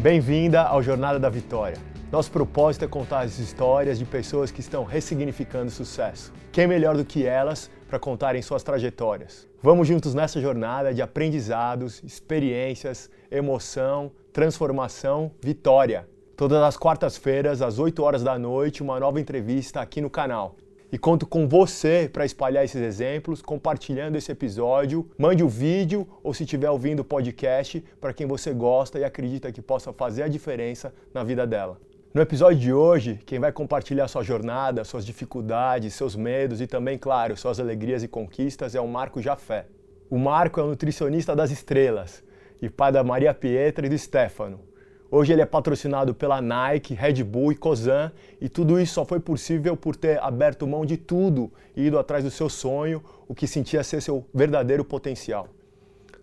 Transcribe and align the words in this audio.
Bem-vinda 0.00 0.62
ao 0.62 0.80
Jornada 0.80 1.18
da 1.18 1.28
Vitória. 1.28 1.76
Nosso 2.12 2.30
propósito 2.30 2.84
é 2.84 2.88
contar 2.88 3.22
as 3.22 3.40
histórias 3.40 3.98
de 3.98 4.04
pessoas 4.04 4.48
que 4.48 4.60
estão 4.60 4.84
ressignificando 4.84 5.72
sucesso. 5.72 6.32
Quem 6.52 6.68
melhor 6.68 6.96
do 6.96 7.04
que 7.04 7.26
elas 7.26 7.68
para 7.88 7.98
contarem 7.98 8.40
suas 8.40 8.62
trajetórias? 8.62 9.48
Vamos 9.60 9.88
juntos 9.88 10.14
nessa 10.14 10.40
jornada 10.40 10.94
de 10.94 11.02
aprendizados, 11.02 12.00
experiências, 12.04 13.10
emoção, 13.28 14.12
transformação, 14.32 15.32
vitória. 15.42 16.08
Todas 16.36 16.62
as 16.62 16.76
quartas-feiras, 16.76 17.60
às 17.60 17.80
8 17.80 18.00
horas 18.00 18.22
da 18.22 18.38
noite, 18.38 18.84
uma 18.84 19.00
nova 19.00 19.20
entrevista 19.20 19.80
aqui 19.80 20.00
no 20.00 20.08
canal. 20.08 20.54
E 20.90 20.96
conto 20.96 21.26
com 21.26 21.46
você 21.46 22.08
para 22.10 22.24
espalhar 22.24 22.64
esses 22.64 22.80
exemplos, 22.80 23.42
compartilhando 23.42 24.16
esse 24.16 24.32
episódio. 24.32 25.06
Mande 25.18 25.44
o 25.44 25.48
vídeo 25.48 26.08
ou 26.22 26.32
se 26.32 26.44
estiver 26.44 26.70
ouvindo 26.70 27.00
o 27.00 27.04
podcast 27.04 27.84
para 28.00 28.14
quem 28.14 28.26
você 28.26 28.54
gosta 28.54 28.98
e 28.98 29.04
acredita 29.04 29.52
que 29.52 29.60
possa 29.60 29.92
fazer 29.92 30.22
a 30.22 30.28
diferença 30.28 30.94
na 31.12 31.22
vida 31.22 31.46
dela. 31.46 31.78
No 32.14 32.22
episódio 32.22 32.58
de 32.58 32.72
hoje, 32.72 33.20
quem 33.26 33.38
vai 33.38 33.52
compartilhar 33.52 34.08
sua 34.08 34.22
jornada, 34.22 34.82
suas 34.82 35.04
dificuldades, 35.04 35.92
seus 35.92 36.16
medos 36.16 36.58
e 36.58 36.66
também, 36.66 36.96
claro, 36.96 37.36
suas 37.36 37.60
alegrias 37.60 38.02
e 38.02 38.08
conquistas 38.08 38.74
é 38.74 38.80
o 38.80 38.88
Marco 38.88 39.20
Jafé. 39.20 39.66
O 40.08 40.16
Marco 40.16 40.58
é 40.58 40.62
o 40.62 40.68
nutricionista 40.68 41.36
das 41.36 41.50
estrelas 41.50 42.24
e 42.62 42.70
pai 42.70 42.90
da 42.90 43.04
Maria 43.04 43.34
Pietra 43.34 43.86
e 43.86 43.90
do 43.90 43.98
Stefano. 43.98 44.67
Hoje 45.10 45.32
ele 45.32 45.40
é 45.40 45.46
patrocinado 45.46 46.14
pela 46.14 46.42
Nike, 46.42 46.92
Red 46.92 47.24
Bull 47.24 47.52
e 47.52 47.54
Cosan, 47.54 48.12
e 48.38 48.46
tudo 48.46 48.78
isso 48.78 48.92
só 48.92 49.06
foi 49.06 49.18
possível 49.18 49.74
por 49.74 49.96
ter 49.96 50.18
aberto 50.20 50.66
mão 50.66 50.84
de 50.84 50.98
tudo 50.98 51.50
e 51.74 51.86
ido 51.86 51.98
atrás 51.98 52.24
do 52.24 52.30
seu 52.30 52.50
sonho, 52.50 53.02
o 53.26 53.34
que 53.34 53.46
sentia 53.46 53.82
ser 53.82 54.02
seu 54.02 54.26
verdadeiro 54.34 54.84
potencial. 54.84 55.48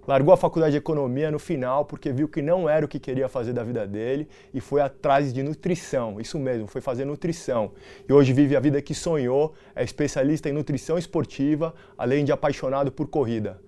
Largou 0.07 0.31
a 0.31 0.38
faculdade 0.38 0.73
de 0.73 0.77
economia 0.77 1.31
no 1.31 1.40
final 1.40 1.84
porque 1.84 2.12
viu 2.12 2.27
que 2.27 2.43
não 2.43 2.70
era 2.70 2.85
o 2.85 2.87
que 2.87 2.99
queria 2.99 3.27
fazer 3.27 3.54
da 3.54 3.63
vida 3.63 3.87
dele 3.87 4.27
e 4.54 4.62
foi 4.62 4.82
atrás 4.82 5.34
de 5.34 5.41
nutrição. 5.41 6.21
Isso 6.21 6.38
mesmo, 6.38 6.67
foi 6.67 6.79
fazer 6.79 7.05
nutrição. 7.05 7.71
E 8.07 8.13
hoje 8.13 8.34
vive 8.34 8.55
a 8.55 8.60
vida 8.60 8.79
que 8.84 8.93
sonhou, 8.93 9.55
é 9.76 9.84
especialista 9.84 10.48
em 10.48 10.54
nutrição 10.54 10.95
esportiva, 10.95 11.73
além 11.98 12.23
de 12.23 12.32
apaixonado 12.32 12.91
por 12.91 13.07
corrida. 13.07 13.60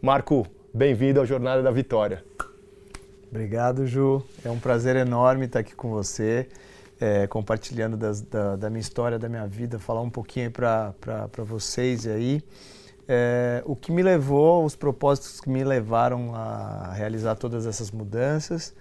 Marco, 0.00 0.46
bem-vindo 0.72 1.18
ao 1.18 1.26
Jornada 1.26 1.60
da 1.60 1.72
Vitória. 1.72 2.24
Obrigado, 3.30 3.86
Ju. 3.86 4.22
É 4.44 4.50
um 4.50 4.58
prazer 4.58 4.96
enorme 4.96 5.46
estar 5.46 5.60
aqui 5.60 5.74
com 5.74 5.88
você, 5.88 6.48
é, 7.00 7.26
compartilhando 7.28 7.96
das, 7.96 8.20
da, 8.20 8.56
da, 8.56 8.68
minha 8.68 8.80
história, 8.80 9.18
da 9.18 9.28
minha 9.28 9.46
vida, 9.46 9.78
falar 9.78 10.02
um 10.02 10.10
pouquinho 10.10 10.50
para 10.50 10.92
vocês 11.44 12.06
aí. 12.06 12.42
É, 13.06 13.62
o 13.64 13.76
que 13.76 13.92
me 13.92 14.02
levou, 14.02 14.64
os 14.64 14.74
propósitos 14.74 15.40
que 15.40 15.48
me 15.48 15.64
levaram 15.64 16.34
a 16.34 16.92
realizar 16.92 17.36
todas 17.36 17.66
essas 17.66 17.90
mudanças 17.90 18.74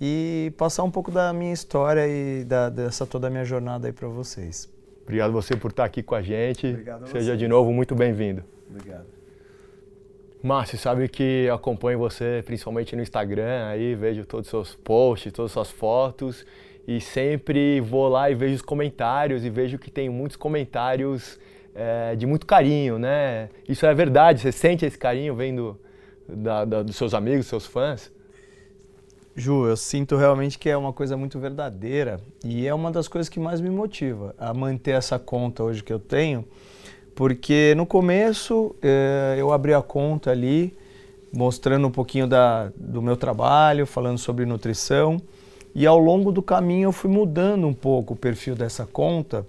e 0.00 0.52
passar 0.56 0.82
um 0.82 0.90
pouco 0.90 1.10
da 1.10 1.32
minha 1.32 1.52
história 1.52 2.06
e 2.08 2.44
da, 2.44 2.70
dessa 2.70 3.06
toda 3.06 3.26
a 3.26 3.30
minha 3.30 3.44
jornada 3.44 3.86
aí 3.86 3.92
para 3.92 4.08
vocês. 4.08 4.68
Obrigado 5.02 5.32
você 5.32 5.56
por 5.56 5.70
estar 5.70 5.84
aqui 5.84 6.02
com 6.02 6.14
a 6.14 6.22
gente. 6.22 6.66
Obrigado 6.68 7.04
a 7.04 7.06
Seja 7.06 7.32
você. 7.32 7.36
de 7.36 7.48
novo 7.48 7.72
muito 7.72 7.94
bem-vindo. 7.94 8.42
Obrigado. 8.68 9.19
Márcio, 10.42 10.78
sabe 10.78 11.06
que 11.06 11.50
acompanho 11.52 11.98
você 11.98 12.42
principalmente 12.46 12.96
no 12.96 13.02
Instagram, 13.02 13.66
aí 13.66 13.94
vejo 13.94 14.24
todos 14.24 14.46
os 14.46 14.50
seus 14.50 14.74
posts, 14.74 15.30
todas 15.32 15.50
as 15.50 15.52
suas 15.52 15.70
fotos 15.70 16.46
e 16.88 16.98
sempre 16.98 17.78
vou 17.80 18.08
lá 18.08 18.30
e 18.30 18.34
vejo 18.34 18.54
os 18.54 18.62
comentários 18.62 19.44
e 19.44 19.50
vejo 19.50 19.78
que 19.78 19.90
tem 19.90 20.08
muitos 20.08 20.36
comentários 20.36 21.38
é, 21.74 22.16
de 22.16 22.26
muito 22.26 22.46
carinho, 22.46 22.98
né? 22.98 23.50
Isso 23.68 23.84
é 23.84 23.92
verdade, 23.92 24.40
você 24.40 24.50
sente 24.50 24.86
esse 24.86 24.98
carinho 24.98 25.34
vendo 25.34 25.78
da, 26.26 26.64
da, 26.64 26.82
dos 26.82 26.96
seus 26.96 27.12
amigos, 27.12 27.46
seus 27.46 27.66
fãs? 27.66 28.10
Ju, 29.36 29.66
eu 29.66 29.76
sinto 29.76 30.16
realmente 30.16 30.58
que 30.58 30.68
é 30.68 30.76
uma 30.76 30.92
coisa 30.92 31.16
muito 31.16 31.38
verdadeira 31.38 32.18
e 32.44 32.66
é 32.66 32.74
uma 32.74 32.90
das 32.90 33.08
coisas 33.08 33.28
que 33.28 33.38
mais 33.38 33.60
me 33.60 33.70
motiva 33.70 34.34
a 34.38 34.52
manter 34.52 34.92
essa 34.92 35.18
conta 35.18 35.62
hoje 35.62 35.84
que 35.84 35.92
eu 35.92 35.98
tenho 35.98 36.46
porque 37.20 37.74
no 37.76 37.84
começo 37.84 38.74
eh, 38.80 39.36
eu 39.36 39.52
abri 39.52 39.74
a 39.74 39.82
conta 39.82 40.30
ali, 40.30 40.74
mostrando 41.30 41.86
um 41.86 41.90
pouquinho 41.90 42.26
da, 42.26 42.72
do 42.74 43.02
meu 43.02 43.14
trabalho, 43.14 43.84
falando 43.84 44.16
sobre 44.16 44.46
nutrição, 44.46 45.20
e 45.74 45.86
ao 45.86 45.98
longo 45.98 46.32
do 46.32 46.40
caminho 46.40 46.86
eu 46.86 46.92
fui 46.92 47.10
mudando 47.10 47.66
um 47.66 47.74
pouco 47.74 48.14
o 48.14 48.16
perfil 48.16 48.54
dessa 48.54 48.86
conta 48.86 49.46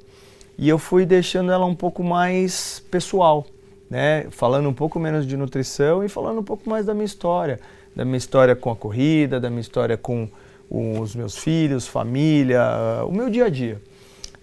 e 0.58 0.68
eu 0.68 0.78
fui 0.78 1.06
deixando 1.06 1.50
ela 1.50 1.66
um 1.66 1.74
pouco 1.74 2.04
mais 2.04 2.84
pessoal, 2.92 3.46
né? 3.90 4.28
falando 4.32 4.68
um 4.68 4.74
pouco 4.74 5.00
menos 5.00 5.26
de 5.26 5.38
nutrição 5.38 6.04
e 6.04 6.10
falando 6.10 6.42
um 6.42 6.44
pouco 6.44 6.70
mais 6.70 6.86
da 6.86 6.94
minha 6.94 7.06
história, 7.06 7.58
da 7.96 8.04
minha 8.04 8.18
história 8.18 8.54
com 8.54 8.70
a 8.70 8.76
corrida, 8.76 9.40
da 9.40 9.50
minha 9.50 9.62
história 9.62 9.96
com 9.96 10.28
os 10.70 11.16
meus 11.16 11.38
filhos, 11.38 11.88
família, 11.88 12.62
o 13.08 13.14
meu 13.14 13.30
dia 13.30 13.46
a 13.46 13.50
dia. 13.50 13.82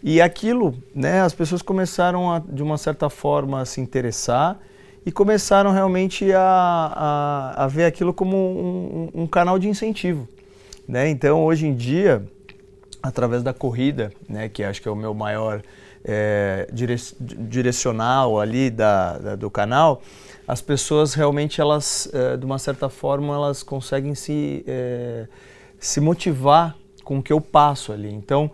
E 0.03 0.21
aquilo, 0.21 0.75
né, 0.95 1.21
as 1.21 1.35
pessoas 1.35 1.61
começaram 1.61 2.31
a, 2.31 2.39
de 2.39 2.63
uma 2.63 2.79
certa 2.79 3.11
forma 3.11 3.61
a 3.61 3.65
se 3.65 3.81
interessar 3.81 4.59
e 5.05 5.11
começaram 5.11 5.73
realmente 5.73 6.33
a, 6.33 6.41
a, 7.57 7.65
a 7.65 7.67
ver 7.67 7.85
aquilo 7.85 8.13
como 8.15 8.37
um, 8.37 9.23
um, 9.23 9.27
canal 9.27 9.59
de 9.59 9.69
incentivo. 9.69 10.29
Né? 10.87 11.09
Então, 11.09 11.45
hoje 11.45 11.67
em 11.67 11.75
dia, 11.75 12.25
através 13.03 13.43
da 13.43 13.53
corrida, 13.53 14.13
né, 14.29 14.49
que 14.49 14.63
acho 14.63 14.81
que 14.81 14.89
é 14.89 14.91
o 14.91 14.97
meu 14.97 15.15
maior 15.15 15.63
é, 16.05 16.69
direcional 16.73 18.39
ali 18.39 18.71
da, 18.71 19.19
da, 19.19 19.37
do 19.37 19.51
canal, 19.51 20.01
as 20.47 20.63
pessoas 20.63 21.13
realmente, 21.13 21.61
elas, 21.61 22.09
é, 22.13 22.37
de 22.37 22.47
uma 22.47 22.59
certa 22.59 22.89
forma, 22.89 23.35
elas 23.35 23.63
conseguem 23.63 24.15
se, 24.15 24.65
é, 24.67 25.27
se 25.79 26.01
motivar 26.01 26.77
com 27.03 27.19
o 27.19 27.23
que 27.23 27.33
eu 27.33 27.41
passo 27.41 27.93
ali. 27.93 28.13
Então, 28.13 28.51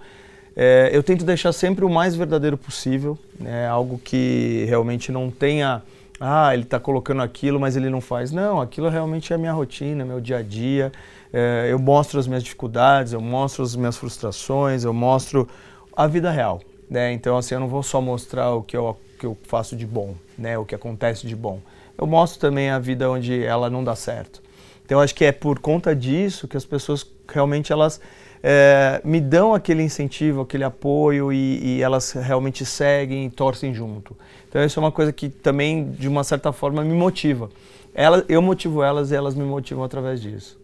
é, 0.56 0.91
eu 0.92 1.03
tento 1.03 1.25
deixar 1.25 1.53
sempre 1.53 1.84
o 1.84 1.91
mais 1.91 2.15
verdadeiro 2.15 2.56
possível, 2.56 3.19
né? 3.38 3.66
algo 3.66 3.98
que 3.98 4.65
realmente 4.69 5.10
não 5.10 5.31
tenha, 5.31 5.82
ah, 6.20 6.54
ele 6.54 6.62
está 6.62 6.78
colocando 6.78 7.22
aquilo, 7.22 7.59
mas 7.59 7.76
ele 7.76 7.91
não 7.91 8.00
faz. 8.00 8.31
Não, 8.31 8.60
aquilo 8.60 8.88
realmente 8.88 9.32
é 9.32 9.37
a 9.37 9.38
minha 9.38 9.53
rotina, 9.53 10.04
meu 10.04 10.20
dia 10.20 10.38
a 10.38 10.42
dia. 10.42 10.92
É, 11.32 11.66
eu 11.69 11.78
mostro 11.81 12.20
as 12.20 12.28
minhas 12.28 12.44
dificuldades, 12.44 13.12
eu 13.12 13.20
mostro 13.20 13.65
as 13.65 13.75
minhas 13.75 13.97
frustrações, 13.97 14.84
eu 14.84 14.92
mostro 14.92 15.48
a 15.97 16.06
vida 16.06 16.31
real. 16.31 16.60
Né? 16.88 17.12
Então, 17.12 17.36
assim, 17.36 17.54
eu 17.54 17.60
não 17.60 17.69
vou 17.69 17.82
só 17.82 18.00
mostrar 18.00 18.54
o 18.54 18.62
que 18.62 18.76
eu, 18.76 18.97
que 19.19 19.26
eu 19.26 19.36
faço 19.42 19.75
de 19.75 19.84
bom, 19.84 20.15
né? 20.38 20.56
o 20.56 20.65
que 20.65 20.75
acontece 20.75 21.26
de 21.26 21.34
bom. 21.34 21.59
Eu 21.98 22.06
mostro 22.06 22.38
também 22.38 22.71
a 22.71 22.78
vida 22.78 23.10
onde 23.10 23.42
ela 23.42 23.69
não 23.69 23.82
dá 23.82 23.97
certo. 23.97 24.41
Então, 24.84 25.00
acho 25.00 25.15
que 25.15 25.25
é 25.25 25.32
por 25.32 25.59
conta 25.59 25.97
disso 25.97 26.47
que 26.47 26.56
as 26.56 26.65
pessoas 26.65 27.04
realmente 27.28 27.72
elas 27.72 28.00
é, 28.47 29.00
me 29.03 29.22
dão 29.22 29.55
aquele 29.55 29.82
incentivo, 29.82 30.43
aquele 30.43 30.65
apoio 30.65 31.32
e, 31.32 31.78
e, 31.78 31.82
elas 31.82 32.12
realmente 32.12 32.62
seguem 32.66 33.25
e 33.25 33.31
torcem 33.31 33.72
junto. 33.72 34.15
Então 34.47 34.62
isso 34.62 34.78
é 34.78 34.82
uma 34.82 34.93
coisa 34.93 35.10
que 35.15 35.31
também, 35.31 35.91
de 35.93 36.06
uma 36.06 36.22
certa 36.22 36.53
forma, 36.53 36.84
me 36.84 36.93
motiva. 36.93 37.49
Ela, 37.94 38.22
eu 38.28 38.43
motivo 38.43 38.83
elas 38.83 39.10
e 39.10 39.16
elas 39.16 39.34
me 39.34 39.44
motivam 39.44 39.83
através 39.83 40.21
disso. 40.21 40.60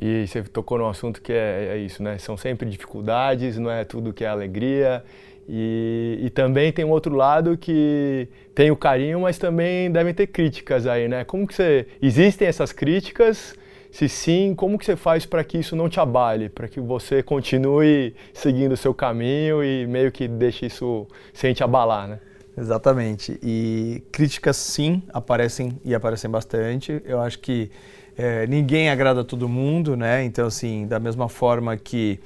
E 0.00 0.26
você 0.26 0.42
tocou 0.42 0.78
num 0.78 0.88
assunto 0.88 1.20
que 1.20 1.34
é, 1.34 1.72
é 1.72 1.76
isso, 1.76 2.02
né? 2.02 2.16
São 2.16 2.34
sempre 2.34 2.66
dificuldades, 2.66 3.58
não 3.58 3.70
é 3.70 3.84
tudo 3.84 4.14
que 4.14 4.24
é 4.24 4.28
alegria. 4.28 5.04
E, 5.46 6.18
e, 6.22 6.30
também 6.30 6.72
tem 6.72 6.82
um 6.82 6.90
outro 6.90 7.14
lado 7.14 7.58
que 7.58 8.26
tem 8.54 8.70
o 8.70 8.76
carinho, 8.76 9.20
mas 9.20 9.36
também 9.36 9.90
devem 9.90 10.14
ter 10.14 10.28
críticas 10.28 10.86
aí, 10.86 11.08
né? 11.08 11.24
Como 11.24 11.46
que 11.46 11.54
você... 11.54 11.86
Existem 12.00 12.48
essas 12.48 12.72
críticas 12.72 13.54
se 13.92 14.08
sim, 14.08 14.54
como 14.56 14.78
que 14.78 14.86
você 14.86 14.96
faz 14.96 15.26
para 15.26 15.44
que 15.44 15.58
isso 15.58 15.76
não 15.76 15.86
te 15.86 16.00
abale, 16.00 16.48
para 16.48 16.66
que 16.66 16.80
você 16.80 17.22
continue 17.22 18.14
seguindo 18.32 18.72
o 18.72 18.76
seu 18.76 18.94
caminho 18.94 19.62
e 19.62 19.86
meio 19.86 20.10
que 20.10 20.26
deixe 20.26 20.64
isso 20.64 21.06
sem 21.34 21.52
te 21.52 21.62
abalar, 21.62 22.08
né? 22.08 22.18
Exatamente. 22.56 23.38
E 23.42 24.02
críticas 24.10 24.56
sim 24.56 25.02
aparecem 25.12 25.78
e 25.84 25.94
aparecem 25.94 26.30
bastante. 26.30 27.02
Eu 27.04 27.20
acho 27.20 27.38
que 27.38 27.70
é, 28.16 28.46
ninguém 28.46 28.88
agrada 28.88 29.22
todo 29.22 29.46
mundo, 29.46 29.94
né? 29.94 30.24
Então 30.24 30.46
assim, 30.46 30.86
da 30.86 30.98
mesma 30.98 31.28
forma 31.28 31.76
que 31.76 32.18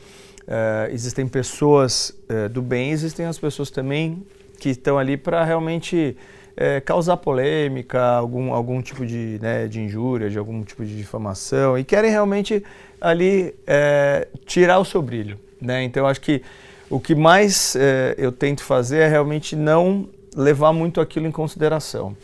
é, 0.46 0.88
existem 0.92 1.26
pessoas 1.26 2.16
é, 2.28 2.48
do 2.48 2.62
bem, 2.62 2.92
existem 2.92 3.26
as 3.26 3.40
pessoas 3.40 3.70
também 3.70 4.24
que 4.60 4.68
estão 4.68 4.96
ali 4.96 5.16
para 5.16 5.42
realmente 5.42 6.16
é, 6.56 6.80
causar 6.80 7.18
polêmica, 7.18 8.02
algum, 8.02 8.52
algum 8.52 8.80
tipo 8.80 9.04
de, 9.04 9.38
né, 9.42 9.68
de 9.68 9.80
injúria, 9.80 10.30
de 10.30 10.38
algum 10.38 10.62
tipo 10.62 10.84
de 10.84 10.96
difamação, 10.96 11.78
e 11.78 11.84
querem 11.84 12.10
realmente 12.10 12.64
ali 13.00 13.54
é, 13.66 14.26
tirar 14.46 14.78
o 14.78 14.84
seu 14.84 15.02
brilho. 15.02 15.38
Né? 15.60 15.84
Então, 15.84 16.06
acho 16.06 16.20
que 16.20 16.42
o 16.88 16.98
que 16.98 17.14
mais 17.14 17.76
é, 17.76 18.14
eu 18.16 18.32
tento 18.32 18.62
fazer 18.62 18.98
é 18.98 19.08
realmente 19.08 19.54
não 19.54 20.08
levar 20.34 20.72
muito 20.72 21.00
aquilo 21.00 21.26
em 21.26 21.32
consideração. 21.32 22.16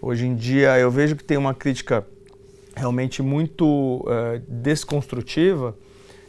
Hoje 0.00 0.26
em 0.26 0.34
dia, 0.34 0.78
eu 0.78 0.90
vejo 0.90 1.16
que 1.16 1.24
tem 1.24 1.36
uma 1.36 1.54
crítica 1.54 2.06
realmente 2.76 3.22
muito 3.22 4.04
é, 4.08 4.40
desconstrutiva. 4.48 5.76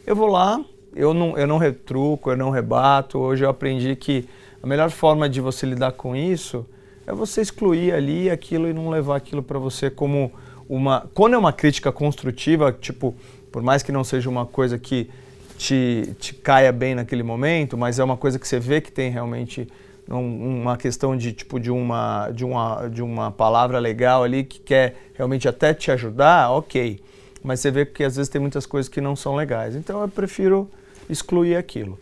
Eu 0.06 0.14
vou 0.14 0.28
lá, 0.28 0.62
eu 0.94 1.12
não, 1.12 1.36
eu 1.36 1.46
não 1.46 1.58
retruco, 1.58 2.30
eu 2.30 2.36
não 2.36 2.50
rebato. 2.50 3.18
Hoje 3.18 3.44
eu 3.44 3.50
aprendi 3.50 3.94
que 3.96 4.28
a 4.62 4.66
melhor 4.66 4.90
forma 4.90 5.28
de 5.28 5.40
você 5.40 5.66
lidar 5.66 5.92
com 5.92 6.16
isso 6.16 6.66
é 7.06 7.12
você 7.12 7.40
excluir 7.40 7.92
ali 7.92 8.28
aquilo 8.28 8.68
e 8.68 8.72
não 8.72 8.90
levar 8.90 9.16
aquilo 9.16 9.42
para 9.42 9.58
você 9.58 9.88
como 9.88 10.32
uma. 10.68 11.08
Quando 11.14 11.34
é 11.34 11.38
uma 11.38 11.52
crítica 11.52 11.92
construtiva, 11.92 12.72
tipo, 12.72 13.14
Por 13.52 13.62
mais 13.62 13.82
que 13.82 13.90
não 13.90 14.04
seja 14.04 14.28
uma 14.28 14.44
coisa 14.44 14.78
que 14.78 15.08
te, 15.56 16.14
te 16.18 16.34
caia 16.34 16.70
bem 16.72 16.94
naquele 16.94 17.22
momento, 17.22 17.76
mas 17.78 17.98
é 17.98 18.04
uma 18.04 18.16
coisa 18.16 18.38
que 18.38 18.46
você 18.46 18.58
vê 18.58 18.80
que 18.80 18.92
tem 18.92 19.10
realmente 19.10 19.66
uma 20.08 20.76
questão 20.76 21.16
de 21.16 21.32
tipo 21.32 21.58
de 21.58 21.70
uma 21.70 22.30
de 22.30 22.44
uma 22.44 22.88
de 22.88 23.02
uma 23.02 23.30
palavra 23.30 23.78
legal 23.78 24.22
ali 24.22 24.44
que 24.44 24.60
quer 24.60 24.94
realmente 25.14 25.48
até 25.48 25.74
te 25.74 25.90
ajudar, 25.90 26.50
ok. 26.50 27.00
Mas 27.42 27.60
você 27.60 27.70
vê 27.70 27.86
que 27.86 28.04
às 28.04 28.16
vezes 28.16 28.28
tem 28.28 28.40
muitas 28.40 28.66
coisas 28.66 28.88
que 28.88 29.00
não 29.00 29.16
são 29.16 29.34
legais. 29.36 29.74
Então 29.74 30.02
eu 30.02 30.08
prefiro 30.08 30.68
excluir 31.08 31.56
aquilo. 31.56 31.98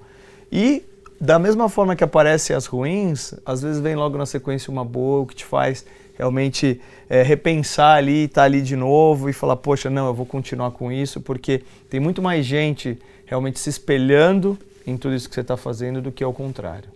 E 0.50 0.82
da 1.20 1.38
mesma 1.38 1.68
forma 1.68 1.96
que 1.96 2.04
aparecem 2.04 2.54
as 2.54 2.66
ruins, 2.66 3.34
às 3.44 3.62
vezes 3.62 3.80
vem 3.80 3.94
logo 3.94 4.18
na 4.18 4.26
sequência 4.26 4.70
uma 4.70 4.84
boa, 4.84 5.26
que 5.26 5.34
te 5.34 5.44
faz 5.44 5.84
realmente 6.16 6.80
é, 7.08 7.22
repensar 7.22 7.96
ali, 7.96 8.24
estar 8.24 8.42
tá 8.42 8.44
ali 8.44 8.62
de 8.62 8.76
novo 8.76 9.28
e 9.28 9.32
falar, 9.32 9.56
poxa, 9.56 9.90
não, 9.90 10.06
eu 10.06 10.14
vou 10.14 10.26
continuar 10.26 10.70
com 10.70 10.90
isso, 10.90 11.20
porque 11.20 11.62
tem 11.90 12.00
muito 12.00 12.22
mais 12.22 12.44
gente 12.44 12.98
realmente 13.26 13.58
se 13.58 13.70
espelhando 13.70 14.58
em 14.86 14.96
tudo 14.96 15.14
isso 15.14 15.28
que 15.28 15.34
você 15.34 15.40
está 15.40 15.56
fazendo 15.56 16.00
do 16.00 16.12
que 16.12 16.22
ao 16.22 16.32
contrário. 16.32 16.88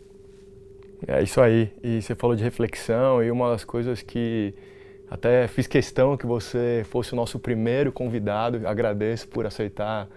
É 1.06 1.22
isso 1.22 1.40
aí. 1.40 1.70
E 1.82 2.02
você 2.02 2.14
falou 2.14 2.34
de 2.34 2.42
reflexão 2.42 3.22
e 3.22 3.30
uma 3.30 3.50
das 3.50 3.64
coisas 3.64 4.02
que 4.02 4.52
até 5.10 5.46
fiz 5.48 5.66
questão 5.66 6.16
que 6.16 6.26
você 6.26 6.84
fosse 6.90 7.12
o 7.12 7.16
nosso 7.16 7.38
primeiro 7.38 7.92
convidado. 7.92 8.66
Agradeço 8.66 9.28
por 9.28 9.46
aceitar 9.46 10.08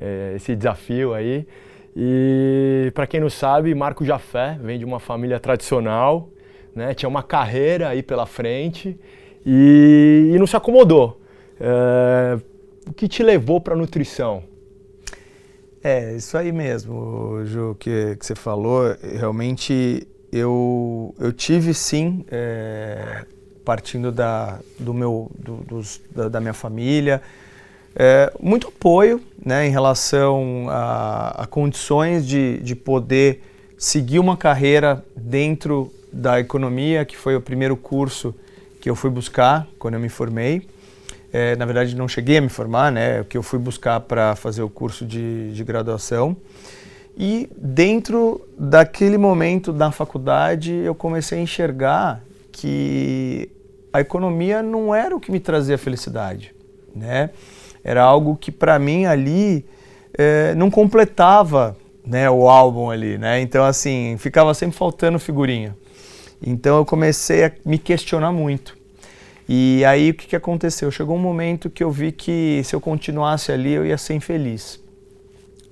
é, 0.00 0.32
esse 0.34 0.56
desafio 0.56 1.14
aí. 1.14 1.46
E 1.94 2.90
para 2.94 3.06
quem 3.06 3.20
não 3.20 3.28
sabe, 3.28 3.74
Marco 3.74 4.04
Jafé 4.04 4.58
vem 4.60 4.78
de 4.78 4.84
uma 4.84 4.98
família 4.98 5.38
tradicional, 5.38 6.30
né? 6.74 6.94
tinha 6.94 7.08
uma 7.08 7.22
carreira 7.22 7.88
aí 7.88 8.02
pela 8.02 8.26
frente 8.26 8.98
e, 9.44 10.30
e 10.32 10.38
não 10.38 10.46
se 10.46 10.56
acomodou. 10.56 11.20
É, 11.60 12.38
o 12.88 12.92
que 12.92 13.06
te 13.06 13.22
levou 13.22 13.60
para 13.60 13.74
a 13.74 13.76
nutrição? 13.76 14.42
É, 15.84 16.14
isso 16.14 16.36
aí 16.38 16.52
mesmo, 16.52 17.44
Ju, 17.44 17.76
que, 17.78 18.16
que 18.16 18.24
você 18.24 18.34
falou. 18.34 18.96
Realmente 19.02 20.06
eu, 20.32 21.14
eu 21.18 21.32
tive 21.32 21.74
sim, 21.74 22.24
é, 22.30 23.24
partindo 23.64 24.10
da, 24.10 24.60
do 24.78 24.94
meu, 24.94 25.30
do, 25.38 25.56
dos, 25.56 26.00
da, 26.14 26.28
da, 26.28 26.40
minha 26.40 26.54
família, 26.54 27.20
é, 27.94 28.32
muito 28.40 28.68
apoio 28.68 29.20
né, 29.44 29.66
em 29.66 29.70
relação 29.70 30.66
a, 30.68 31.42
a 31.42 31.46
condições 31.46 32.26
de, 32.26 32.58
de 32.58 32.74
poder 32.74 33.42
seguir 33.76 34.18
uma 34.18 34.36
carreira 34.36 35.04
dentro 35.16 35.92
da 36.12 36.38
economia, 36.38 37.04
que 37.04 37.16
foi 37.16 37.34
o 37.34 37.40
primeiro 37.40 37.76
curso 37.76 38.34
que 38.80 38.88
eu 38.88 38.94
fui 38.94 39.10
buscar 39.10 39.66
quando 39.78 39.94
eu 39.94 40.00
me 40.00 40.08
formei. 40.08 40.68
É, 41.32 41.56
na 41.56 41.64
verdade, 41.64 41.96
não 41.96 42.06
cheguei 42.06 42.36
a 42.36 42.40
me 42.40 42.48
formar, 42.48 42.92
né? 42.92 43.24
Que 43.24 43.38
eu 43.38 43.42
fui 43.42 43.58
buscar 43.58 44.00
para 44.00 44.36
fazer 44.36 44.62
o 44.62 44.68
curso 44.68 45.06
de, 45.06 45.52
de 45.52 45.64
graduação. 45.64 46.36
E 47.16 47.48
dentro 47.56 48.46
daquele 48.58 49.16
momento 49.16 49.72
da 49.72 49.90
faculdade, 49.90 50.72
eu 50.72 50.94
comecei 50.94 51.38
a 51.38 51.42
enxergar 51.42 52.22
que 52.50 53.50
a 53.92 54.00
economia 54.00 54.62
não 54.62 54.94
era 54.94 55.14
o 55.14 55.20
que 55.20 55.32
me 55.32 55.40
trazia 55.40 55.78
felicidade, 55.78 56.54
né? 56.94 57.30
Era 57.84 58.02
algo 58.02 58.36
que 58.36 58.50
para 58.50 58.78
mim 58.78 59.04
ali 59.04 59.64
é, 60.16 60.54
não 60.54 60.70
completava, 60.70 61.76
né, 62.04 62.28
o 62.28 62.48
álbum 62.48 62.90
ali, 62.90 63.18
né? 63.18 63.40
Então 63.40 63.64
assim 63.64 64.16
ficava 64.18 64.54
sempre 64.54 64.76
faltando 64.76 65.18
figurinha. 65.18 65.76
Então 66.44 66.76
eu 66.78 66.84
comecei 66.84 67.44
a 67.44 67.52
me 67.64 67.78
questionar 67.78 68.32
muito. 68.32 68.76
E 69.48 69.84
aí 69.84 70.10
o 70.10 70.14
que, 70.14 70.26
que 70.26 70.36
aconteceu? 70.36 70.90
Chegou 70.90 71.16
um 71.16 71.20
momento 71.20 71.70
que 71.70 71.82
eu 71.82 71.90
vi 71.90 72.12
que 72.12 72.62
se 72.64 72.74
eu 72.74 72.80
continuasse 72.80 73.52
ali 73.52 73.72
eu 73.72 73.86
ia 73.86 73.98
ser 73.98 74.14
infeliz. 74.14 74.80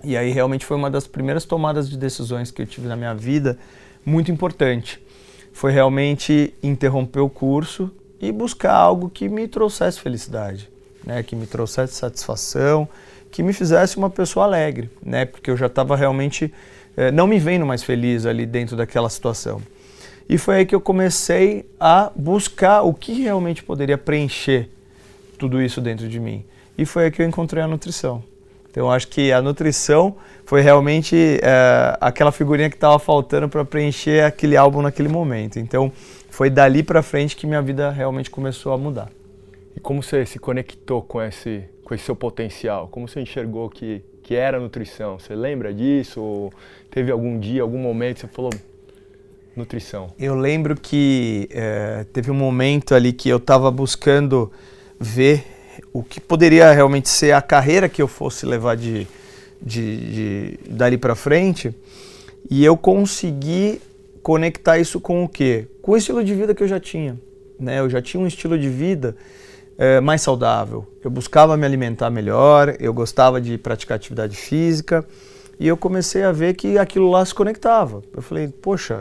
E 0.02 0.16
aí 0.16 0.30
realmente 0.30 0.64
foi 0.64 0.76
uma 0.76 0.90
das 0.90 1.06
primeiras 1.06 1.44
tomadas 1.44 1.88
de 1.88 1.96
decisões 1.96 2.50
que 2.50 2.62
eu 2.62 2.66
tive 2.66 2.88
na 2.88 2.96
minha 2.96 3.14
vida, 3.14 3.58
muito 4.04 4.30
importante. 4.30 5.00
Foi 5.52 5.72
realmente 5.72 6.54
interromper 6.62 7.20
o 7.20 7.28
curso 7.28 7.90
e 8.20 8.32
buscar 8.32 8.74
algo 8.74 9.10
que 9.10 9.28
me 9.28 9.46
trouxesse 9.46 10.00
felicidade, 10.00 10.70
né? 11.04 11.22
que 11.22 11.34
me 11.34 11.46
trouxesse 11.46 11.94
satisfação, 11.94 12.88
que 13.30 13.42
me 13.42 13.52
fizesse 13.52 13.96
uma 13.96 14.10
pessoa 14.10 14.44
alegre, 14.44 14.90
né? 15.02 15.24
porque 15.24 15.50
eu 15.50 15.56
já 15.56 15.66
estava 15.66 15.96
realmente 15.96 16.52
eh, 16.96 17.10
não 17.10 17.26
me 17.26 17.38
vendo 17.38 17.64
mais 17.64 17.82
feliz 17.82 18.26
ali 18.26 18.44
dentro 18.44 18.76
daquela 18.76 19.08
situação. 19.08 19.62
E 20.28 20.38
foi 20.38 20.56
aí 20.56 20.66
que 20.66 20.74
eu 20.74 20.80
comecei 20.80 21.68
a 21.78 22.10
buscar 22.14 22.82
o 22.82 22.94
que 22.94 23.12
realmente 23.22 23.62
poderia 23.62 23.98
preencher 23.98 24.68
tudo 25.38 25.60
isso 25.60 25.80
dentro 25.80 26.08
de 26.08 26.20
mim. 26.20 26.44
E 26.78 26.84
foi 26.84 27.04
aí 27.04 27.10
que 27.10 27.20
eu 27.20 27.26
encontrei 27.26 27.62
a 27.62 27.66
nutrição. 27.66 28.22
Então 28.70 28.90
acho 28.90 29.08
que 29.08 29.32
a 29.32 29.42
nutrição 29.42 30.16
foi 30.44 30.60
realmente 30.60 31.16
é, 31.42 31.96
aquela 32.00 32.30
figurinha 32.30 32.70
que 32.70 32.76
estava 32.76 32.98
faltando 32.98 33.48
para 33.48 33.64
preencher 33.64 34.24
aquele 34.24 34.56
álbum 34.56 34.80
naquele 34.80 35.08
momento. 35.08 35.58
Então 35.58 35.90
foi 36.30 36.48
dali 36.48 36.82
para 36.82 37.02
frente 37.02 37.34
que 37.34 37.46
minha 37.46 37.60
vida 37.60 37.90
realmente 37.90 38.30
começou 38.30 38.72
a 38.72 38.78
mudar. 38.78 39.10
E 39.80 39.82
como 39.82 40.02
você 40.02 40.26
se 40.26 40.38
conectou 40.38 41.00
com 41.00 41.22
esse, 41.22 41.64
com 41.82 41.94
esse 41.94 42.04
seu 42.04 42.14
potencial? 42.14 42.86
Como 42.88 43.08
você 43.08 43.18
enxergou 43.18 43.70
que, 43.70 44.02
que 44.22 44.34
era 44.34 44.60
nutrição? 44.60 45.18
Você 45.18 45.34
lembra 45.34 45.72
disso? 45.72 46.20
Ou 46.20 46.52
teve 46.90 47.10
algum 47.10 47.40
dia, 47.40 47.62
algum 47.62 47.78
momento 47.78 48.16
que 48.16 48.20
você 48.20 48.26
falou 48.26 48.50
nutrição? 49.56 50.08
Eu 50.18 50.34
lembro 50.34 50.76
que 50.76 51.48
é, 51.50 52.04
teve 52.12 52.30
um 52.30 52.34
momento 52.34 52.94
ali 52.94 53.10
que 53.10 53.30
eu 53.30 53.38
estava 53.38 53.70
buscando 53.70 54.52
ver 54.98 55.46
o 55.94 56.02
que 56.02 56.20
poderia 56.20 56.70
realmente 56.72 57.08
ser 57.08 57.32
a 57.32 57.40
carreira 57.40 57.88
que 57.88 58.02
eu 58.02 58.06
fosse 58.06 58.44
levar 58.44 58.76
de, 58.76 59.06
de, 59.62 60.12
de 60.12 60.58
dali 60.68 60.98
para 60.98 61.14
frente 61.14 61.74
e 62.50 62.62
eu 62.62 62.76
consegui 62.76 63.80
conectar 64.22 64.78
isso 64.78 65.00
com 65.00 65.24
o 65.24 65.28
quê? 65.28 65.68
Com 65.80 65.92
o 65.92 65.96
estilo 65.96 66.22
de 66.22 66.34
vida 66.34 66.54
que 66.54 66.62
eu 66.62 66.68
já 66.68 66.78
tinha. 66.78 67.18
Né? 67.58 67.80
Eu 67.80 67.88
já 67.88 68.02
tinha 68.02 68.22
um 68.22 68.26
estilo 68.26 68.58
de 68.58 68.68
vida 68.68 69.16
é, 69.80 69.98
mais 69.98 70.20
saudável. 70.20 70.86
Eu 71.02 71.10
buscava 71.10 71.56
me 71.56 71.64
alimentar 71.64 72.10
melhor, 72.10 72.76
eu 72.78 72.92
gostava 72.92 73.40
de 73.40 73.56
praticar 73.56 73.96
atividade 73.96 74.36
física 74.36 75.02
e 75.58 75.66
eu 75.66 75.74
comecei 75.74 76.22
a 76.22 76.30
ver 76.30 76.52
que 76.54 76.76
aquilo 76.76 77.10
lá 77.10 77.24
se 77.24 77.34
conectava. 77.34 78.02
Eu 78.14 78.20
falei, 78.20 78.48
poxa, 78.48 79.00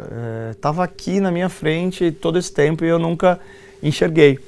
estava 0.52 0.84
é, 0.84 0.86
aqui 0.86 1.20
na 1.20 1.32
minha 1.32 1.50
frente 1.50 2.12
todo 2.14 2.40
esse 2.40 2.54
tempo 2.54 2.86
e 2.86 2.88
eu 2.88 2.98
nunca 2.98 3.42
enxerguei. 3.84 4.40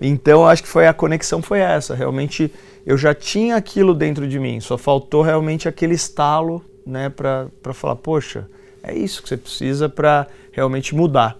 Então 0.00 0.44
acho 0.44 0.64
que 0.64 0.68
foi 0.68 0.88
a 0.88 0.92
conexão 0.92 1.40
foi 1.40 1.60
essa. 1.60 1.94
Realmente 1.94 2.52
eu 2.84 2.98
já 2.98 3.14
tinha 3.14 3.54
aquilo 3.54 3.94
dentro 3.94 4.26
de 4.26 4.40
mim, 4.40 4.58
só 4.58 4.76
faltou 4.76 5.22
realmente 5.22 5.68
aquele 5.68 5.94
estalo, 5.94 6.64
né, 6.84 7.08
para 7.08 7.48
falar, 7.72 7.94
poxa, 7.96 8.48
é 8.82 8.92
isso 8.92 9.22
que 9.22 9.28
você 9.28 9.36
precisa 9.36 9.88
para 9.88 10.26
realmente 10.50 10.96
mudar. 10.96 11.38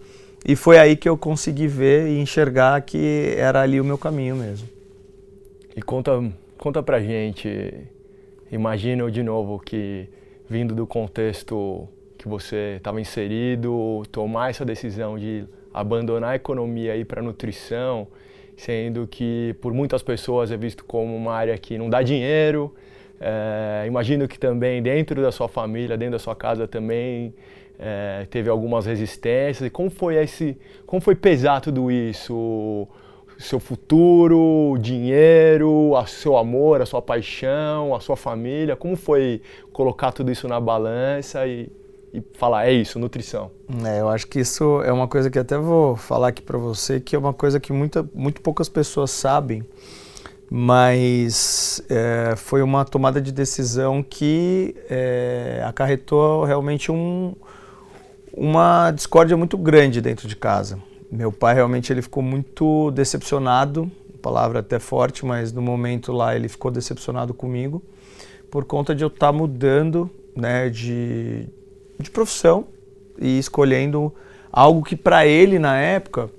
E 0.48 0.54
foi 0.54 0.78
aí 0.78 0.94
que 0.94 1.08
eu 1.08 1.18
consegui 1.18 1.66
ver 1.66 2.06
e 2.06 2.20
enxergar 2.20 2.80
que 2.82 3.34
era 3.36 3.62
ali 3.62 3.80
o 3.80 3.84
meu 3.84 3.98
caminho 3.98 4.36
mesmo. 4.36 4.68
E 5.74 5.82
conta, 5.82 6.22
conta 6.56 6.80
pra 6.84 7.00
gente, 7.00 7.74
imagina 8.52 9.10
de 9.10 9.24
novo 9.24 9.58
que 9.58 10.08
vindo 10.48 10.72
do 10.72 10.86
contexto 10.86 11.88
que 12.16 12.28
você 12.28 12.74
estava 12.76 13.00
inserido, 13.00 14.04
tomar 14.12 14.50
essa 14.50 14.64
decisão 14.64 15.18
de 15.18 15.44
abandonar 15.74 16.30
a 16.30 16.36
economia 16.36 16.96
ir 16.96 17.06
para 17.06 17.20
nutrição, 17.20 18.06
sendo 18.56 19.04
que 19.04 19.52
por 19.60 19.74
muitas 19.74 20.00
pessoas 20.00 20.52
é 20.52 20.56
visto 20.56 20.84
como 20.84 21.16
uma 21.16 21.34
área 21.34 21.58
que 21.58 21.76
não 21.76 21.90
dá 21.90 22.02
dinheiro. 22.02 22.72
É, 23.20 23.84
imagino 23.84 24.28
que 24.28 24.38
também 24.38 24.80
dentro 24.80 25.20
da 25.20 25.32
sua 25.32 25.48
família, 25.48 25.96
dentro 25.96 26.12
da 26.12 26.18
sua 26.20 26.36
casa 26.36 26.68
também 26.68 27.34
é, 27.78 28.26
teve 28.30 28.48
algumas 28.48 28.86
resistências. 28.86 29.66
E 29.66 29.70
como 29.70 29.90
foi 29.90 30.16
esse, 30.16 30.56
como 30.86 31.00
foi 31.00 31.14
pesar 31.14 31.60
tudo 31.60 31.90
isso? 31.90 32.88
Seu 33.38 33.60
futuro, 33.60 34.72
o 34.72 34.78
dinheiro, 34.78 35.92
o 35.92 36.06
seu 36.06 36.38
amor, 36.38 36.80
a 36.80 36.86
sua 36.86 37.02
paixão, 37.02 37.94
a 37.94 38.00
sua 38.00 38.16
família. 38.16 38.74
Como 38.76 38.96
foi 38.96 39.42
colocar 39.72 40.10
tudo 40.12 40.32
isso 40.32 40.48
na 40.48 40.58
balança 40.58 41.46
e 41.46 41.70
e 42.16 42.22
falar, 42.32 42.66
é 42.66 42.72
isso, 42.72 42.98
nutrição. 42.98 43.50
É, 43.84 44.00
eu 44.00 44.08
acho 44.08 44.26
que 44.26 44.40
isso 44.40 44.80
é 44.82 44.90
uma 44.92 45.06
coisa 45.06 45.30
que 45.30 45.38
até 45.38 45.58
vou 45.58 45.96
falar 45.96 46.28
aqui 46.28 46.40
para 46.40 46.56
você, 46.56 46.98
que 46.98 47.14
é 47.14 47.18
uma 47.18 47.34
coisa 47.34 47.60
que 47.60 47.72
muita, 47.72 48.08
muito 48.14 48.40
poucas 48.40 48.70
pessoas 48.70 49.10
sabem, 49.10 49.62
mas 50.50 51.82
é, 51.90 52.34
foi 52.36 52.62
uma 52.62 52.86
tomada 52.86 53.20
de 53.20 53.30
decisão 53.32 54.02
que 54.02 54.74
é, 54.88 55.62
acarretou 55.66 56.44
realmente 56.44 56.90
um, 56.90 57.34
uma 58.36 58.90
discórdia 58.90 59.36
muito 59.36 59.56
grande 59.56 60.00
dentro 60.00 60.28
de 60.28 60.36
casa. 60.36 60.78
Meu 61.10 61.32
pai 61.32 61.54
realmente 61.54 61.92
ele 61.92 62.02
ficou 62.02 62.22
muito 62.22 62.90
decepcionado, 62.90 63.90
palavra 64.20 64.58
até 64.60 64.78
forte, 64.78 65.24
mas 65.24 65.52
no 65.52 65.62
momento 65.62 66.12
lá 66.12 66.36
ele 66.36 66.48
ficou 66.48 66.70
decepcionado 66.70 67.32
comigo 67.32 67.82
por 68.50 68.64
conta 68.64 68.94
de 68.94 69.02
eu 69.02 69.08
estar 69.08 69.28
tá 69.28 69.32
mudando 69.32 70.10
né, 70.34 70.68
de, 70.68 71.48
de 71.98 72.10
profissão 72.10 72.66
e 73.18 73.38
escolhendo 73.38 74.14
algo 74.52 74.82
que 74.82 74.96
para 74.96 75.26
ele 75.26 75.58
na 75.58 75.78
época 75.78 76.30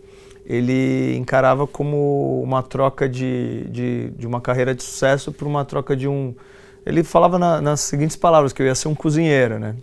ele 0.46 1.16
encarava 1.18 1.68
como 1.68 2.42
uma 2.42 2.64
troca 2.64 3.10
de, 3.10 3.66
de, 3.70 4.10
de 4.12 4.26
uma 4.26 4.40
carreira 4.40 4.74
de 4.74 4.82
sucesso 4.82 5.32
por 5.32 5.46
uma 5.48 5.66
troca 5.66 5.96
de 5.96 6.08
um. 6.08 6.34
Ele 6.86 7.04
falava 7.04 7.38
na, 7.38 7.60
nas 7.60 7.82
seguintes 7.82 8.16
palavras: 8.16 8.54
que 8.54 8.62
eu 8.62 8.66
ia 8.66 8.74
ser 8.74 8.88
um 8.88 8.96
cozinheiro, 8.96 9.60
né? 9.60 9.76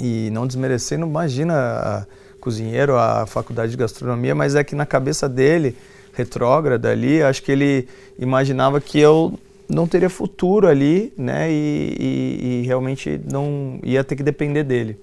E 0.00 0.30
não 0.30 0.46
desmerecendo, 0.46 1.06
imagina 1.06 1.54
a 1.54 2.06
cozinheiro, 2.40 2.96
a 2.96 3.26
faculdade 3.26 3.72
de 3.72 3.76
gastronomia, 3.76 4.34
mas 4.34 4.54
é 4.54 4.62
que 4.62 4.74
na 4.74 4.86
cabeça 4.86 5.28
dele, 5.28 5.76
retrógrada 6.12 6.90
ali, 6.90 7.22
acho 7.22 7.42
que 7.42 7.50
ele 7.50 7.88
imaginava 8.18 8.80
que 8.80 8.98
eu 9.00 9.38
não 9.68 9.86
teria 9.86 10.08
futuro 10.08 10.68
ali, 10.68 11.12
né? 11.16 11.50
E, 11.50 11.96
e, 11.98 12.60
e 12.62 12.66
realmente 12.66 13.20
não 13.30 13.80
ia 13.82 14.04
ter 14.04 14.16
que 14.16 14.22
depender 14.22 14.62
dele. 14.62 14.96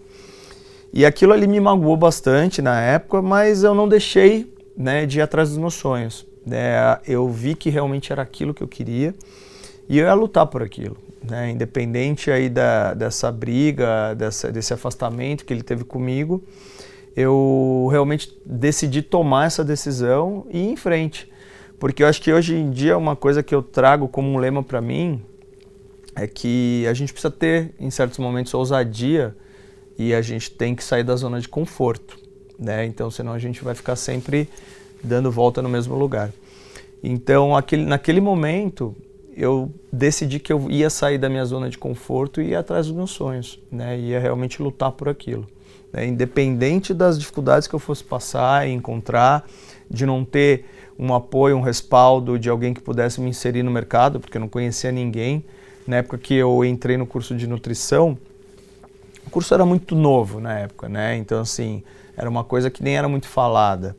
E 0.94 1.06
aquilo 1.06 1.34
ali 1.34 1.48
me 1.48 1.60
magoou 1.60 1.98
bastante 1.98 2.62
na 2.62 2.80
época, 2.80 3.22
mas 3.22 3.64
eu 3.64 3.74
não 3.74 3.90
deixei 3.90 4.54
né, 4.78 5.06
de 5.06 5.20
ir 5.20 5.22
atrás 5.22 5.50
dos 5.50 5.58
meus 5.58 5.74
sonhos. 5.74 6.26
Né? 6.46 7.00
Eu 7.08 7.28
vi 7.30 7.56
que 7.56 7.70
realmente 7.70 8.12
era 8.12 8.22
aquilo 8.22 8.54
que 8.54 8.62
eu 8.62 8.68
queria 8.68 9.14
e 9.88 10.00
eu 10.00 10.06
ia 10.06 10.14
lutar 10.14 10.46
por 10.48 10.62
aquilo. 10.62 10.98
Né? 11.24 11.52
Independente 11.52 12.32
aí 12.32 12.50
da, 12.50 12.94
dessa 12.94 13.32
briga, 13.32 14.14
dessa, 14.14 14.52
desse 14.52 14.74
afastamento 14.74 15.46
que 15.46 15.54
ele 15.54 15.64
teve 15.64 15.84
comigo, 15.84 16.44
eu 17.16 17.88
realmente 17.92 18.36
decidi 18.46 19.02
tomar 19.02 19.48
essa 19.48 19.64
decisão 19.64 20.46
e 20.50 20.60
ir 20.60 20.72
em 20.72 20.76
frente. 20.76 21.32
Porque 21.80 22.04
eu 22.04 22.08
acho 22.08 22.22
que 22.22 22.32
hoje 22.32 22.56
em 22.56 22.72
dia 22.72 22.98
uma 22.98 23.16
coisa 23.16 23.44
que 23.44 23.54
eu 23.54 23.62
trago 23.62 24.08
como 24.08 24.30
um 24.30 24.38
lema 24.38 24.64
para 24.64 24.82
mim 24.82 25.22
é 26.16 26.28
que 26.28 26.86
a 26.88 26.94
gente 26.94 27.12
precisa 27.12 27.32
ter, 27.32 27.74
em 27.80 27.90
certos 27.90 28.20
momentos, 28.20 28.54
ousadia 28.54 29.36
e 29.98 30.14
a 30.14 30.22
gente 30.22 30.52
tem 30.52 30.76
que 30.76 30.84
sair 30.84 31.04
da 31.04 31.16
zona 31.16 31.40
de 31.40 31.48
conforto 31.48 32.24
né? 32.58 32.86
Então, 32.86 33.10
senão 33.10 33.34
a 33.34 33.40
gente 33.40 33.64
vai 33.64 33.76
ficar 33.76 33.96
sempre 33.96 34.50
dando 35.04 35.32
volta 35.32 35.62
no 35.62 35.70
mesmo 35.70 35.96
lugar. 35.96 36.32
Então, 37.04 37.56
aquele, 37.56 37.86
naquele 37.86 38.22
momento, 38.22 38.96
eu 39.36 39.72
decidi 39.92 40.40
que 40.40 40.52
eu 40.52 40.70
ia 40.70 40.90
sair 40.90 41.18
da 41.18 41.30
minha 41.30 41.46
zona 41.46 41.70
de 41.70 41.78
conforto 41.78 42.42
e 42.42 42.50
ir 42.50 42.56
atrás 42.56 42.88
dos 42.88 42.96
meus 42.96 43.12
sonhos, 43.12 43.60
né? 43.72 43.98
Ia 44.00 44.20
realmente 44.20 44.62
lutar 44.62 44.92
por 44.92 45.10
aquilo. 45.10 45.48
Né? 45.92 46.06
Independente 46.08 46.94
das 46.94 47.20
dificuldades 47.20 47.68
que 47.68 47.74
eu 47.74 47.80
fosse 47.80 48.04
passar 48.04 48.68
e 48.68 48.72
encontrar, 48.72 49.46
de 49.90 50.06
não 50.06 50.26
ter 50.26 50.66
um 50.98 51.14
apoio, 51.14 51.58
um 51.58 51.62
respaldo 51.62 52.38
de 52.38 52.50
alguém 52.50 52.74
que 52.74 52.82
pudesse 52.82 53.20
me 53.22 53.30
inserir 53.30 53.64
no 53.64 53.72
mercado, 53.72 54.20
porque 54.20 54.38
eu 54.38 54.42
não 54.42 54.50
conhecia 54.50 54.92
ninguém. 54.92 55.44
Na 55.86 55.98
época 55.98 56.18
que 56.18 56.34
eu 56.34 56.64
entrei 56.64 56.98
no 56.98 57.06
curso 57.06 57.36
de 57.36 57.46
nutrição, 57.46 58.18
o 59.26 59.30
curso 59.30 59.54
era 59.54 59.66
muito 59.66 59.96
novo 59.96 60.40
na 60.40 60.60
época, 60.60 60.88
né? 60.88 61.18
Então, 61.18 61.42
assim, 61.42 61.84
era 62.16 62.30
uma 62.30 62.44
coisa 62.44 62.70
que 62.70 62.84
nem 62.84 62.98
era 62.98 63.08
muito 63.08 63.28
falada. 63.28 63.96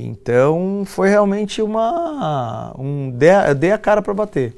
Então 0.00 0.84
foi 0.86 1.08
realmente 1.08 1.60
uma. 1.60 2.74
Um, 2.78 3.10
dei, 3.10 3.30
a, 3.30 3.52
dei 3.52 3.72
a 3.72 3.78
cara 3.78 4.00
para 4.00 4.14
bater. 4.14 4.56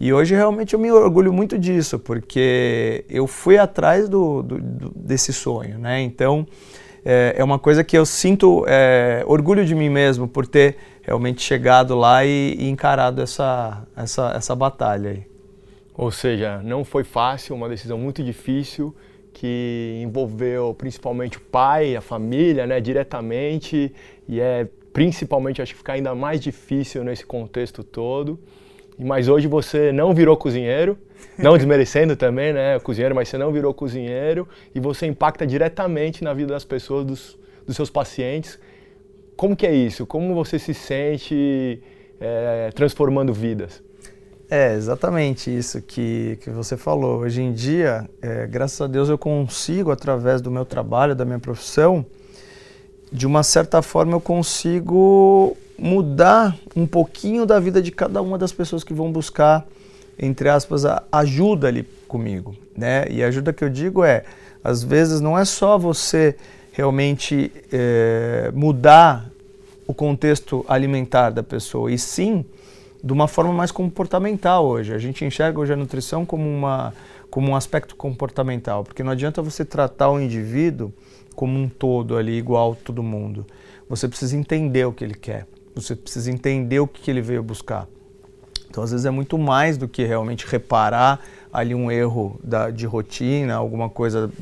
E 0.00 0.12
hoje 0.12 0.34
realmente 0.34 0.74
eu 0.74 0.80
me 0.80 0.90
orgulho 0.90 1.32
muito 1.32 1.56
disso, 1.56 1.98
porque 1.98 3.04
eu 3.08 3.26
fui 3.28 3.56
atrás 3.56 4.08
do, 4.08 4.42
do, 4.42 4.60
do 4.60 4.90
desse 4.90 5.32
sonho, 5.32 5.78
né? 5.78 6.02
Então 6.02 6.46
é, 7.04 7.36
é, 7.38 7.44
uma 7.44 7.58
coisa 7.58 7.84
que 7.84 7.96
eu 7.96 8.04
sinto 8.04 8.64
é, 8.66 9.22
orgulho 9.26 9.64
de 9.64 9.74
mim 9.74 9.88
mesmo 9.88 10.26
por 10.26 10.46
ter 10.46 10.76
realmente 11.02 11.42
chegado 11.42 11.94
lá 11.94 12.24
e, 12.24 12.56
e 12.58 12.68
encarado 12.68 13.22
essa, 13.22 13.86
essa, 13.94 14.32
essa 14.34 14.56
batalha 14.56 15.10
aí. 15.10 15.26
Ou 15.96 16.10
seja, 16.10 16.60
não 16.64 16.84
foi 16.84 17.04
fácil, 17.04 17.54
uma 17.54 17.68
decisão 17.68 17.96
muito 17.96 18.24
difícil, 18.24 18.92
que 19.34 20.00
envolveu 20.00 20.72
principalmente 20.74 21.36
o 21.36 21.40
pai, 21.40 21.96
a 21.96 22.00
família, 22.00 22.66
né, 22.66 22.80
diretamente, 22.80 23.92
e 24.28 24.40
é 24.40 24.66
principalmente 24.92 25.60
acho 25.60 25.72
que 25.72 25.78
fica 25.78 25.92
ainda 25.92 26.14
mais 26.14 26.40
difícil 26.40 27.02
nesse 27.02 27.26
contexto 27.26 27.82
todo. 27.82 28.38
Mas 28.96 29.28
hoje 29.28 29.48
você 29.48 29.90
não 29.90 30.14
virou 30.14 30.36
cozinheiro, 30.36 30.96
não 31.36 31.56
desmerecendo 31.58 32.14
também, 32.14 32.52
né, 32.52 32.78
cozinheiro, 32.78 33.12
mas 33.12 33.28
você 33.28 33.36
não 33.36 33.52
virou 33.52 33.74
cozinheiro 33.74 34.48
e 34.72 34.78
você 34.78 35.04
impacta 35.04 35.44
diretamente 35.44 36.22
na 36.22 36.32
vida 36.32 36.52
das 36.52 36.64
pessoas, 36.64 37.04
dos, 37.04 37.38
dos 37.66 37.74
seus 37.74 37.90
pacientes. 37.90 38.58
Como 39.36 39.56
que 39.56 39.66
é 39.66 39.74
isso? 39.74 40.06
Como 40.06 40.32
você 40.32 40.60
se 40.60 40.72
sente 40.72 41.82
é, 42.20 42.70
transformando 42.72 43.34
vidas? 43.34 43.82
É 44.50 44.74
exatamente 44.74 45.54
isso 45.54 45.80
que, 45.80 46.38
que 46.42 46.50
você 46.50 46.76
falou. 46.76 47.20
Hoje 47.20 47.40
em 47.40 47.52
dia, 47.52 48.08
é, 48.20 48.46
graças 48.46 48.80
a 48.80 48.86
Deus, 48.86 49.08
eu 49.08 49.16
consigo, 49.16 49.90
através 49.90 50.40
do 50.42 50.50
meu 50.50 50.64
trabalho, 50.64 51.14
da 51.14 51.24
minha 51.24 51.38
profissão, 51.38 52.04
de 53.10 53.26
uma 53.26 53.42
certa 53.42 53.80
forma, 53.80 54.12
eu 54.12 54.20
consigo 54.20 55.56
mudar 55.78 56.56
um 56.76 56.86
pouquinho 56.86 57.46
da 57.46 57.58
vida 57.58 57.80
de 57.80 57.90
cada 57.90 58.20
uma 58.20 58.36
das 58.36 58.52
pessoas 58.52 58.84
que 58.84 58.92
vão 58.92 59.10
buscar, 59.10 59.66
entre 60.18 60.48
aspas, 60.48 60.84
a 60.84 61.02
ajuda 61.10 61.68
ali 61.68 61.82
comigo. 62.06 62.54
Né? 62.76 63.06
E 63.10 63.24
a 63.24 63.28
ajuda 63.28 63.52
que 63.52 63.64
eu 63.64 63.70
digo 63.70 64.04
é, 64.04 64.24
às 64.62 64.82
vezes, 64.82 65.20
não 65.20 65.38
é 65.38 65.44
só 65.44 65.78
você 65.78 66.36
realmente 66.72 67.50
é, 67.72 68.50
mudar 68.54 69.30
o 69.86 69.94
contexto 69.94 70.64
alimentar 70.68 71.30
da 71.30 71.42
pessoa, 71.42 71.90
e 71.90 71.98
sim 71.98 72.44
de 73.04 73.12
uma 73.12 73.28
forma 73.28 73.52
mais 73.52 73.70
comportamental 73.70 74.64
hoje. 74.64 74.94
A 74.94 74.98
gente 74.98 75.26
enxerga 75.26 75.60
hoje 75.60 75.74
a 75.74 75.76
nutrição 75.76 76.24
como, 76.24 76.48
uma, 76.48 76.94
como 77.30 77.50
um 77.50 77.56
aspecto 77.56 77.94
comportamental, 77.94 78.82
porque 78.82 79.02
não 79.02 79.12
adianta 79.12 79.42
você 79.42 79.62
tratar 79.62 80.08
o 80.08 80.18
indivíduo 80.18 80.90
como 81.36 81.58
um 81.58 81.68
todo 81.68 82.16
ali, 82.16 82.32
igual 82.38 82.74
todo 82.74 83.02
mundo. 83.02 83.44
Você 83.90 84.08
precisa 84.08 84.34
entender 84.34 84.86
o 84.86 84.92
que 84.92 85.04
ele 85.04 85.14
quer, 85.14 85.46
você 85.74 85.94
precisa 85.94 86.30
entender 86.30 86.80
o 86.80 86.86
que 86.88 87.10
ele 87.10 87.20
veio 87.20 87.42
buscar. 87.42 87.86
Então, 88.70 88.82
às 88.82 88.90
vezes, 88.90 89.04
é 89.04 89.10
muito 89.10 89.36
mais 89.36 89.76
do 89.76 89.86
que 89.86 90.02
realmente 90.02 90.46
reparar 90.46 91.20
ali 91.52 91.74
um 91.74 91.90
erro 91.90 92.40
da, 92.42 92.70
de 92.70 92.86
rotina, 92.86 93.54
alguma 93.54 93.90
coisa 93.90 94.32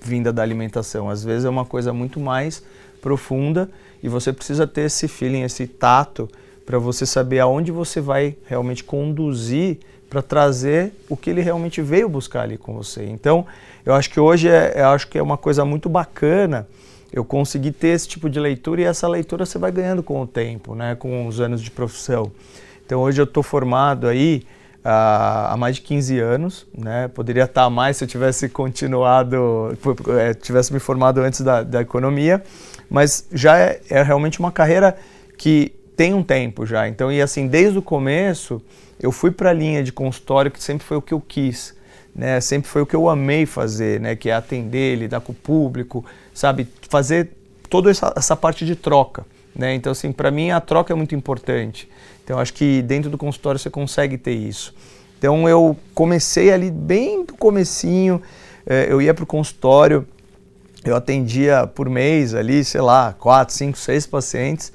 vinda 0.00 0.32
da 0.32 0.42
alimentação. 0.42 1.10
Às 1.10 1.22
vezes, 1.22 1.44
é 1.44 1.50
uma 1.50 1.66
coisa 1.66 1.92
muito 1.92 2.18
mais 2.18 2.64
profunda 3.02 3.70
e 4.02 4.08
você 4.08 4.32
precisa 4.32 4.66
ter 4.66 4.82
esse 4.82 5.06
feeling, 5.06 5.42
esse 5.42 5.66
tato 5.66 6.28
para 6.66 6.78
você 6.78 7.06
saber 7.06 7.38
aonde 7.38 7.70
você 7.70 8.00
vai 8.00 8.36
realmente 8.44 8.82
conduzir 8.82 9.78
para 10.10 10.20
trazer 10.20 10.92
o 11.08 11.16
que 11.16 11.30
ele 11.30 11.40
realmente 11.40 11.80
veio 11.80 12.08
buscar 12.08 12.42
ali 12.42 12.58
com 12.58 12.74
você. 12.74 13.04
Então, 13.04 13.46
eu 13.84 13.94
acho 13.94 14.10
que 14.10 14.18
hoje 14.18 14.48
é, 14.48 14.82
acho 14.82 15.08
que 15.08 15.16
é 15.16 15.22
uma 15.22 15.36
coisa 15.36 15.64
muito 15.64 15.88
bacana 15.88 16.66
eu 17.12 17.24
conseguir 17.24 17.72
ter 17.72 17.88
esse 17.88 18.08
tipo 18.08 18.28
de 18.28 18.38
leitura 18.38 18.80
e 18.80 18.84
essa 18.84 19.06
leitura 19.06 19.46
você 19.46 19.58
vai 19.58 19.70
ganhando 19.70 20.02
com 20.02 20.20
o 20.20 20.26
tempo, 20.26 20.74
né, 20.74 20.96
com 20.96 21.26
os 21.26 21.40
anos 21.40 21.62
de 21.62 21.70
profissão. 21.70 22.30
Então, 22.84 23.00
hoje 23.00 23.20
eu 23.20 23.24
estou 23.24 23.42
formado 23.42 24.06
aí 24.06 24.44
há, 24.84 25.52
há 25.52 25.56
mais 25.56 25.76
de 25.76 25.82
15 25.82 26.18
anos, 26.20 26.66
né? 26.76 27.08
Poderia 27.08 27.44
estar 27.44 27.68
mais 27.68 27.96
se 27.96 28.04
eu 28.04 28.08
tivesse 28.08 28.48
continuado, 28.48 29.76
é, 30.18 30.34
tivesse 30.34 30.72
me 30.72 30.78
formado 30.78 31.20
antes 31.20 31.40
da, 31.40 31.62
da 31.62 31.80
economia, 31.80 32.42
mas 32.88 33.26
já 33.32 33.58
é, 33.58 33.80
é 33.90 34.02
realmente 34.02 34.38
uma 34.38 34.52
carreira 34.52 34.96
que 35.36 35.72
tem 35.96 36.12
um 36.12 36.22
tempo 36.22 36.66
já. 36.66 36.86
Então, 36.86 37.10
e 37.10 37.22
assim, 37.22 37.48
desde 37.48 37.78
o 37.78 37.82
começo, 37.82 38.62
eu 39.00 39.10
fui 39.10 39.30
para 39.30 39.50
a 39.50 39.52
linha 39.52 39.82
de 39.82 39.92
consultório 39.92 40.50
que 40.50 40.62
sempre 40.62 40.86
foi 40.86 40.96
o 40.96 41.02
que 41.02 41.14
eu 41.14 41.20
quis, 41.20 41.74
né? 42.14 42.40
Sempre 42.40 42.68
foi 42.68 42.82
o 42.82 42.86
que 42.86 42.94
eu 42.94 43.08
amei 43.08 43.46
fazer, 43.46 44.00
né? 44.00 44.14
Que 44.14 44.28
é 44.28 44.34
atender, 44.34 44.96
lidar 44.96 45.20
com 45.20 45.32
o 45.32 45.34
público, 45.34 46.04
sabe? 46.34 46.68
Fazer 46.88 47.30
toda 47.70 47.90
essa, 47.90 48.12
essa 48.16 48.36
parte 48.36 48.66
de 48.66 48.76
troca, 48.76 49.24
né? 49.54 49.74
Então, 49.74 49.90
assim, 49.92 50.12
para 50.12 50.30
mim 50.30 50.50
a 50.50 50.60
troca 50.60 50.92
é 50.92 50.96
muito 50.96 51.14
importante. 51.14 51.88
Então, 52.22 52.38
acho 52.38 52.52
que 52.52 52.82
dentro 52.82 53.10
do 53.10 53.16
consultório 53.16 53.58
você 53.58 53.70
consegue 53.70 54.18
ter 54.18 54.34
isso. 54.34 54.74
Então, 55.18 55.48
eu 55.48 55.76
comecei 55.94 56.52
ali 56.52 56.70
bem 56.70 57.24
do 57.24 57.34
comecinho, 57.34 58.20
eh, 58.66 58.86
eu 58.90 59.00
ia 59.00 59.14
para 59.14 59.24
o 59.24 59.26
consultório, 59.26 60.06
eu 60.84 60.94
atendia 60.94 61.66
por 61.66 61.88
mês 61.88 62.34
ali, 62.34 62.64
sei 62.64 62.80
lá, 62.80 63.14
quatro, 63.18 63.54
cinco, 63.54 63.78
seis 63.78 64.06
pacientes, 64.06 64.72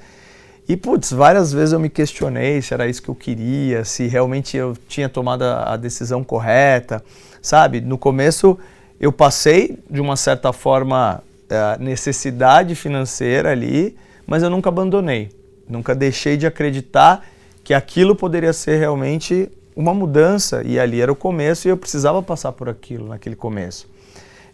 e, 0.72 0.78
putz, 0.78 1.12
várias 1.12 1.52
vezes 1.52 1.74
eu 1.74 1.80
me 1.82 1.90
questionei 1.90 2.62
se 2.62 2.74
era 2.74 2.88
isso 2.88 3.04
que 3.04 3.10
eu 3.10 3.16
queria, 3.16 3.84
se 3.84 4.08
realmente 4.08 4.56
eu 4.56 4.74
tinha 4.88 5.10
tomado 5.10 5.44
a 5.44 5.76
decisão 5.76 6.24
correta, 6.24 7.04
sabe? 7.42 7.82
No 7.82 7.98
começo 7.98 8.58
eu 8.98 9.12
passei, 9.12 9.78
de 9.90 10.00
uma 10.00 10.16
certa 10.16 10.54
forma, 10.54 11.22
a 11.50 11.78
necessidade 11.78 12.74
financeira 12.74 13.52
ali, 13.52 13.98
mas 14.26 14.44
eu 14.44 14.50
nunca 14.50 14.70
abandonei. 14.70 15.30
Nunca 15.68 15.94
deixei 15.94 16.38
de 16.38 16.48
acreditar 16.48 17.26
que 17.66 17.74
aquilo 17.74 18.16
poderia 18.16 18.54
ser 18.54 18.78
realmente 18.78 19.52
uma 19.76 19.94
mudança. 19.94 20.62
E 20.64 20.80
ali 20.80 21.02
era 21.02 21.12
o 21.12 21.16
começo 21.18 21.68
e 21.68 21.72
eu 21.72 21.76
precisava 21.76 22.24
passar 22.24 22.54
por 22.54 22.70
aquilo 22.70 23.10
naquele 23.10 23.36
começo. 23.36 23.90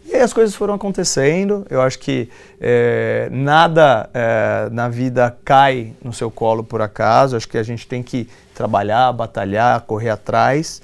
E 0.08 0.14
aí 0.14 0.22
as 0.22 0.32
coisas 0.32 0.54
foram 0.54 0.72
acontecendo. 0.72 1.66
Eu 1.68 1.82
acho 1.82 1.98
que 1.98 2.30
é, 2.58 3.28
nada 3.30 4.08
é, 4.14 4.70
na 4.72 4.88
vida 4.88 5.36
cai 5.44 5.92
no 6.02 6.14
seu 6.14 6.30
colo 6.30 6.64
por 6.64 6.80
acaso. 6.80 7.36
Acho 7.36 7.46
que 7.46 7.58
a 7.58 7.62
gente 7.62 7.86
tem 7.86 8.02
que 8.02 8.26
trabalhar, 8.54 9.12
batalhar, 9.12 9.82
correr 9.82 10.08
atrás. 10.08 10.80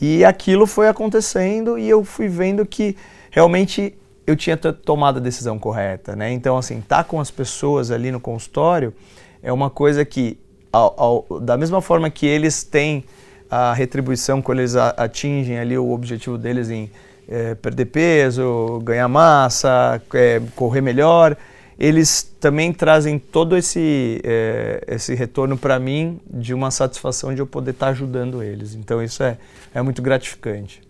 E 0.00 0.24
aquilo 0.24 0.64
foi 0.64 0.88
acontecendo 0.88 1.76
e 1.76 1.88
eu 1.88 2.04
fui 2.04 2.28
vendo 2.28 2.64
que 2.64 2.96
realmente 3.32 3.98
eu 4.24 4.36
tinha 4.36 4.56
tomado 4.56 5.16
a 5.16 5.20
decisão 5.20 5.58
correta, 5.58 6.14
né? 6.14 6.30
Então, 6.30 6.56
assim, 6.56 6.80
tá 6.80 7.02
com 7.02 7.20
as 7.20 7.32
pessoas 7.32 7.90
ali 7.90 8.12
no 8.12 8.20
consultório 8.20 8.94
é 9.42 9.52
uma 9.52 9.68
coisa 9.68 10.04
que, 10.04 10.38
ao, 10.72 11.26
ao, 11.28 11.40
da 11.40 11.56
mesma 11.56 11.82
forma 11.82 12.08
que 12.08 12.26
eles 12.26 12.62
têm 12.62 13.04
a 13.50 13.74
retribuição 13.74 14.40
quando 14.40 14.60
eles 14.60 14.76
atingem 14.76 15.58
ali 15.58 15.76
o 15.76 15.90
objetivo 15.90 16.38
deles 16.38 16.70
em 16.70 16.90
é, 17.28 17.54
perder 17.54 17.86
peso, 17.86 18.80
ganhar 18.84 19.08
massa, 19.08 20.00
é, 20.14 20.40
correr 20.54 20.80
melhor, 20.80 21.36
eles 21.78 22.22
também 22.40 22.72
trazem 22.72 23.18
todo 23.18 23.56
esse, 23.56 24.20
é, 24.24 24.84
esse 24.86 25.14
retorno 25.14 25.56
para 25.56 25.78
mim 25.78 26.20
de 26.26 26.54
uma 26.54 26.70
satisfação 26.70 27.34
de 27.34 27.40
eu 27.40 27.46
poder 27.46 27.72
estar 27.72 27.86
tá 27.86 27.92
ajudando 27.92 28.42
eles. 28.42 28.74
Então 28.74 29.02
isso 29.02 29.22
é, 29.22 29.38
é 29.74 29.82
muito 29.82 30.00
gratificante. 30.02 30.82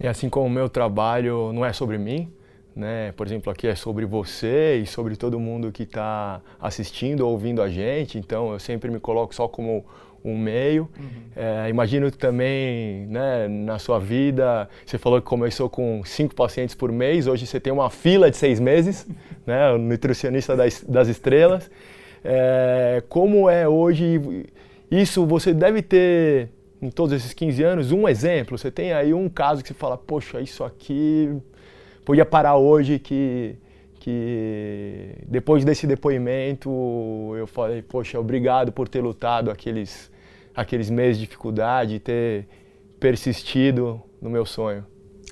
E 0.00 0.08
assim 0.08 0.28
como 0.28 0.46
o 0.46 0.50
meu 0.50 0.68
trabalho 0.68 1.52
não 1.52 1.64
é 1.64 1.72
sobre 1.72 1.98
mim, 1.98 2.32
né? 2.74 3.12
Por 3.12 3.26
exemplo, 3.26 3.52
aqui 3.52 3.66
é 3.66 3.74
sobre 3.74 4.06
você 4.06 4.76
e 4.76 4.86
sobre 4.86 5.16
todo 5.16 5.38
mundo 5.38 5.70
que 5.70 5.82
está 5.82 6.40
assistindo 6.60 7.20
ou 7.20 7.32
ouvindo 7.32 7.60
a 7.60 7.68
gente. 7.68 8.18
Então, 8.18 8.52
eu 8.52 8.58
sempre 8.58 8.90
me 8.90 8.98
coloco 8.98 9.34
só 9.34 9.46
como 9.46 9.84
um 10.24 10.36
meio. 10.36 10.88
Uhum. 10.98 11.06
É, 11.36 11.68
imagino 11.68 12.10
também, 12.10 13.06
né, 13.06 13.48
na 13.48 13.78
sua 13.78 13.98
vida, 13.98 14.68
você 14.84 14.98
falou 14.98 15.20
que 15.20 15.26
começou 15.26 15.68
com 15.68 16.02
cinco 16.04 16.34
pacientes 16.34 16.74
por 16.74 16.92
mês. 16.92 17.26
Hoje 17.26 17.46
você 17.46 17.58
tem 17.58 17.72
uma 17.72 17.90
fila 17.90 18.30
de 18.30 18.36
seis 18.36 18.60
meses, 18.60 19.06
né? 19.46 19.72
O 19.72 19.78
nutricionista 19.78 20.56
das, 20.56 20.84
das 20.84 21.08
estrelas. 21.08 21.70
É, 22.24 23.02
como 23.08 23.48
é 23.48 23.66
hoje 23.66 24.46
isso? 24.90 25.26
Você 25.26 25.54
deve 25.54 25.82
ter 25.82 26.50
em 26.82 26.90
todos 26.90 27.12
esses 27.14 27.32
15 27.32 27.62
anos 27.62 27.92
um 27.92 28.08
exemplo. 28.08 28.56
Você 28.56 28.70
tem 28.70 28.92
aí 28.92 29.12
um 29.12 29.28
caso 29.28 29.62
que 29.62 29.68
você 29.68 29.74
fala, 29.74 29.96
poxa, 29.96 30.40
isso 30.40 30.64
aqui 30.64 31.30
podia 32.04 32.24
parar 32.24 32.56
hoje 32.56 32.98
que, 32.98 33.56
que 34.00 35.14
depois 35.28 35.62
desse 35.62 35.86
depoimento 35.86 36.70
eu 37.36 37.46
falei, 37.46 37.82
poxa, 37.82 38.18
obrigado 38.18 38.72
por 38.72 38.88
ter 38.88 39.02
lutado 39.02 39.50
aqueles, 39.50 40.10
aqueles 40.54 40.88
meses 40.88 41.18
de 41.18 41.26
dificuldade, 41.26 42.00
ter 42.00 42.48
persistido 42.98 44.02
no 44.20 44.30
meu 44.30 44.46
sonho. 44.46 44.84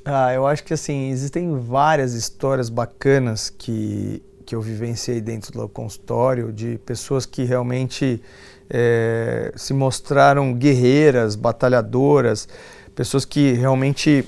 Ah, 0.05 0.33
eu 0.35 0.47
acho 0.47 0.63
que 0.63 0.75
assim, 0.75 1.11
existem 1.11 1.59
várias 1.59 2.13
histórias 2.13 2.69
bacanas 2.69 3.49
que, 3.49 4.23
que 4.45 4.55
eu 4.55 4.61
vivenciei 4.61 5.21
dentro 5.21 5.51
do 5.53 5.69
consultório 5.69 6.53
de 6.53 6.79
pessoas 6.85 7.25
que 7.25 7.45
realmente 7.45 8.23
é, 8.69 9.51
se 9.57 9.73
mostraram 9.73 10.53
guerreiras, 10.53 11.35
batalhadoras, 11.35 12.47
pessoas 12.95 13.25
que 13.25 13.53
realmente 13.53 14.27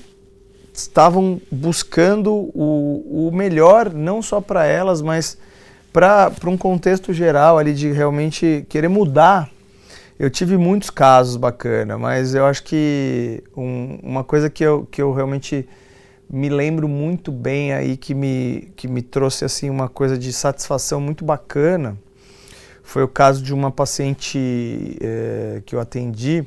estavam 0.81 1.41
buscando 1.51 2.31
o, 2.33 3.27
o 3.27 3.31
melhor, 3.33 3.93
não 3.93 4.21
só 4.21 4.39
para 4.41 4.65
elas, 4.65 5.01
mas 5.01 5.37
para 5.91 6.31
um 6.45 6.57
contexto 6.57 7.13
geral 7.13 7.57
ali 7.57 7.73
de 7.73 7.91
realmente 7.91 8.65
querer 8.69 8.87
mudar. 8.87 9.49
Eu 10.17 10.29
tive 10.29 10.55
muitos 10.55 10.89
casos 10.89 11.35
bacana, 11.35 11.97
mas 11.97 12.35
eu 12.35 12.45
acho 12.45 12.63
que 12.63 13.43
um, 13.57 13.99
uma 14.03 14.23
coisa 14.23 14.49
que 14.49 14.63
eu, 14.63 14.87
que 14.89 15.01
eu 15.01 15.11
realmente 15.11 15.67
me 16.29 16.47
lembro 16.47 16.87
muito 16.87 17.31
bem 17.31 17.73
aí 17.73 17.97
que 17.97 18.13
me, 18.13 18.71
que 18.75 18.87
me 18.87 19.01
trouxe 19.01 19.43
assim 19.43 19.69
uma 19.69 19.89
coisa 19.89 20.17
de 20.17 20.31
satisfação 20.31 21.01
muito 21.01 21.25
bacana 21.25 21.97
foi 22.83 23.03
o 23.03 23.07
caso 23.07 23.43
de 23.43 23.53
uma 23.53 23.71
paciente 23.71 24.97
é, 25.01 25.61
que 25.65 25.75
eu 25.75 25.79
atendi 25.79 26.45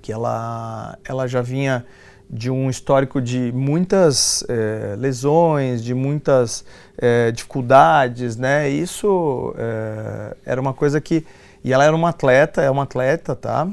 que 0.00 0.12
ela, 0.12 0.98
ela 1.04 1.28
já 1.28 1.40
vinha 1.40 1.86
de 2.32 2.50
um 2.50 2.70
histórico 2.70 3.20
de 3.20 3.52
muitas 3.52 4.42
é, 4.48 4.96
lesões, 4.96 5.84
de 5.84 5.92
muitas 5.92 6.64
é, 6.96 7.30
dificuldades, 7.30 8.36
né? 8.36 8.70
Isso 8.70 9.54
é, 9.58 10.36
era 10.46 10.60
uma 10.60 10.72
coisa 10.72 11.00
que 11.00 11.26
e 11.64 11.72
ela 11.72 11.84
era 11.84 11.94
uma 11.94 12.08
atleta, 12.08 12.60
é 12.60 12.68
uma 12.68 12.82
atleta, 12.82 13.36
tá? 13.36 13.68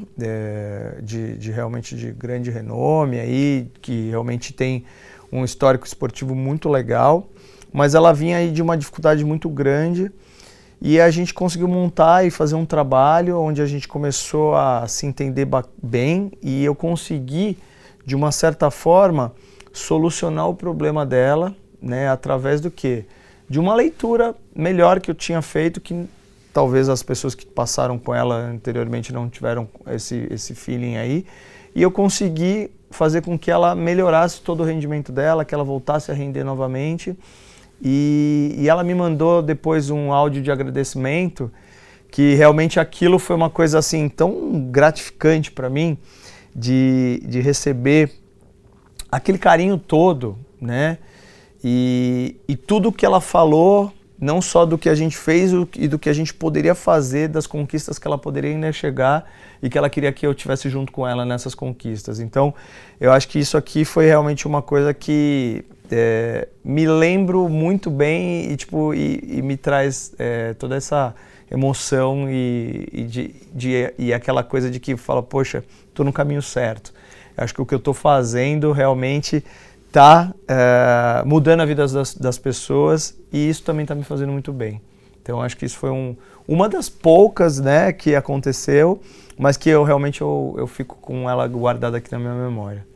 de, 1.02 1.38
de 1.38 1.52
realmente 1.52 1.96
de 1.96 2.12
grande 2.12 2.52
renome 2.52 3.20
aí, 3.20 3.68
que 3.82 4.10
realmente 4.10 4.54
tem 4.54 4.86
um 5.32 5.44
histórico 5.44 5.88
esportivo 5.88 6.36
muito 6.36 6.70
legal, 6.70 7.28
mas 7.74 7.96
ela 7.96 8.14
vinha 8.14 8.38
aí 8.38 8.52
de 8.52 8.62
uma 8.62 8.78
dificuldade 8.78 9.26
muito 9.26 9.50
grande 9.50 10.12
e 10.82 11.00
a 11.00 11.10
gente 11.10 11.34
conseguiu 11.34 11.68
montar 11.68 12.26
e 12.26 12.32
fazer 12.32 12.56
um 12.56 12.66
trabalho 12.66 13.40
onde 13.40 13.62
a 13.62 13.66
gente 13.66 13.88
começou 13.88 14.56
a 14.56 14.88
se 14.88 15.06
entender 15.06 15.48
bem 15.82 16.32
e 16.42 16.64
eu 16.64 16.76
consegui 16.76 17.58
de 18.06 18.16
uma 18.16 18.32
certa 18.32 18.72
forma, 18.72 19.34
solucionar 19.72 20.50
o 20.50 20.56
problema 20.56 21.06
dela, 21.06 21.56
né, 21.82 22.10
através 22.10 22.60
do 22.60 22.72
quê? 22.72 23.06
De 23.50 23.60
uma 23.60 23.76
leitura 23.76 24.36
melhor 24.56 25.00
que 25.00 25.10
eu 25.10 25.16
tinha 25.16 25.42
feito, 25.42 25.80
que 25.80 26.08
talvez 26.54 26.90
as 26.90 27.04
pessoas 27.04 27.36
que 27.36 27.46
passaram 27.46 27.98
com 27.98 28.14
ela 28.14 28.36
anteriormente 28.36 29.14
não 29.14 29.30
tiveram 29.30 29.68
esse, 29.88 30.28
esse 30.30 30.56
feeling 30.56 30.98
aí, 30.98 31.26
e 31.76 31.82
eu 31.82 31.92
consegui 31.92 32.72
fazer 32.92 33.22
com 33.22 33.38
que 33.38 33.52
ela 33.52 33.76
melhorasse 33.76 34.42
todo 34.42 34.62
o 34.62 34.66
rendimento 34.66 35.12
dela, 35.12 35.46
que 35.46 35.54
ela 35.54 35.64
voltasse 35.64 36.12
a 36.12 36.14
render 36.14 36.44
novamente. 36.44 37.16
E, 37.82 38.56
e 38.58 38.68
ela 38.68 38.84
me 38.84 38.94
mandou 38.94 39.42
depois 39.42 39.90
um 39.90 40.12
áudio 40.12 40.42
de 40.42 40.52
agradecimento, 40.52 41.52
que 42.12 42.34
realmente 42.34 42.80
aquilo 42.80 43.20
foi 43.20 43.36
uma 43.36 43.50
coisa 43.50 43.80
assim 43.80 44.10
tão 44.10 44.68
gratificante 44.70 45.52
para 45.52 45.70
mim, 45.70 45.98
de, 46.60 47.22
de 47.26 47.40
receber 47.40 48.12
aquele 49.12 49.38
carinho 49.38 49.78
todo, 49.78 50.38
né? 50.60 50.98
E, 51.64 52.36
e 52.48 52.56
tudo 52.56 52.92
que 52.92 53.06
ela 53.06 53.22
falou, 53.22 53.92
não 54.20 54.42
só 54.42 54.66
do 54.66 54.78
que 54.78 54.90
a 54.90 54.96
gente 54.96 55.18
fez 55.18 55.52
e 55.76 55.88
do 55.88 55.98
que 55.98 56.10
a 56.10 56.14
gente 56.14 56.34
poderia 56.34 56.76
fazer, 56.76 57.30
das 57.30 57.48
conquistas 57.48 57.98
que 57.98 58.08
ela 58.08 58.18
poderia 58.18 58.52
ainda 58.52 58.72
chegar 58.72 59.30
e 59.62 59.70
que 59.70 59.78
ela 59.78 59.90
queria 59.90 60.12
que 60.12 60.26
eu 60.26 60.34
tivesse 60.34 60.70
junto 60.70 60.92
com 60.92 61.08
ela 61.08 61.26
nessas 61.26 61.56
conquistas. 61.56 62.20
Então, 62.20 62.54
eu 63.00 63.12
acho 63.12 63.28
que 63.28 63.40
isso 63.40 63.58
aqui 63.58 63.84
foi 63.84 64.06
realmente 64.06 64.46
uma 64.46 64.62
coisa 64.62 64.94
que 64.94 65.66
é, 65.92 66.48
me 66.64 66.86
lembro 66.88 67.50
muito 67.50 67.90
bem 67.90 68.52
e, 68.52 68.58
tipo, 68.58 68.94
e, 68.94 69.38
e 69.38 69.42
me 69.42 69.58
traz 69.58 70.14
é, 70.20 70.54
toda 70.54 70.76
essa 70.76 71.16
emoção 71.52 72.30
e, 72.30 72.88
e, 72.92 73.04
de, 73.04 73.36
de, 73.54 73.94
e 73.98 74.14
aquela 74.14 74.44
coisa 74.44 74.70
de 74.70 74.80
que 74.80 74.96
fala, 74.96 75.24
poxa, 75.24 75.64
estou 76.00 76.06
no 76.06 76.14
caminho 76.14 76.42
certo. 76.42 76.94
Acho 77.36 77.54
que 77.54 77.62
o 77.62 77.66
que 77.66 77.74
eu 77.74 77.78
estou 77.78 77.94
fazendo 77.94 78.72
realmente 78.72 79.44
está 79.88 80.34
é, 80.48 81.24
mudando 81.26 81.62
a 81.62 81.66
vida 81.66 81.86
das, 81.88 82.16
das, 82.16 82.38
pessoas 82.38 83.18
e 83.32 83.50
isso 83.50 83.64
também 83.64 83.84
está 83.84 83.96
me 83.96 84.04
fazendo 84.04 84.32
muito 84.32 84.54
bem. 84.54 84.82
Então 85.22 85.42
acho 85.42 85.58
que 85.58 85.66
isso 85.66 85.78
foi 85.78 85.90
um, 85.90 86.16
uma 86.48 86.70
das 86.70 86.90
poucas 86.90 87.60
né, 87.60 87.92
que 87.92 88.16
aconteceu, 88.16 89.02
mas 89.38 89.58
que 89.58 89.70
eu 89.70 89.84
realmente 89.84 90.22
eu, 90.22 90.56
eu 90.58 90.68
fico 90.68 90.96
com 90.98 91.30
ela 91.30 91.48
guardada 91.48 91.98
aqui 91.98 92.12
na 92.12 92.20
minha 92.20 92.34
memória. 92.34 92.88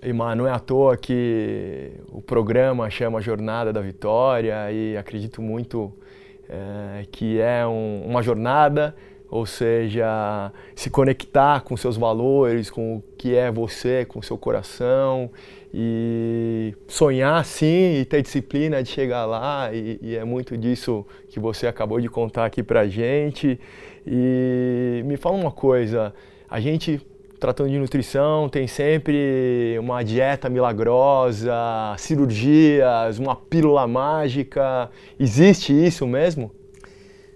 E, 0.00 0.12
não 0.12 0.46
é 0.46 0.52
à 0.52 0.60
toa 0.60 0.96
que 0.96 1.90
o 2.12 2.22
programa 2.22 2.88
chama 2.88 3.20
Jornada 3.20 3.72
da 3.72 3.80
Vitória 3.80 4.70
e 4.70 4.96
acredito 4.96 5.42
muito 5.42 5.92
é, 6.48 7.04
que 7.10 7.40
é 7.40 7.66
um, 7.66 8.04
uma 8.06 8.22
jornada, 8.22 8.94
ou 9.30 9.44
seja, 9.44 10.50
se 10.74 10.88
conectar 10.88 11.60
com 11.62 11.76
seus 11.76 11.96
valores, 11.96 12.70
com 12.70 12.96
o 12.96 13.02
que 13.16 13.34
é 13.34 13.50
você, 13.50 14.04
com 14.04 14.22
seu 14.22 14.38
coração 14.38 15.30
e 15.72 16.74
sonhar 16.86 17.44
sim 17.44 18.00
e 18.00 18.04
ter 18.06 18.22
disciplina 18.22 18.82
de 18.82 18.88
chegar 18.88 19.26
lá 19.26 19.70
e, 19.72 19.98
e 20.00 20.16
é 20.16 20.24
muito 20.24 20.56
disso 20.56 21.06
que 21.28 21.38
você 21.38 21.66
acabou 21.66 22.00
de 22.00 22.08
contar 22.08 22.46
aqui 22.46 22.62
pra 22.62 22.86
gente. 22.86 23.60
E 24.06 25.02
me 25.04 25.16
fala 25.18 25.36
uma 25.36 25.52
coisa, 25.52 26.14
a 26.48 26.58
gente 26.58 27.00
tratando 27.38 27.70
de 27.70 27.78
nutrição, 27.78 28.48
tem 28.48 28.66
sempre 28.66 29.76
uma 29.78 30.02
dieta 30.02 30.48
milagrosa, 30.48 31.54
cirurgias, 31.96 33.18
uma 33.18 33.36
pílula 33.36 33.86
mágica. 33.86 34.90
Existe 35.20 35.72
isso 35.72 36.06
mesmo? 36.06 36.50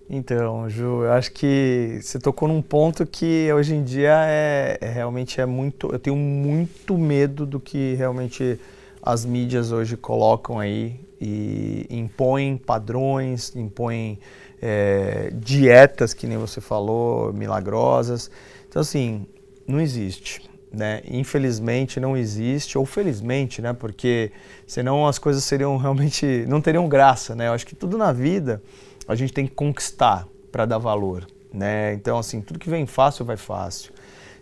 Então, 0.09 0.69
Ju, 0.69 1.05
eu 1.05 1.13
acho 1.13 1.33
que 1.33 1.99
você 2.03 2.19
tocou 2.19 2.49
num 2.49 2.61
ponto 2.61 3.07
que 3.07 3.51
hoje 3.53 3.75
em 3.75 3.83
dia 3.83 4.25
é, 4.27 4.79
é, 4.81 4.89
realmente 4.89 5.41
é 5.41 5.47
muito. 5.47 5.91
Eu 5.93 5.99
tenho 5.99 6.17
muito 6.17 6.99
medo 6.99 7.47
do 7.47 7.59
que 7.59 7.95
realmente 7.95 8.59
as 9.03 9.25
mídias 9.25 9.73
hoje 9.73 9.97
colocam 9.97 10.59
aí 10.59 11.01
e 11.21 11.87
impõem 11.91 12.57
padrões, 12.57 13.55
impõem 13.57 14.19
é, 14.61 15.31
dietas, 15.35 16.13
que 16.13 16.27
nem 16.27 16.37
você 16.37 16.61
falou, 16.61 17.33
milagrosas. 17.33 18.31
Então, 18.69 18.83
assim, 18.83 19.27
não 19.67 19.81
existe. 19.81 20.51
Né? 20.73 21.03
Infelizmente 21.05 22.01
não 22.01 22.17
existe, 22.17 22.79
ou 22.79 22.87
felizmente, 22.87 23.61
né? 23.61 23.75
Porque 23.75 24.33
senão 24.67 25.07
as 25.07 25.19
coisas 25.19 25.45
seriam 25.45 25.77
realmente 25.79 26.47
não 26.49 26.63
teriam 26.63 26.89
graça, 26.89 27.35
né? 27.35 27.49
Eu 27.49 27.53
acho 27.53 27.67
que 27.67 27.75
tudo 27.75 27.99
na 27.99 28.11
vida 28.11 28.63
a 29.07 29.15
gente 29.15 29.33
tem 29.33 29.47
que 29.47 29.55
conquistar 29.55 30.27
para 30.51 30.65
dar 30.67 30.79
valor, 30.79 31.27
né? 31.53 31.95
Então 31.95 32.19
assim 32.19 32.41
tudo 32.41 32.59
que 32.59 32.71
vem 32.71 32.87
fácil 32.87 33.25
vai 33.25 33.37
fácil. 33.37 33.93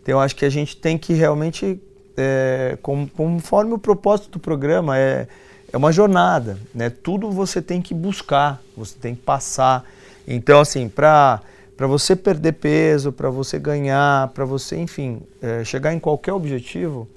Então 0.03 0.15
eu 0.15 0.21
acho 0.21 0.35
que 0.37 0.45
a 0.45 0.51
gente 0.51 0.77
tem 0.77 0.97
que 0.97 1.13
realmente, 1.13 1.81
é, 2.17 2.79
conforme 2.83 3.75
o 3.75 3.79
propósito 3.79 4.31
do 4.31 4.39
programa 4.39 4.99
é 4.99 5.29
é 5.73 5.77
uma 5.77 5.93
jornada, 5.93 6.59
né? 6.75 6.91
Tudo 6.91 7.31
você 7.31 7.63
tem 7.63 7.81
que 7.81 7.95
buscar, 7.95 8.61
você 8.77 8.97
tem 8.99 9.15
que 9.15 9.23
passar. 9.23 9.85
Então, 10.27 10.61
assim, 10.61 10.89
para 10.89 11.41
para 11.77 11.87
você 11.87 12.15
perder 12.15 12.53
peso, 12.53 13.11
para 13.11 13.31
você 13.31 13.59
ganhar, 13.59 14.29
para 14.29 14.45
você, 14.45 14.77
enfim, 14.77 15.23
é, 15.41 15.65
chegar 15.65 15.95
em 15.95 15.99
qualquer 15.99 16.35
objetivo, 16.35 17.09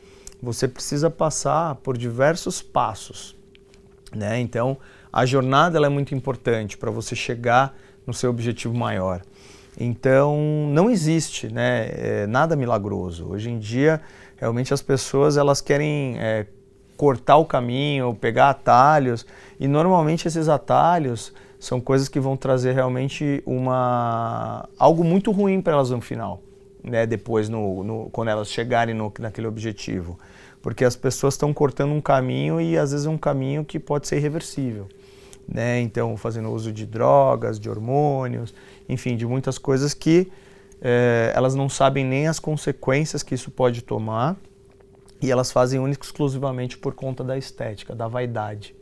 você 0.42 0.70
precisa 0.70 1.10
passar 1.10 1.76
por 1.76 1.98
diversos 1.98 2.62
passos, 2.62 3.36
né? 4.16 4.40
Então, 4.40 4.78
a 5.14 5.26
jornada 5.28 5.78
é 5.78 5.90
muito 5.90 6.16
importante 6.16 6.76
para 6.76 6.90
você 6.90 7.16
chegar 7.16 7.76
no 8.06 8.14
seu 8.14 8.32
objetivo 8.32 8.74
maior. 8.74 9.22
Então, 9.80 10.68
não 10.72 10.90
existe 10.90 11.48
né, 11.48 11.90
é, 11.92 12.28
nada 12.28 12.56
milagroso. 12.56 13.30
Hoje 13.30 13.52
em 13.52 13.60
dia, 13.60 14.02
realmente 14.38 14.74
as 14.74 14.82
pessoas 14.82 15.38
elas 15.38 15.62
querem 15.62 16.18
é, 16.20 16.48
cortar 16.98 17.38
o 17.38 17.46
caminho, 17.46 18.16
pegar 18.16 18.50
atalhos, 18.50 19.26
e 19.60 19.68
normalmente 19.68 20.28
esses 20.28 20.50
atalhos 20.50 21.32
são 21.60 21.80
coisas 21.80 22.10
que 22.10 22.20
vão 22.20 22.36
trazer 22.36 22.74
realmente 22.74 23.42
uma 23.46 24.68
algo 24.78 25.04
muito 25.04 25.32
ruim 25.32 25.62
para 25.62 25.74
elas 25.74 25.92
no 25.92 26.02
final, 26.02 26.42
né? 26.84 27.06
Depois, 27.06 27.48
no, 27.48 27.84
no, 27.84 28.10
quando 28.12 28.30
elas 28.30 28.50
chegarem 28.50 28.94
no, 28.94 29.14
naquele 29.20 29.48
objetivo, 29.48 30.20
porque 30.62 30.84
as 30.84 30.96
pessoas 30.96 31.36
estão 31.36 31.54
cortando 31.54 31.92
um 31.92 32.02
caminho 32.02 32.60
e 32.60 32.78
às 32.78 32.92
vezes 32.92 33.06
é 33.06 33.10
um 33.10 33.18
caminho 33.18 33.64
que 33.64 33.80
pode 33.80 34.08
ser 34.08 34.18
irreversível, 34.18 34.88
né? 35.48 35.82
Então, 35.82 36.16
fazendo 36.18 36.52
uso 36.52 36.72
de 36.72 36.86
drogas, 36.86 37.60
de 37.60 37.70
hormônios, 37.70 38.54
enfim, 38.88 39.16
de 39.16 39.26
muitas 39.26 39.58
coisas 39.58 39.94
que 39.94 40.32
é, 40.82 41.32
elas 41.36 41.56
não 41.56 41.70
sabem 41.70 42.06
nem 42.06 42.28
as 42.28 42.40
consequências 42.40 43.24
que 43.24 43.34
isso 43.36 43.52
pode 43.52 43.82
tomar 43.82 44.36
e 45.22 45.32
elas 45.32 45.52
fazem 45.52 45.80
única 45.80 46.06
exclusivamente 46.06 46.78
por 46.78 46.94
conta 46.94 47.24
da 47.24 47.38
estética, 47.38 47.96
da 47.96 48.08
vaidade, 48.08 48.76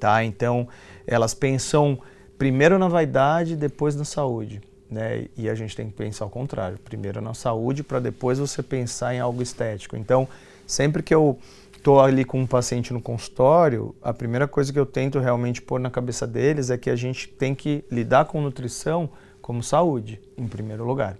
tá? 0.00 0.24
Então, 0.24 0.66
elas 1.06 1.34
pensam 1.34 1.98
primeiro 2.38 2.78
na 2.78 2.88
vaidade, 2.88 3.54
depois 3.54 3.94
na 3.94 4.04
saúde. 4.04 4.62
Né? 4.90 5.26
E 5.36 5.48
a 5.48 5.54
gente 5.54 5.74
tem 5.74 5.86
que 5.88 5.94
pensar 5.94 6.24
ao 6.24 6.30
contrário, 6.30 6.78
primeiro 6.78 7.20
na 7.20 7.34
saúde 7.34 7.82
para 7.82 7.98
depois 8.00 8.38
você 8.38 8.62
pensar 8.62 9.14
em 9.14 9.20
algo 9.20 9.42
estético. 9.42 9.96
Então, 9.96 10.28
sempre 10.66 11.02
que 11.02 11.14
eu 11.14 11.38
estou 11.82 12.00
ali 12.00 12.24
com 12.24 12.40
um 12.40 12.46
paciente 12.46 12.92
no 12.92 13.02
consultório, 13.02 13.92
a 14.00 14.14
primeira 14.14 14.46
coisa 14.46 14.72
que 14.72 14.78
eu 14.78 14.86
tento 14.86 15.18
realmente 15.18 15.60
pôr 15.60 15.80
na 15.80 15.90
cabeça 15.90 16.28
deles 16.28 16.70
é 16.70 16.78
que 16.78 16.88
a 16.88 16.94
gente 16.94 17.26
tem 17.26 17.56
que 17.56 17.84
lidar 17.90 18.26
com 18.26 18.40
nutrição 18.40 19.10
como 19.40 19.64
saúde, 19.64 20.20
em 20.38 20.46
primeiro 20.46 20.84
lugar. 20.84 21.18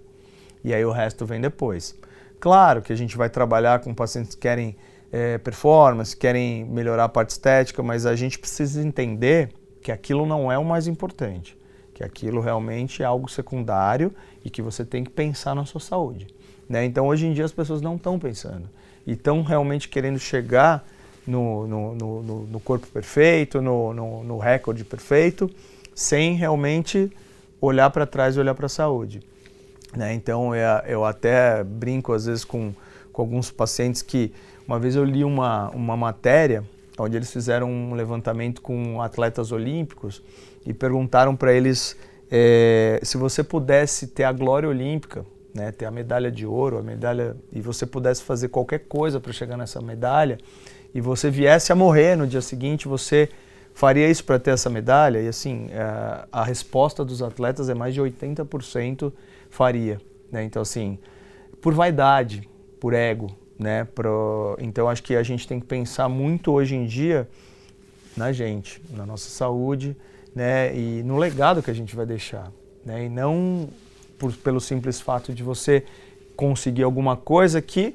E 0.63 0.73
aí 0.73 0.85
o 0.85 0.91
resto 0.91 1.25
vem 1.25 1.41
depois. 1.41 1.99
Claro 2.39 2.81
que 2.81 2.93
a 2.93 2.95
gente 2.95 3.17
vai 3.17 3.29
trabalhar 3.29 3.81
com 3.81 3.93
pacientes 3.93 4.35
que 4.35 4.41
querem 4.41 4.77
é, 5.11 5.37
performance, 5.37 6.15
querem 6.15 6.63
melhorar 6.63 7.03
a 7.03 7.09
parte 7.09 7.31
estética, 7.31 7.83
mas 7.83 8.05
a 8.05 8.15
gente 8.15 8.39
precisa 8.39 8.81
entender 8.81 9.49
que 9.81 9.91
aquilo 9.91 10.25
não 10.25 10.49
é 10.49 10.57
o 10.57 10.63
mais 10.63 10.87
importante, 10.87 11.57
que 11.93 12.05
aquilo 12.05 12.39
realmente 12.39 13.03
é 13.03 13.05
algo 13.05 13.29
secundário 13.29 14.15
e 14.45 14.49
que 14.49 14.61
você 14.61 14.85
tem 14.85 15.03
que 15.03 15.11
pensar 15.11 15.53
na 15.55 15.65
sua 15.65 15.81
saúde. 15.81 16.25
Né? 16.69 16.85
Então, 16.85 17.07
hoje 17.07 17.27
em 17.27 17.33
dia, 17.33 17.43
as 17.43 17.51
pessoas 17.51 17.81
não 17.81 17.97
estão 17.97 18.17
pensando 18.17 18.69
e 19.05 19.13
estão 19.13 19.41
realmente 19.41 19.89
querendo 19.89 20.19
chegar 20.19 20.85
no, 21.25 21.67
no, 21.67 21.95
no, 21.95 22.43
no 22.47 22.59
corpo 22.59 22.87
perfeito, 22.87 23.61
no, 23.61 24.37
recorde 24.37 24.83
perfeito, 24.83 25.49
sem 25.95 26.35
realmente 26.35 27.11
olhar 27.61 27.89
para 27.89 28.05
trás 28.05 28.35
e 28.35 28.39
olhar 28.39 28.55
para 28.55 28.65
a 28.65 28.69
saúde. 28.69 29.21
Né? 29.95 30.13
Então, 30.13 30.55
eu, 30.55 30.67
eu 30.87 31.05
até 31.05 31.63
brinco 31.63 32.13
às 32.13 32.25
vezes 32.25 32.43
com, 32.43 32.73
com 33.11 33.21
alguns 33.21 33.51
pacientes 33.51 34.01
que 34.01 34.33
uma 34.67 34.79
vez 34.79 34.95
eu 34.95 35.03
li 35.03 35.23
uma, 35.23 35.69
uma 35.69 35.95
matéria 35.95 36.63
onde 36.97 37.15
eles 37.15 37.31
fizeram 37.31 37.69
um 37.69 37.93
levantamento 37.93 38.61
com 38.61 39.01
atletas 39.01 39.51
olímpicos 39.51 40.21
e 40.65 40.73
perguntaram 40.73 41.35
para 41.35 41.53
eles 41.53 41.97
é, 42.31 42.99
se 43.03 43.17
você 43.17 43.43
pudesse 43.43 44.07
ter 44.07 44.23
a 44.23 44.31
glória 44.31 44.67
olímpica, 44.67 45.25
né, 45.53 45.71
ter 45.71 45.85
a 45.85 45.91
medalha 45.91 46.31
de 46.31 46.45
ouro, 46.45 46.79
a 46.79 46.81
medalha 46.81 47.35
e 47.51 47.61
você 47.61 47.85
pudesse 47.85 48.23
fazer 48.23 48.49
qualquer 48.49 48.79
coisa 48.79 49.19
para 49.19 49.31
chegar 49.31 49.55
nessa 49.55 49.79
medalha 49.81 50.37
e 50.93 50.99
você 50.99 51.29
viesse 51.29 51.71
a 51.71 51.75
morrer 51.75 52.15
no 52.15 52.25
dia 52.25 52.41
seguinte, 52.41 52.87
você 52.87 53.29
faria 53.73 54.09
isso 54.09 54.23
para 54.23 54.39
ter 54.39 54.51
essa 54.51 54.69
medalha? 54.69 55.19
E 55.19 55.27
assim, 55.27 55.69
a, 55.73 56.27
a 56.31 56.43
resposta 56.43 57.03
dos 57.03 57.21
atletas 57.21 57.69
é 57.69 57.73
mais 57.73 57.93
de 57.93 58.01
80% 58.01 59.11
faria. 59.49 59.99
Né? 60.31 60.43
Então 60.43 60.61
assim, 60.61 60.97
por 61.61 61.73
vaidade, 61.73 62.47
por 62.79 62.93
ego, 62.93 63.31
né? 63.57 63.85
Pro... 63.85 64.57
Então 64.59 64.89
acho 64.89 65.01
que 65.01 65.15
a 65.15 65.23
gente 65.23 65.47
tem 65.47 65.59
que 65.59 65.65
pensar 65.65 66.09
muito 66.09 66.51
hoje 66.51 66.75
em 66.75 66.85
dia 66.85 67.27
na 68.15 68.31
gente, 68.31 68.81
na 68.91 69.05
nossa 69.05 69.29
saúde, 69.29 69.95
né? 70.35 70.75
E 70.75 71.01
no 71.03 71.17
legado 71.17 71.63
que 71.63 71.71
a 71.71 71.73
gente 71.73 71.95
vai 71.95 72.05
deixar, 72.05 72.51
né? 72.85 73.05
E 73.05 73.09
não 73.09 73.69
por, 74.23 74.31
pelo 74.37 74.61
simples 74.61 75.01
fato 75.01 75.33
de 75.33 75.43
você 75.43 75.83
conseguir 76.33 76.83
alguma 76.83 77.17
coisa 77.17 77.61
que, 77.61 77.93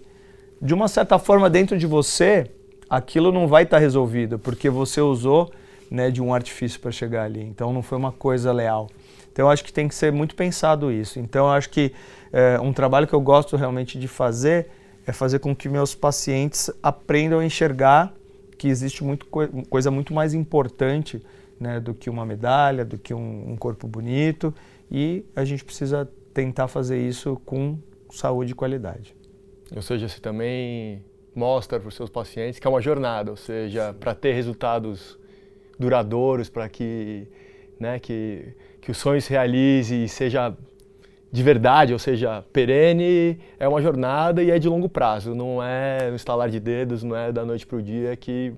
de 0.61 0.75
uma 0.75 0.87
certa 0.87 1.19
forma, 1.19 1.49
dentro 1.49 1.79
de 1.79 1.87
você, 1.87 2.51
aquilo 2.91 3.33
não 3.33 3.49
vai 3.49 3.63
estar 3.63 3.79
tá 3.79 3.81
resolvido, 3.81 4.39
porque 4.39 4.69
você 4.69 5.01
usou 5.01 5.51
né, 5.91 6.11
de 6.11 6.21
um 6.21 6.35
artifício 6.35 6.79
para 6.81 6.91
chegar 6.91 7.25
ali. 7.25 7.43
Então 7.43 7.73
não 7.73 7.83
foi 7.83 7.97
uma 7.97 8.13
coisa 8.13 8.53
leal. 8.53 8.91
Então 9.33 9.49
acho 9.49 9.65
que 9.65 9.73
tem 9.73 9.89
que 9.89 9.95
ser 9.95 10.13
muito 10.13 10.35
pensado 10.35 10.93
isso. 10.93 11.19
Então 11.19 11.51
acho 11.51 11.71
que 11.71 11.93
é, 12.31 12.61
um 12.61 12.75
trabalho 12.75 13.07
que 13.07 13.15
eu 13.15 13.21
gosto 13.23 13.57
realmente 13.57 13.99
de 13.99 14.07
fazer 14.07 14.67
é 15.07 15.13
fazer 15.13 15.39
com 15.39 15.57
que 15.57 15.67
meus 15.67 15.95
pacientes 15.95 16.71
aprendam 16.83 17.39
a 17.39 17.45
enxergar 17.47 18.13
que 18.59 18.69
existe 18.69 19.03
muito 19.03 19.25
coisa 19.25 19.91
muito 19.91 20.13
mais 20.13 20.35
importante 20.35 21.25
né, 21.59 21.81
do 21.81 21.95
que 21.95 22.11
uma 22.11 22.27
medalha, 22.27 22.85
do 22.85 22.99
que 22.99 23.15
um, 23.15 23.53
um 23.53 23.57
corpo 23.57 23.89
bonito 23.89 24.53
e 24.91 25.25
a 25.35 25.45
gente 25.45 25.65
precisa 25.65 26.11
tentar 26.33 26.69
fazer 26.69 26.99
isso 26.99 27.41
com 27.45 27.79
saúde 28.11 28.53
e 28.53 28.55
qualidade. 28.55 29.15
Ou 29.75 29.83
seja, 29.83 30.09
você 30.09 30.21
também 30.21 31.05
mostra 31.35 31.79
para 31.79 31.89
os 31.89 31.95
seus 31.95 32.11
pacientes 32.11 32.59
que 32.59 32.67
é 32.67 32.71
uma 32.71 32.81
jornada, 32.81 33.31
ou 33.31 33.37
seja, 33.37 33.95
para 33.99 34.15
ter 34.15 34.33
resultados 34.33 35.19
duradouros, 35.79 36.49
para 36.49 36.69
que, 36.69 37.29
né, 37.79 37.99
que, 37.99 38.55
que 38.81 38.91
o 38.91 38.95
sonho 38.95 39.21
se 39.21 39.31
realize 39.31 39.95
e 39.95 40.09
seja 40.09 40.57
de 41.31 41.43
verdade, 41.43 41.93
ou 41.93 41.99
seja, 41.99 42.43
perene, 42.53 43.39
é 43.59 43.69
uma 43.69 43.83
jornada 43.83 44.43
e 44.43 44.51
é 44.51 44.59
de 44.59 44.69
longo 44.69 44.89
prazo. 44.89 45.35
Não 45.35 45.63
é 45.63 46.09
no 46.09 46.17
estalar 46.17 46.49
de 46.49 46.59
dedos, 46.59 47.03
não 47.03 47.15
é 47.15 47.31
da 47.31 47.45
noite 47.45 47.67
para 47.67 47.77
o 47.77 47.83
dia 47.83 48.17
que, 48.17 48.55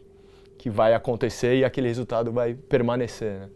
que 0.56 0.70
vai 0.70 0.94
acontecer 0.94 1.56
e 1.56 1.64
aquele 1.64 1.88
resultado 1.88 2.32
vai 2.32 2.54
permanecer. 2.54 3.40
Né? 3.40 3.48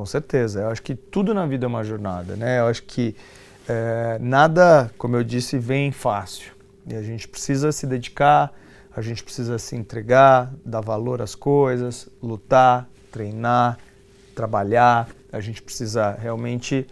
Com 0.00 0.06
certeza. 0.06 0.62
Eu 0.62 0.68
acho 0.70 0.82
que 0.82 0.94
tudo 0.94 1.34
na 1.34 1.44
vida 1.44 1.66
é 1.66 1.68
uma 1.68 1.84
jornada. 1.84 2.34
Né? 2.34 2.58
Eu 2.58 2.68
acho 2.68 2.84
que 2.84 3.14
é, 3.68 4.18
nada, 4.18 4.90
como 4.96 5.14
eu 5.14 5.22
disse, 5.22 5.58
vem 5.58 5.92
fácil. 5.92 6.54
E 6.86 6.94
a 6.94 7.02
gente 7.02 7.28
precisa 7.28 7.70
se 7.70 7.86
dedicar, 7.86 8.50
a 8.96 9.02
gente 9.02 9.22
precisa 9.22 9.58
se 9.58 9.76
entregar, 9.76 10.54
dar 10.64 10.80
valor 10.80 11.20
às 11.20 11.34
coisas, 11.34 12.08
lutar, 12.22 12.88
treinar, 13.12 13.76
trabalhar. 14.34 15.06
A 15.30 15.38
gente 15.38 15.60
precisa 15.60 16.12
realmente 16.12 16.86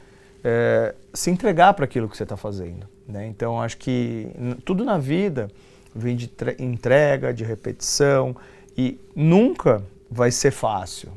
é, 0.44 0.94
se 1.14 1.30
entregar 1.30 1.72
para 1.72 1.86
aquilo 1.86 2.10
que 2.10 2.16
você 2.16 2.24
está 2.24 2.36
fazendo. 2.36 2.86
Né? 3.08 3.26
Então, 3.26 3.58
acho 3.58 3.78
que 3.78 4.28
tudo 4.66 4.84
na 4.84 4.98
vida 4.98 5.48
vem 5.94 6.14
de 6.14 6.30
entrega, 6.58 7.32
de 7.32 7.42
repetição 7.42 8.36
e 8.76 9.00
nunca 9.16 9.82
vai 10.10 10.30
ser 10.30 10.50
fácil. 10.50 11.10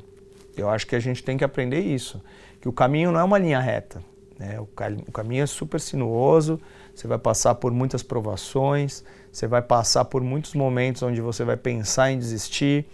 Eu 0.56 0.70
acho 0.70 0.86
que 0.86 0.96
a 0.96 1.00
gente 1.00 1.24
tem 1.24 1.38
que 1.38 1.44
aprender 1.44 1.80
isso, 1.80 2.22
que 2.60 2.68
o 2.68 2.74
caminho 2.74 3.12
não 3.12 3.20
é 3.20 3.24
uma 3.24 3.38
linha 3.38 3.60
reta. 3.60 4.04
Né? 4.38 4.60
O, 4.60 4.64
o 4.64 5.12
caminho 5.12 5.44
é 5.44 5.46
super 5.46 5.80
sinuoso, 5.80 6.60
você 6.94 7.08
vai 7.08 7.18
passar 7.18 7.56
por 7.56 7.72
muitas 7.72 8.04
provações, 8.04 9.04
você 9.32 9.48
vai 9.48 9.62
passar 9.62 10.06
por 10.06 10.22
muitos 10.22 10.54
momentos 10.54 11.04
onde 11.04 11.22
você 11.22 11.44
vai 11.44 11.56
pensar 11.56 12.12
em 12.12 12.18
desistir. 12.20 12.86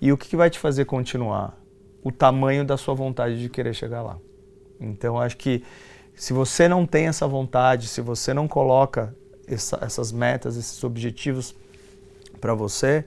E 0.00 0.12
o 0.12 0.18
que, 0.18 0.28
que 0.28 0.36
vai 0.36 0.50
te 0.50 0.58
fazer 0.58 0.84
continuar? 0.86 1.56
O 2.02 2.10
tamanho 2.10 2.64
da 2.64 2.76
sua 2.76 2.94
vontade 2.94 3.40
de 3.40 3.48
querer 3.48 3.74
chegar 3.74 4.02
lá. 4.02 4.18
Então, 4.80 5.18
acho 5.18 5.36
que 5.36 5.62
se 6.14 6.32
você 6.32 6.68
não 6.68 6.86
tem 6.86 7.06
essa 7.06 7.26
vontade, 7.26 7.88
se 7.88 8.00
você 8.00 8.34
não 8.34 8.46
coloca 8.46 9.14
essa, 9.46 9.78
essas 9.82 10.12
metas, 10.12 10.56
esses 10.56 10.82
objetivos 10.84 11.54
para 12.40 12.54
você, 12.54 13.04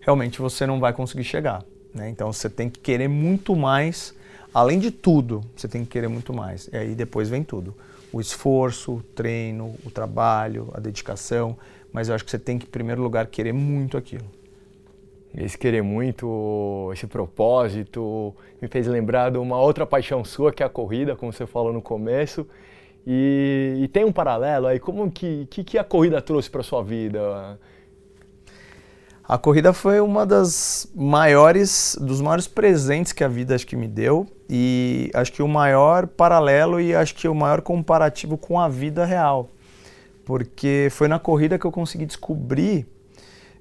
realmente 0.00 0.40
você 0.40 0.66
não 0.66 0.78
vai 0.78 0.92
conseguir 0.92 1.24
chegar. 1.24 1.64
Né? 1.96 2.10
Então, 2.10 2.32
você 2.32 2.48
tem 2.48 2.68
que 2.68 2.78
querer 2.78 3.08
muito 3.08 3.56
mais. 3.56 4.14
Além 4.52 4.78
de 4.78 4.90
tudo, 4.90 5.42
você 5.56 5.66
tem 5.66 5.84
que 5.84 5.90
querer 5.90 6.08
muito 6.08 6.32
mais. 6.32 6.68
E 6.72 6.76
aí 6.76 6.94
depois 6.94 7.28
vem 7.28 7.42
tudo. 7.42 7.74
O 8.12 8.20
esforço, 8.20 8.92
o 8.92 9.02
treino, 9.02 9.74
o 9.84 9.90
trabalho, 9.90 10.68
a 10.74 10.80
dedicação. 10.80 11.56
Mas 11.92 12.08
eu 12.08 12.14
acho 12.14 12.24
que 12.24 12.30
você 12.30 12.38
tem 12.38 12.58
que, 12.58 12.66
em 12.66 12.70
primeiro 12.70 13.02
lugar, 13.02 13.26
querer 13.26 13.52
muito 13.52 13.96
aquilo 13.96 14.36
esse 15.36 15.58
querer 15.58 15.82
muito, 15.82 16.90
esse 16.92 17.06
propósito, 17.06 18.34
me 18.60 18.68
fez 18.68 18.86
lembrar 18.86 19.30
de 19.30 19.38
uma 19.38 19.60
outra 19.60 19.84
paixão 19.84 20.24
sua, 20.24 20.50
que 20.50 20.62
é 20.62 20.66
a 20.66 20.68
corrida, 20.68 21.14
como 21.14 21.32
você 21.32 21.46
falou 21.46 21.72
no 21.72 21.82
começo. 21.82 22.46
E, 23.06 23.78
e 23.82 23.88
tem 23.88 24.04
um 24.04 24.12
paralelo 24.12 24.66
aí, 24.66 24.80
como 24.80 25.10
que, 25.10 25.46
que, 25.50 25.62
que 25.62 25.78
a 25.78 25.84
corrida 25.84 26.22
trouxe 26.22 26.50
para 26.50 26.62
sua 26.62 26.82
vida? 26.82 27.58
A 29.28 29.36
corrida 29.36 29.72
foi 29.72 29.98
uma 29.98 30.24
das 30.24 30.88
maiores, 30.94 31.98
dos 32.00 32.20
maiores 32.20 32.46
presentes 32.46 33.12
que 33.12 33.24
a 33.24 33.28
vida 33.28 33.56
acho 33.56 33.66
que 33.66 33.74
me 33.74 33.88
deu 33.88 34.24
e 34.48 35.10
acho 35.12 35.32
que 35.32 35.42
o 35.42 35.48
maior 35.48 36.06
paralelo 36.06 36.80
e 36.80 36.94
acho 36.94 37.12
que 37.12 37.26
o 37.26 37.34
maior 37.34 37.60
comparativo 37.60 38.38
com 38.38 38.60
a 38.60 38.68
vida 38.68 39.04
real, 39.04 39.50
porque 40.24 40.86
foi 40.92 41.08
na 41.08 41.18
corrida 41.18 41.58
que 41.58 41.64
eu 41.64 41.72
consegui 41.72 42.06
descobrir 42.06 42.86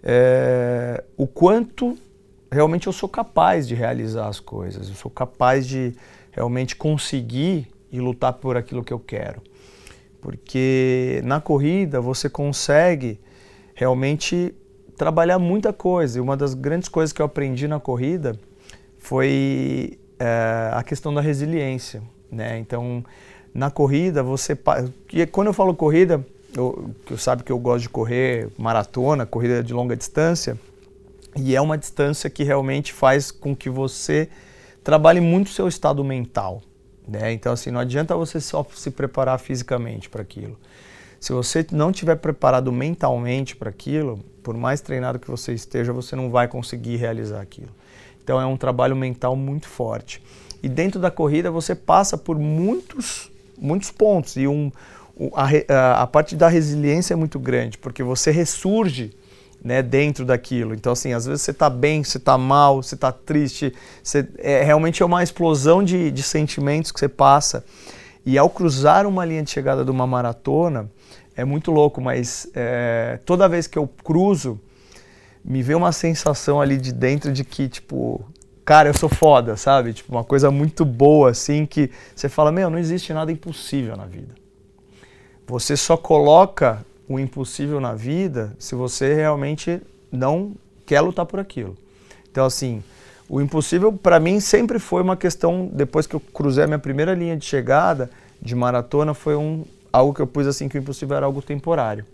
é, 0.03 1.03
o 1.17 1.25
quanto 1.25 1.97
realmente 2.51 2.85
eu 2.85 2.93
sou 2.93 3.09
capaz 3.09 3.67
de 3.67 3.73
realizar 3.73 4.27
as 4.27 4.39
coisas, 4.39 4.87
eu 4.87 4.93
sou 4.93 5.09
capaz 5.09 5.65
de 5.65 5.95
realmente 6.31 6.75
conseguir 6.75 7.67
e 7.91 7.99
lutar 7.99 8.33
por 8.33 8.55
aquilo 8.55 8.83
que 8.83 8.93
eu 8.93 8.99
quero, 8.99 9.41
porque 10.21 11.21
na 11.23 11.41
corrida 11.41 11.99
você 11.99 12.29
consegue 12.29 13.19
realmente 13.73 14.53
trabalhar 14.97 15.39
muita 15.39 15.71
coisa. 15.73 16.17
E 16.17 16.21
uma 16.21 16.35
das 16.35 16.53
grandes 16.53 16.89
coisas 16.89 17.13
que 17.13 17.21
eu 17.21 17.25
aprendi 17.25 17.67
na 17.67 17.79
corrida 17.79 18.37
foi 18.97 19.99
é, 20.19 20.71
a 20.73 20.83
questão 20.83 21.13
da 21.13 21.21
resiliência. 21.21 22.01
Né? 22.31 22.57
Então, 22.59 23.03
na 23.53 23.69
corrida, 23.69 24.23
você. 24.23 24.57
E 25.13 25.25
quando 25.25 25.47
eu 25.47 25.53
falo 25.53 25.73
corrida, 25.73 26.25
eu, 26.55 26.91
eu 27.09 27.17
sabe 27.17 27.43
que 27.43 27.51
eu 27.51 27.59
gosto 27.59 27.83
de 27.83 27.89
correr 27.89 28.49
maratona, 28.57 29.25
corrida 29.25 29.63
de 29.63 29.73
longa 29.73 29.95
distância, 29.95 30.59
e 31.35 31.55
é 31.55 31.61
uma 31.61 31.77
distância 31.77 32.29
que 32.29 32.43
realmente 32.43 32.93
faz 32.93 33.31
com 33.31 33.55
que 33.55 33.69
você 33.69 34.29
trabalhe 34.83 35.19
muito 35.19 35.47
o 35.47 35.51
seu 35.51 35.67
estado 35.67 36.03
mental. 36.03 36.61
Né? 37.07 37.33
Então, 37.33 37.53
assim, 37.53 37.71
não 37.71 37.79
adianta 37.79 38.15
você 38.15 38.39
só 38.39 38.65
se 38.73 38.89
preparar 38.89 39.39
fisicamente 39.39 40.09
para 40.09 40.21
aquilo. 40.21 40.57
Se 41.25 41.33
você 41.33 41.65
não 41.71 41.89
estiver 41.89 42.17
preparado 42.17 42.71
mentalmente 42.71 43.55
para 43.55 43.71
aquilo, 43.71 44.19
por 44.43 44.55
mais 44.55 44.79
treinado 44.79 45.17
que 45.17 45.27
você 45.27 45.53
esteja, 45.53 45.91
você 45.91 46.15
não 46.15 46.29
vai 46.29 46.47
conseguir 46.47 46.97
realizar 46.97 47.41
aquilo. 47.41 47.71
Então 48.23 48.39
é 48.39 48.45
um 48.45 48.55
trabalho 48.55 48.95
mental 48.95 49.35
muito 49.35 49.67
forte. 49.67 50.21
E 50.61 50.69
dentro 50.69 50.99
da 50.99 51.09
corrida 51.09 51.49
você 51.49 51.73
passa 51.73 52.15
por 52.15 52.37
muitos, 52.37 53.31
muitos 53.57 53.89
pontos 53.89 54.35
e 54.35 54.47
um, 54.47 54.71
a, 55.33 56.03
a 56.03 56.05
parte 56.05 56.35
da 56.35 56.47
resiliência 56.47 57.15
é 57.15 57.17
muito 57.17 57.39
grande, 57.39 57.79
porque 57.79 58.03
você 58.03 58.29
ressurge 58.29 59.11
né, 59.63 59.81
dentro 59.81 60.25
daquilo. 60.25 60.75
Então, 60.75 60.93
assim, 60.93 61.11
às 61.11 61.25
vezes 61.25 61.41
você 61.41 61.49
está 61.49 61.71
bem, 61.71 62.03
você 62.03 62.19
está 62.19 62.37
mal, 62.37 62.83
você 62.83 62.93
está 62.93 63.11
triste, 63.11 63.73
você, 64.03 64.27
é, 64.37 64.61
realmente 64.61 65.01
é 65.01 65.05
uma 65.07 65.23
explosão 65.23 65.83
de, 65.83 66.11
de 66.11 66.21
sentimentos 66.21 66.91
que 66.91 66.99
você 66.99 67.09
passa. 67.09 67.65
E 68.25 68.37
ao 68.37 68.49
cruzar 68.49 69.05
uma 69.05 69.23
linha 69.23 69.43
de 69.43 69.51
chegada 69.51 69.85
de 69.85 69.91
uma 69.91 70.07
maratona, 70.07 70.89
é 71.35 71.45
muito 71.45 71.71
louco, 71.71 72.01
mas 72.01 72.49
é, 72.55 73.19
toda 73.25 73.47
vez 73.47 73.67
que 73.67 73.77
eu 73.77 73.87
cruzo, 74.03 74.59
me 75.43 75.61
vê 75.61 75.75
uma 75.75 75.91
sensação 75.91 76.59
ali 76.59 76.77
de 76.77 76.91
dentro 76.91 77.31
de 77.31 77.43
que, 77.43 77.69
tipo, 77.69 78.25
cara, 78.65 78.89
eu 78.89 78.93
sou 78.93 79.07
foda, 79.07 79.55
sabe? 79.55 79.93
Tipo, 79.93 80.11
uma 80.11 80.23
coisa 80.23 80.49
muito 80.49 80.83
boa, 80.83 81.29
assim, 81.29 81.67
que 81.67 81.91
você 82.15 82.27
fala, 82.27 82.51
meu, 82.51 82.69
não 82.69 82.79
existe 82.79 83.13
nada 83.13 83.31
impossível 83.31 83.95
na 83.95 84.05
vida. 84.05 84.33
Você 85.45 85.77
só 85.77 85.95
coloca 85.95 86.83
o 87.07 87.19
impossível 87.19 87.79
na 87.79 87.93
vida 87.93 88.55
se 88.57 88.73
você 88.73 89.13
realmente 89.13 89.79
não 90.11 90.55
quer 90.85 91.01
lutar 91.01 91.27
por 91.27 91.39
aquilo. 91.39 91.77
Então, 92.31 92.45
assim, 92.45 92.83
o 93.27 93.41
impossível 93.41 93.91
para 93.91 94.19
mim 94.19 94.39
sempre 94.39 94.77
foi 94.79 95.01
uma 95.01 95.17
questão, 95.17 95.69
depois 95.71 96.05
que 96.05 96.15
eu 96.15 96.19
cruzei 96.19 96.63
a 96.63 96.67
minha 96.67 96.79
primeira 96.79 97.13
linha 97.13 97.35
de 97.35 97.45
chegada 97.45 98.09
de 98.41 98.53
maratona, 98.53 99.13
foi 99.13 99.35
um, 99.35 99.65
algo 99.91 100.13
que 100.13 100.21
eu 100.21 100.27
pus 100.27 100.45
assim 100.45 100.69
que 100.69 100.77
o 100.77 100.81
impossível 100.81 101.17
era 101.17 101.25
algo 101.25 101.41
temporário. 101.41 102.05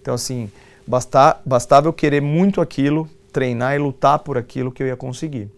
Então 0.00 0.14
assim, 0.14 0.50
basta, 0.86 1.38
bastava 1.44 1.88
eu 1.88 1.92
querer 1.92 2.22
muito 2.22 2.60
aquilo, 2.60 3.08
treinar 3.32 3.74
e 3.74 3.78
lutar 3.78 4.20
por 4.20 4.38
aquilo 4.38 4.72
que 4.72 4.82
eu 4.82 4.86
ia 4.86 4.96
conseguir. 4.96 5.50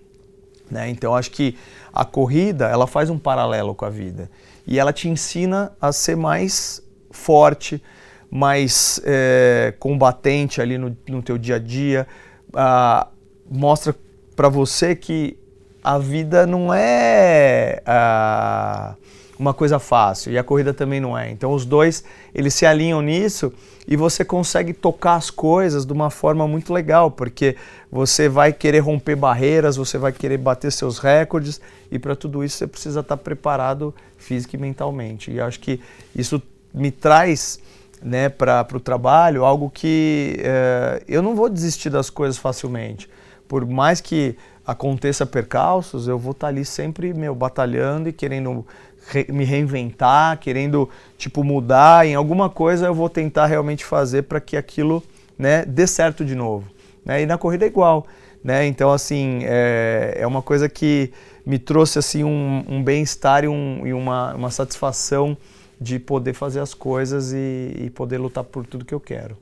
Né? 0.68 0.88
Então 0.88 1.14
acho 1.14 1.30
que 1.30 1.56
a 1.92 2.04
corrida 2.04 2.66
ela 2.66 2.86
faz 2.86 3.08
um 3.08 3.18
paralelo 3.18 3.74
com 3.74 3.84
a 3.84 3.90
vida 3.90 4.28
e 4.66 4.78
ela 4.78 4.92
te 4.92 5.08
ensina 5.08 5.72
a 5.80 5.92
ser 5.92 6.16
mais 6.16 6.82
forte, 7.12 7.80
mais 8.28 9.00
é, 9.04 9.72
combatente 9.78 10.60
ali 10.60 10.76
no, 10.76 10.96
no 11.08 11.22
teu 11.22 11.38
dia 11.38 11.54
a 11.54 11.58
dia, 11.60 12.06
ah, 12.52 13.06
mostra 13.48 13.94
para 14.36 14.48
você 14.48 14.94
que 14.94 15.36
a 15.82 15.98
vida 15.98 16.46
não 16.46 16.72
é 16.72 17.82
ah, 17.86 18.94
uma 19.38 19.54
coisa 19.54 19.78
fácil 19.78 20.32
e 20.32 20.38
a 20.38 20.44
corrida 20.44 20.74
também 20.74 21.00
não 21.00 21.16
é. 21.16 21.30
Então 21.30 21.52
os 21.52 21.64
dois 21.64 22.04
eles 22.34 22.54
se 22.54 22.66
alinham 22.66 23.00
nisso 23.00 23.52
e 23.88 23.96
você 23.96 24.24
consegue 24.24 24.72
tocar 24.72 25.14
as 25.14 25.30
coisas 25.30 25.86
de 25.86 25.92
uma 25.92 26.10
forma 26.10 26.46
muito 26.46 26.72
legal, 26.72 27.10
porque 27.10 27.56
você 27.90 28.28
vai 28.28 28.52
querer 28.52 28.80
romper 28.80 29.16
barreiras, 29.16 29.76
você 29.76 29.96
vai 29.96 30.12
querer 30.12 30.38
bater 30.38 30.72
seus 30.72 30.98
recordes 30.98 31.60
e 31.90 31.98
para 31.98 32.16
tudo 32.16 32.44
isso 32.44 32.58
você 32.58 32.66
precisa 32.66 33.00
estar 33.00 33.16
preparado 33.16 33.94
física 34.18 34.56
e 34.56 34.60
mentalmente. 34.60 35.30
E 35.30 35.40
acho 35.40 35.60
que 35.60 35.80
isso 36.14 36.42
me 36.74 36.90
traz 36.90 37.60
né, 38.02 38.28
para 38.28 38.66
o 38.74 38.80
trabalho 38.80 39.44
algo 39.44 39.70
que 39.70 40.36
é, 40.40 41.02
eu 41.08 41.22
não 41.22 41.34
vou 41.34 41.48
desistir 41.48 41.90
das 41.90 42.10
coisas 42.10 42.36
facilmente. 42.36 43.08
Por 43.48 43.66
mais 43.66 44.00
que 44.00 44.36
aconteça 44.66 45.24
percalços, 45.24 46.08
eu 46.08 46.18
vou 46.18 46.32
estar 46.32 46.48
ali 46.48 46.64
sempre 46.64 47.14
meu 47.14 47.34
batalhando 47.34 48.08
e 48.08 48.12
querendo 48.12 48.66
re, 49.08 49.26
me 49.30 49.44
reinventar, 49.44 50.38
querendo 50.38 50.88
tipo 51.16 51.44
mudar 51.44 52.06
em 52.06 52.14
alguma 52.14 52.50
coisa, 52.50 52.86
eu 52.86 52.94
vou 52.94 53.08
tentar 53.08 53.46
realmente 53.46 53.84
fazer 53.84 54.22
para 54.22 54.40
que 54.40 54.56
aquilo 54.56 55.02
né, 55.38 55.64
dê 55.64 55.86
certo 55.86 56.24
de 56.24 56.34
novo. 56.34 56.68
Né? 57.04 57.22
E 57.22 57.26
na 57.26 57.38
corrida 57.38 57.64
é 57.64 57.68
igual. 57.68 58.06
Né? 58.42 58.66
Então, 58.66 58.92
assim, 58.92 59.40
é, 59.42 60.16
é 60.18 60.26
uma 60.26 60.42
coisa 60.42 60.68
que 60.68 61.12
me 61.44 61.58
trouxe 61.58 61.98
assim 61.98 62.24
um, 62.24 62.64
um 62.68 62.82
bem-estar 62.82 63.44
e, 63.44 63.48
um, 63.48 63.86
e 63.86 63.92
uma, 63.92 64.34
uma 64.34 64.50
satisfação 64.50 65.36
de 65.80 65.98
poder 65.98 66.32
fazer 66.32 66.60
as 66.60 66.74
coisas 66.74 67.32
e, 67.32 67.74
e, 67.78 67.90
poder 67.90 68.18
lutar 68.18 68.42
por 68.42 68.66
tudo 68.66 68.84
que 68.84 68.94
eu 68.94 69.00
quero. 69.00 69.36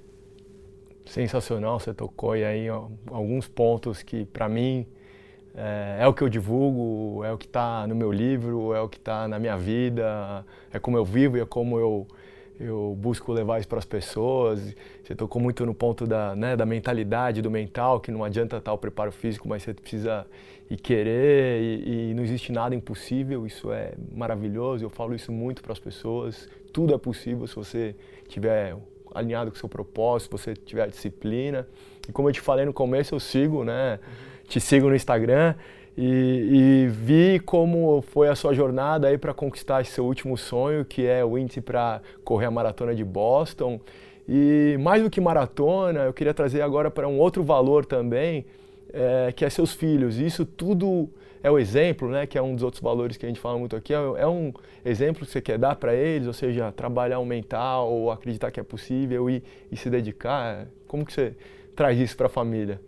Sensacional, 1.04 1.78
você 1.78 1.92
tocou 1.92 2.32
aí 2.32 2.66
alguns 3.06 3.46
pontos 3.46 4.02
que 4.02 4.24
para 4.24 4.48
mim 4.48 4.86
é, 5.54 5.98
é, 6.00 6.06
o 6.06 6.12
que 6.12 6.22
eu 6.22 6.28
divulgo, 6.28 7.22
é 7.22 7.32
o 7.32 7.38
que 7.38 7.46
está 7.46 7.86
no 7.86 7.94
meu 7.94 8.10
livro, 8.10 8.74
é 8.74 8.80
o 8.80 8.88
que 8.88 8.96
está 8.96 9.28
na 9.28 9.38
minha 9.38 9.56
vida, 9.56 10.44
é 10.72 10.78
como 10.78 10.96
eu 10.96 11.04
vivo 11.04 11.36
e 11.36 11.40
é 11.40 11.46
como 11.46 11.78
eu, 11.78 12.08
eu 12.58 12.96
busco 12.98 13.32
levar 13.32 13.60
isso 13.60 13.68
para 13.68 13.78
as 13.78 13.84
pessoas. 13.84 14.74
Você 15.02 15.14
tocou 15.14 15.40
muito 15.40 15.64
no 15.64 15.72
ponto 15.72 16.06
da, 16.06 16.34
né, 16.34 16.56
da 16.56 16.66
mentalidade, 16.66 17.40
do 17.40 17.50
mental, 17.50 18.00
que 18.00 18.10
não 18.10 18.24
adianta 18.24 18.56
estar 18.56 18.72
o 18.72 18.78
preparo 18.78 19.12
físico, 19.12 19.48
mas 19.48 19.62
você 19.62 19.72
precisa 19.72 20.26
ir 20.68 20.76
querer 20.76 21.60
e, 21.60 22.10
e 22.10 22.14
não 22.14 22.24
existe 22.24 22.50
nada 22.50 22.74
impossível. 22.74 23.46
Isso 23.46 23.70
é 23.70 23.92
maravilhoso. 24.12 24.84
Eu 24.84 24.90
falo 24.90 25.14
isso 25.14 25.30
muito 25.30 25.62
para 25.62 25.72
as 25.72 25.78
pessoas. 25.78 26.48
Tudo 26.72 26.92
é 26.92 26.98
possível 26.98 27.46
se 27.46 27.54
você 27.54 27.94
tiver 28.26 28.74
alinhado 29.14 29.50
com 29.50 29.56
o 29.56 29.60
seu 29.60 29.68
propósito, 29.68 30.36
se 30.36 30.44
você 30.44 30.54
tiver 30.54 30.88
disciplina. 30.88 31.66
E 32.08 32.12
como 32.12 32.28
eu 32.28 32.32
te 32.32 32.40
falei 32.40 32.64
no 32.66 32.72
começo, 32.72 33.14
eu 33.14 33.20
sigo, 33.20 33.64
né? 33.64 33.98
Te 34.48 34.60
sigo 34.60 34.88
no 34.88 34.96
Instagram 34.96 35.54
e, 35.96 36.86
e 36.86 36.88
vi 36.88 37.40
como 37.40 38.02
foi 38.02 38.28
a 38.28 38.34
sua 38.34 38.52
jornada 38.52 39.08
aí 39.08 39.16
para 39.16 39.32
conquistar 39.32 39.80
esse 39.80 39.92
seu 39.92 40.04
último 40.04 40.36
sonho, 40.36 40.84
que 40.84 41.06
é 41.06 41.24
o 41.24 41.38
índice 41.38 41.60
para 41.60 42.02
correr 42.24 42.46
a 42.46 42.50
maratona 42.50 42.94
de 42.94 43.04
Boston. 43.04 43.80
E 44.28 44.76
mais 44.80 45.02
do 45.02 45.10
que 45.10 45.20
maratona, 45.20 46.00
eu 46.00 46.12
queria 46.12 46.34
trazer 46.34 46.62
agora 46.62 46.90
para 46.90 47.06
um 47.06 47.18
outro 47.18 47.42
valor 47.42 47.84
também, 47.84 48.44
é, 48.92 49.32
que 49.32 49.44
é 49.44 49.50
seus 49.50 49.72
filhos. 49.72 50.18
Isso 50.18 50.44
tudo 50.44 51.08
é 51.44 51.50
o 51.50 51.58
exemplo, 51.58 52.08
né, 52.08 52.26
que 52.26 52.38
é 52.38 52.42
um 52.42 52.54
dos 52.54 52.64
outros 52.64 52.82
valores 52.82 53.18
que 53.18 53.26
a 53.26 53.28
gente 53.28 53.38
fala 53.38 53.58
muito 53.58 53.76
aqui, 53.76 53.92
é, 53.92 53.96
é 53.96 54.26
um 54.26 54.50
exemplo 54.82 55.26
que 55.26 55.30
você 55.30 55.42
quer 55.42 55.58
dar 55.58 55.76
para 55.76 55.94
eles, 55.94 56.26
ou 56.26 56.32
seja, 56.32 56.72
trabalhar 56.72 57.18
o 57.18 57.26
mental, 57.26 57.92
ou 57.92 58.10
acreditar 58.10 58.50
que 58.50 58.58
é 58.58 58.62
possível 58.62 59.28
e, 59.28 59.44
e 59.70 59.76
se 59.76 59.90
dedicar. 59.90 60.66
Como 60.88 61.04
que 61.04 61.12
você 61.12 61.34
traz 61.76 61.98
isso 61.98 62.16
para 62.16 62.28
a 62.28 62.30
família? 62.30 62.80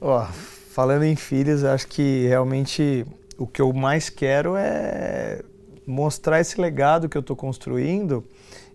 Oh, 0.00 0.24
falando 0.70 1.04
em 1.04 1.14
filhos, 1.14 1.62
acho 1.62 1.86
que 1.86 2.26
realmente 2.26 3.06
o 3.38 3.46
que 3.46 3.62
eu 3.62 3.72
mais 3.72 4.10
quero 4.10 4.56
é 4.56 5.40
mostrar 5.86 6.40
esse 6.40 6.60
legado 6.60 7.08
que 7.08 7.16
eu 7.16 7.20
estou 7.20 7.36
construindo 7.36 8.24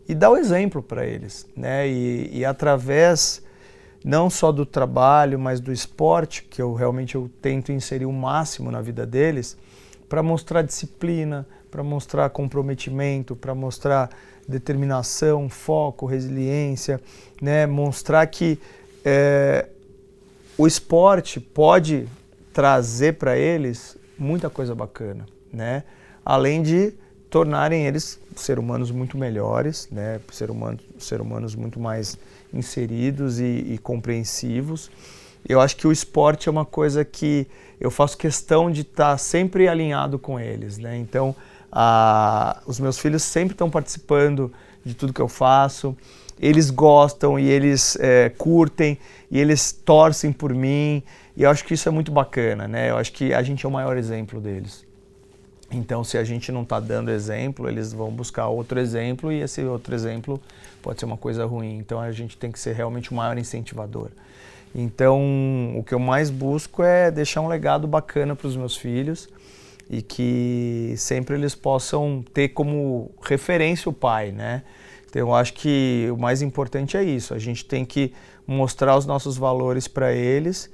e 0.08 0.16
dar 0.16 0.30
o 0.30 0.38
exemplo 0.38 0.82
para 0.82 1.06
eles, 1.06 1.46
né? 1.54 1.86
E, 1.86 2.30
e, 2.32 2.46
através 2.46 3.44
não 4.06 4.30
só 4.30 4.52
do 4.52 4.68
trabalho, 4.68 5.40
mas 5.40 5.60
do 5.60 5.74
esporte, 5.74 6.44
que 6.44 6.62
eu 6.62 6.76
realmente 6.76 7.16
eu 7.16 7.28
tento 7.42 7.72
inserir 7.72 8.06
o 8.06 8.14
máximo 8.14 8.70
na 8.70 8.80
vida 8.80 9.04
deles, 9.04 9.58
para 10.08 10.22
mostrar 10.22 10.62
disciplina, 10.62 11.48
para 11.72 11.84
mostrar 11.84 12.30
comprometimento, 12.30 13.36
para 13.36 13.56
mostrar 13.56 14.12
determinação, 14.48 15.50
foco, 15.50 16.06
resiliência, 16.06 17.02
né? 17.42 17.66
Mostrar 17.66 18.28
que 18.28 18.60
é, 19.04 19.68
o 20.56 20.68
esporte 20.68 21.40
pode 21.40 22.08
trazer 22.54 23.14
para 23.14 23.36
eles 23.36 23.98
muita 24.20 24.52
coisa 24.52 24.76
bacana, 24.76 25.26
né? 25.52 25.84
Além 26.24 26.62
de 26.62 26.94
tornarem 27.28 27.88
eles 27.88 28.20
ser 28.36 28.60
humanos 28.60 28.92
muito 28.92 29.18
melhores, 29.18 29.90
né? 29.92 30.22
Ser 30.32 30.52
humanos, 30.52 30.84
ser 31.00 31.20
humanos 31.22 31.56
muito 31.56 31.80
mais 31.80 32.16
inseridos 32.56 33.40
e, 33.40 33.74
e 33.74 33.78
compreensivos. 33.78 34.90
eu 35.48 35.62
acho 35.62 35.76
que 35.76 35.88
o 35.88 35.92
esporte 35.92 36.50
é 36.50 36.52
uma 36.52 36.66
coisa 36.66 37.06
que 37.06 37.48
eu 37.80 37.92
faço 37.92 38.18
questão 38.18 38.72
de 38.72 38.82
estar 38.82 39.12
tá 39.12 39.18
sempre 39.18 39.68
alinhado 39.68 40.18
com 40.18 40.40
eles, 40.40 40.78
né? 40.78 40.98
Então, 40.98 41.36
a, 41.72 42.62
os 42.66 42.80
meus 42.80 42.98
filhos 42.98 43.22
sempre 43.22 43.54
estão 43.54 43.70
participando 43.70 44.52
de 44.84 44.94
tudo 44.94 45.12
que 45.12 45.22
eu 45.22 45.28
faço. 45.28 45.96
Eles 46.40 46.70
gostam 46.70 47.40
e 47.40 47.48
eles 47.48 47.98
é, 48.00 48.30
curtem 48.30 48.98
e 49.30 49.40
eles 49.40 49.72
torcem 49.72 50.32
por 50.32 50.54
mim. 50.54 51.04
E 51.36 51.44
eu 51.44 51.50
acho 51.50 51.66
que 51.66 51.74
isso 51.74 51.88
é 51.90 51.92
muito 51.92 52.12
bacana, 52.12 52.68
né? 52.68 52.90
Eu 52.90 52.98
acho 52.98 53.12
que 53.12 53.34
a 53.34 53.42
gente 53.42 53.66
é 53.66 53.70
o 53.70 53.72
maior 53.72 53.98
exemplo 53.98 54.40
deles. 54.40 54.86
Então, 55.72 56.04
se 56.04 56.18
a 56.18 56.24
gente 56.24 56.52
não 56.52 56.62
está 56.62 56.80
dando 56.80 57.12
exemplo, 57.12 57.68
eles 57.68 57.92
vão 57.92 58.12
buscar 58.12 58.48
outro 58.48 58.80
exemplo 58.80 59.32
e 59.32 59.42
esse 59.42 59.62
outro 59.64 59.94
exemplo 59.94 60.40
pode 60.86 61.00
ser 61.00 61.06
uma 61.08 61.18
coisa 61.18 61.48
ruim. 61.48 61.80
Então, 61.80 62.00
a 62.00 62.12
gente 62.12 62.38
tem 62.38 62.52
que 62.52 62.60
ser 62.60 62.76
realmente 62.76 63.12
o 63.12 63.16
maior 63.16 63.36
incentivador. 63.40 64.10
Então, 64.76 65.20
o 65.76 65.84
que 65.84 65.96
eu 65.96 66.00
mais 66.00 66.30
busco 66.30 66.84
é 66.84 67.10
deixar 67.10 67.42
um 67.42 67.48
legado 67.48 67.88
bacana 67.88 68.36
para 68.36 68.46
os 68.46 68.56
meus 68.56 68.78
filhos 68.78 69.28
e 69.90 70.04
que 70.04 70.94
sempre 70.96 71.34
eles 71.34 71.56
possam 71.56 72.24
ter 72.32 72.50
como 72.50 73.10
referência 73.24 73.90
o 73.90 73.94
pai, 73.94 74.32
né? 74.32 74.62
Então, 75.10 75.20
eu 75.20 75.34
acho 75.34 75.54
que 75.54 76.08
o 76.14 76.18
mais 76.18 76.44
importante 76.44 76.96
é 76.96 77.04
isso. 77.04 77.34
A 77.34 77.40
gente 77.40 77.66
tem 77.66 77.84
que 77.84 78.14
mostrar 78.46 78.96
os 78.96 79.08
nossos 79.08 79.38
valores 79.38 79.88
para 79.88 80.14
eles, 80.14 80.70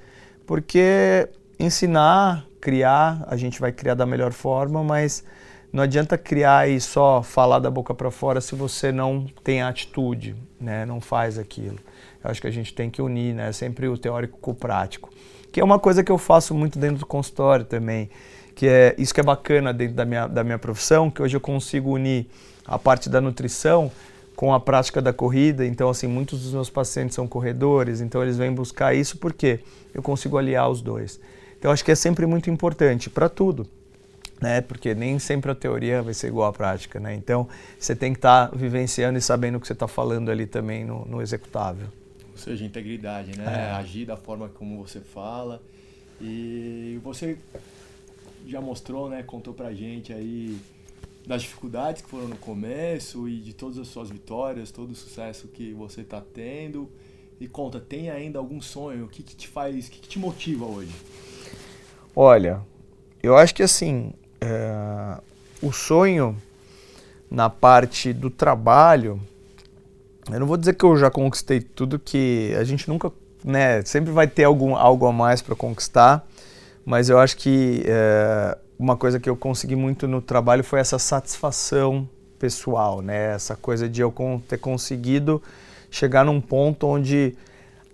porque 0.46 1.30
ensinar, 1.58 2.46
criar, 2.60 3.24
a 3.28 3.38
gente 3.38 3.62
vai 3.62 3.72
criar 3.72 3.94
da 3.94 4.06
melhor 4.06 4.34
forma, 4.34 4.84
mas 4.84 5.24
não 5.72 5.84
adianta 5.84 6.18
criar 6.18 6.70
e 6.70 6.82
só 6.82 7.24
falar 7.24 7.60
da 7.60 7.72
boca 7.72 7.94
para 7.94 8.12
fora 8.12 8.42
se 8.42 8.56
você 8.56 8.92
não 8.92 9.26
tem 9.44 9.62
atitude, 9.62 10.36
né? 10.60 10.86
Não 10.86 11.00
faz 11.00 11.38
aquilo. 11.38 11.78
Eu 12.22 12.30
acho 12.30 12.42
que 12.42 12.48
a 12.48 12.52
gente 12.52 12.74
tem 12.74 12.90
que 12.90 13.02
unir, 13.02 13.34
né? 13.34 13.52
Sempre 13.54 13.88
o 13.88 13.98
teórico 13.98 14.38
com 14.40 14.52
o 14.52 14.56
prático, 14.56 15.10
que 15.52 15.62
é 15.62 15.64
uma 15.64 15.80
coisa 15.80 16.04
que 16.04 16.12
eu 16.12 16.18
faço 16.18 16.54
muito 16.54 16.78
dentro 16.78 16.98
do 16.98 17.06
consultório 17.06 17.64
também, 17.64 18.10
que 18.54 18.68
é 18.68 18.94
isso 18.98 19.14
que 19.14 19.22
é 19.22 19.24
bacana 19.24 19.74
dentro 19.74 19.96
da 19.96 20.04
minha 20.04 20.28
da 20.28 20.44
minha 20.44 20.60
profissão, 20.60 21.10
que 21.10 21.22
hoje 21.22 21.38
eu 21.38 21.42
consigo 21.42 21.92
unir 21.92 22.28
a 22.66 22.78
parte 22.78 23.10
da 23.10 23.22
nutrição 23.22 23.90
com 24.36 24.54
a 24.54 24.60
prática 24.60 25.02
da 25.02 25.14
corrida. 25.14 25.66
Então, 25.66 25.90
assim, 25.90 26.08
muitos 26.08 26.42
dos 26.42 26.52
meus 26.52 26.70
pacientes 26.70 27.16
são 27.16 27.28
corredores, 27.28 28.02
então 28.02 28.22
eles 28.22 28.38
vêm 28.38 28.52
buscar 28.52 28.94
isso 28.94 29.18
porque 29.18 29.62
eu 29.94 30.02
consigo 30.02 30.38
aliar 30.38 30.70
os 30.70 30.82
dois. 30.82 31.18
Então, 31.58 31.72
acho 31.72 31.86
que 31.86 31.92
é 31.92 31.96
sempre 31.96 32.26
muito 32.26 32.50
importante 32.50 33.10
para 33.10 33.30
tudo 33.30 33.68
né? 34.42 34.60
Porque 34.60 34.96
nem 34.96 35.20
sempre 35.20 35.52
a 35.52 35.56
teoria 35.56 36.02
vai 36.02 36.14
ser 36.14 36.28
igual 36.28 36.50
à 36.50 36.54
prática, 36.54 37.00
né? 37.00 37.14
Então 37.14 37.48
você 37.80 37.96
tem 37.96 38.12
que 38.12 38.18
estar 38.18 38.50
tá 38.50 38.56
vivenciando 38.56 39.18
e 39.18 39.22
sabendo 39.22 39.58
o 39.58 39.62
que 39.62 39.68
você 39.68 39.74
está 39.74 39.88
falando 39.88 40.32
ali 40.32 40.48
também 40.48 40.84
no, 40.84 41.06
no, 41.06 41.22
executável. 41.22 41.88
Ou 42.32 42.38
seja, 42.38 42.66
integridade, 42.66 43.38
né? 43.38 43.70
É. 43.70 43.72
Agir 43.76 44.08
da 44.08 44.18
forma 44.18 44.50
como 44.50 44.84
você 44.84 45.00
fala. 45.00 45.62
E 46.20 47.00
você 47.04 47.38
já 48.48 48.60
mostrou, 48.60 49.10
né? 49.10 49.22
Contou 49.22 49.54
pra 49.54 49.72
gente 49.74 50.12
aí 50.12 50.60
das 51.26 51.44
dificuldades 51.44 52.02
que 52.02 52.10
foram 52.10 52.28
no 52.28 52.36
começo 52.36 53.30
e 53.30 53.38
de 53.38 53.54
todas 53.54 53.78
as 53.78 53.88
suas 53.88 54.10
vitórias, 54.10 54.72
todo 54.72 54.90
o 54.90 54.96
sucesso 54.96 55.48
que 55.48 55.72
você 55.72 56.02
está 56.02 56.20
tendo. 56.20 56.90
E 57.40 57.48
conta, 57.48 57.80
tem 57.80 58.10
ainda 58.10 58.40
algum 58.40 58.60
sonho? 58.62 59.06
O 59.06 59.08
que, 59.08 59.22
que 59.22 59.36
te 59.36 59.48
faz, 59.48 59.88
o 59.88 59.92
que, 59.92 60.00
que 60.00 60.08
te 60.08 60.20
motiva 60.20 60.66
hoje? 60.66 60.92
Olha, 62.16 62.62
eu 63.22 63.38
acho 63.38 63.54
que 63.54 63.64
assim, 63.64 64.14
é, 64.42 65.18
o 65.62 65.72
sonho 65.72 66.36
na 67.30 67.50
parte 67.50 68.12
do 68.12 68.30
trabalho, 68.30 69.22
eu 70.30 70.40
não 70.40 70.48
vou 70.48 70.58
dizer 70.58 70.74
que 70.74 70.84
eu 70.84 70.98
já 70.98 71.10
conquistei 71.10 71.62
tudo 71.62 71.98
que 71.98 72.54
a 72.60 72.64
gente 72.64 72.90
nunca, 72.90 73.12
né, 73.44 73.82
sempre 73.86 74.12
vai 74.12 74.28
ter 74.28 74.44
algum, 74.44 74.76
algo 74.76 75.06
a 75.06 75.12
mais 75.12 75.42
para 75.42 75.56
conquistar, 75.56 76.28
mas 76.84 77.10
eu 77.10 77.20
acho 77.20 77.38
que 77.38 77.84
é, 77.86 78.58
uma 78.78 78.98
coisa 78.98 79.20
que 79.20 79.30
eu 79.30 79.36
consegui 79.36 79.76
muito 79.76 80.08
no 80.08 80.22
trabalho 80.22 80.64
foi 80.64 80.80
essa 80.80 81.00
satisfação 81.00 82.10
pessoal, 82.38 83.02
né, 83.02 83.34
essa 83.36 83.56
coisa 83.56 83.88
de 83.88 84.02
eu 84.02 84.14
ter 84.48 84.58
conseguido 84.58 85.42
chegar 85.90 86.26
num 86.26 86.42
ponto 86.42 86.88
onde 86.88 87.36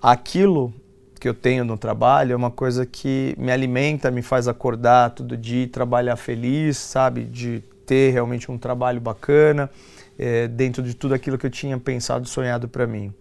aquilo 0.02 0.74
que 1.20 1.28
eu 1.28 1.34
tenho 1.34 1.64
no 1.64 1.78
trabalho 1.78 2.34
é 2.34 2.36
uma 2.36 2.52
coisa 2.52 2.86
que 2.86 3.36
me 3.38 3.52
alimenta, 3.52 4.12
me 4.12 4.22
faz 4.22 4.48
acordar 4.48 5.12
todo 5.12 5.36
dia, 5.36 5.68
trabalhar 5.68 6.16
feliz, 6.16 6.78
sabe? 6.78 7.24
De 7.24 7.64
ter 7.86 8.12
realmente 8.12 8.52
um 8.52 8.58
trabalho 8.58 9.00
bacana 9.00 9.70
é, 10.18 10.48
dentro 10.48 10.84
de 10.84 10.94
tudo 10.94 11.14
aquilo 11.14 11.38
que 11.38 11.46
eu 11.46 11.50
tinha 11.50 11.78
pensado, 11.78 12.28
sonhado 12.28 12.68
para 12.68 12.86
mim. 12.86 13.14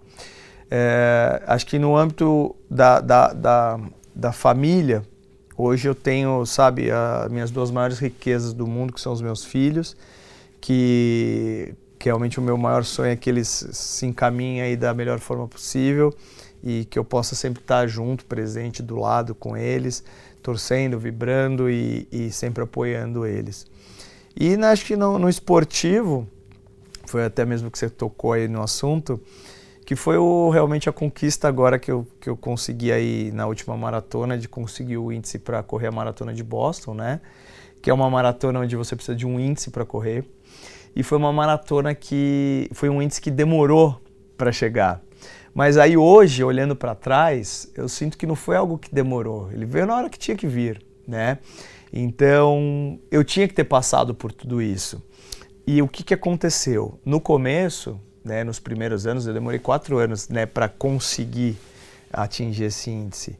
É, 0.70 1.42
acho 1.46 1.66
que 1.66 1.78
no 1.78 1.96
âmbito 1.96 2.56
da, 2.68 3.00
da, 3.00 3.32
da, 3.32 3.80
da 4.14 4.32
família, 4.32 5.02
hoje 5.56 5.88
eu 5.88 5.94
tenho, 5.94 6.44
sabe, 6.44 6.90
as 6.90 7.30
minhas 7.30 7.50
duas 7.50 7.70
maiores 7.70 7.98
riquezas 7.98 8.52
do 8.52 8.66
mundo, 8.66 8.92
que 8.92 9.00
são 9.00 9.12
os 9.12 9.22
meus 9.22 9.44
filhos, 9.44 9.96
que, 10.60 11.74
que 11.98 12.08
realmente 12.08 12.40
o 12.40 12.42
meu 12.42 12.56
maior 12.58 12.84
sonho 12.84 13.12
é 13.12 13.16
que 13.16 13.30
eles 13.30 13.68
se 13.70 14.06
encaminhem 14.06 14.62
aí 14.62 14.76
da 14.76 14.92
melhor 14.92 15.20
forma 15.20 15.46
possível 15.46 16.12
e 16.66 16.84
que 16.84 16.98
eu 16.98 17.04
possa 17.04 17.36
sempre 17.36 17.62
estar 17.62 17.86
junto, 17.86 18.24
presente 18.24 18.82
do 18.82 18.96
lado 18.96 19.36
com 19.36 19.56
eles, 19.56 20.02
torcendo, 20.42 20.98
vibrando 20.98 21.70
e, 21.70 22.08
e 22.10 22.32
sempre 22.32 22.64
apoiando 22.64 23.24
eles. 23.24 23.66
E 24.34 24.52
acho 24.56 24.84
que 24.84 24.96
no, 24.96 25.16
no, 25.16 25.28
esportivo, 25.28 26.26
foi 27.06 27.24
até 27.24 27.44
mesmo 27.44 27.70
que 27.70 27.78
você 27.78 27.88
tocou 27.88 28.32
aí 28.32 28.48
no 28.48 28.60
assunto, 28.60 29.20
que 29.84 29.94
foi 29.94 30.16
o, 30.16 30.50
realmente 30.50 30.88
a 30.88 30.92
conquista 30.92 31.46
agora 31.46 31.78
que 31.78 31.92
eu, 31.92 32.04
que 32.20 32.28
eu 32.28 32.36
consegui 32.36 32.90
aí 32.90 33.30
na 33.30 33.46
última 33.46 33.76
maratona, 33.76 34.36
de 34.36 34.48
conseguir 34.48 34.96
o 34.96 35.12
índice 35.12 35.38
para 35.38 35.62
correr 35.62 35.86
a 35.86 35.92
maratona 35.92 36.34
de 36.34 36.42
Boston, 36.42 36.94
né? 36.94 37.20
Que 37.80 37.90
é 37.90 37.94
uma 37.94 38.10
maratona 38.10 38.58
onde 38.58 38.74
você 38.74 38.96
precisa 38.96 39.16
de 39.16 39.24
um 39.24 39.38
índice 39.38 39.70
para 39.70 39.84
correr. 39.84 40.24
E 40.96 41.04
foi 41.04 41.16
uma 41.16 41.32
maratona 41.32 41.94
que 41.94 42.68
foi 42.72 42.88
um 42.88 43.00
índice 43.00 43.20
que 43.20 43.30
demorou 43.30 44.00
para 44.36 44.50
chegar. 44.50 45.05
Mas 45.56 45.78
aí 45.78 45.96
hoje, 45.96 46.44
olhando 46.44 46.76
para 46.76 46.94
trás, 46.94 47.72
eu 47.74 47.88
sinto 47.88 48.18
que 48.18 48.26
não 48.26 48.36
foi 48.36 48.56
algo 48.56 48.76
que 48.76 48.94
demorou. 48.94 49.50
Ele 49.50 49.64
veio 49.64 49.86
na 49.86 49.96
hora 49.96 50.10
que 50.10 50.18
tinha 50.18 50.36
que 50.36 50.46
vir, 50.46 50.84
né? 51.08 51.38
Então, 51.90 53.00
eu 53.10 53.24
tinha 53.24 53.48
que 53.48 53.54
ter 53.54 53.64
passado 53.64 54.14
por 54.14 54.30
tudo 54.32 54.60
isso. 54.60 55.02
E 55.66 55.80
o 55.80 55.88
que, 55.88 56.04
que 56.04 56.12
aconteceu? 56.12 57.00
No 57.06 57.22
começo, 57.22 57.98
né, 58.22 58.44
nos 58.44 58.60
primeiros 58.60 59.06
anos, 59.06 59.26
eu 59.26 59.32
demorei 59.32 59.58
quatro 59.58 59.96
anos 59.96 60.28
né, 60.28 60.44
para 60.44 60.68
conseguir 60.68 61.56
atingir 62.12 62.64
esse 62.64 62.90
índice. 62.90 63.38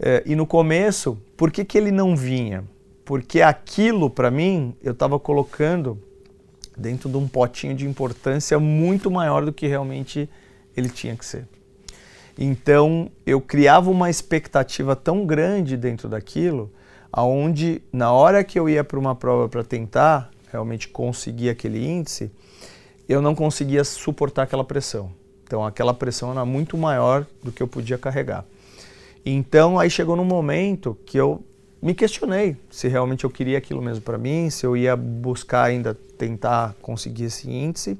É, 0.00 0.20
e 0.26 0.34
no 0.34 0.44
começo, 0.44 1.16
por 1.36 1.52
que, 1.52 1.64
que 1.64 1.78
ele 1.78 1.92
não 1.92 2.16
vinha? 2.16 2.64
Porque 3.04 3.40
aquilo, 3.40 4.10
para 4.10 4.32
mim, 4.32 4.74
eu 4.82 4.90
estava 4.90 5.16
colocando 5.16 5.96
dentro 6.76 7.08
de 7.08 7.16
um 7.16 7.28
potinho 7.28 7.76
de 7.76 7.86
importância 7.86 8.58
muito 8.58 9.08
maior 9.12 9.44
do 9.44 9.52
que 9.52 9.68
realmente 9.68 10.28
ele 10.76 10.88
tinha 10.88 11.16
que 11.16 11.24
ser. 11.24 11.46
Então 12.38 13.10
eu 13.26 13.40
criava 13.40 13.90
uma 13.90 14.08
expectativa 14.08 14.96
tão 14.96 15.26
grande 15.26 15.76
dentro 15.76 16.08
daquilo, 16.08 16.72
aonde 17.12 17.82
na 17.92 18.12
hora 18.12 18.42
que 18.42 18.58
eu 18.58 18.68
ia 18.68 18.82
para 18.82 18.98
uma 18.98 19.14
prova 19.14 19.48
para 19.48 19.62
tentar 19.62 20.30
realmente 20.50 20.88
conseguir 20.88 21.50
aquele 21.50 21.86
índice, 21.86 22.30
eu 23.08 23.20
não 23.20 23.34
conseguia 23.34 23.84
suportar 23.84 24.44
aquela 24.44 24.64
pressão. 24.64 25.12
Então 25.44 25.64
aquela 25.64 25.92
pressão 25.92 26.30
era 26.30 26.44
muito 26.44 26.78
maior 26.78 27.26
do 27.42 27.52
que 27.52 27.62
eu 27.62 27.68
podia 27.68 27.98
carregar. 27.98 28.44
Então 29.24 29.78
aí 29.78 29.90
chegou 29.90 30.16
num 30.16 30.24
momento 30.24 30.96
que 31.06 31.18
eu 31.18 31.44
me 31.80 31.94
questionei 31.94 32.56
se 32.70 32.88
realmente 32.88 33.24
eu 33.24 33.30
queria 33.30 33.58
aquilo 33.58 33.82
mesmo 33.82 34.02
para 34.02 34.16
mim, 34.16 34.48
se 34.48 34.64
eu 34.64 34.76
ia 34.76 34.96
buscar 34.96 35.64
ainda 35.64 35.94
tentar 36.16 36.74
conseguir 36.80 37.24
esse 37.24 37.50
índice. 37.50 37.98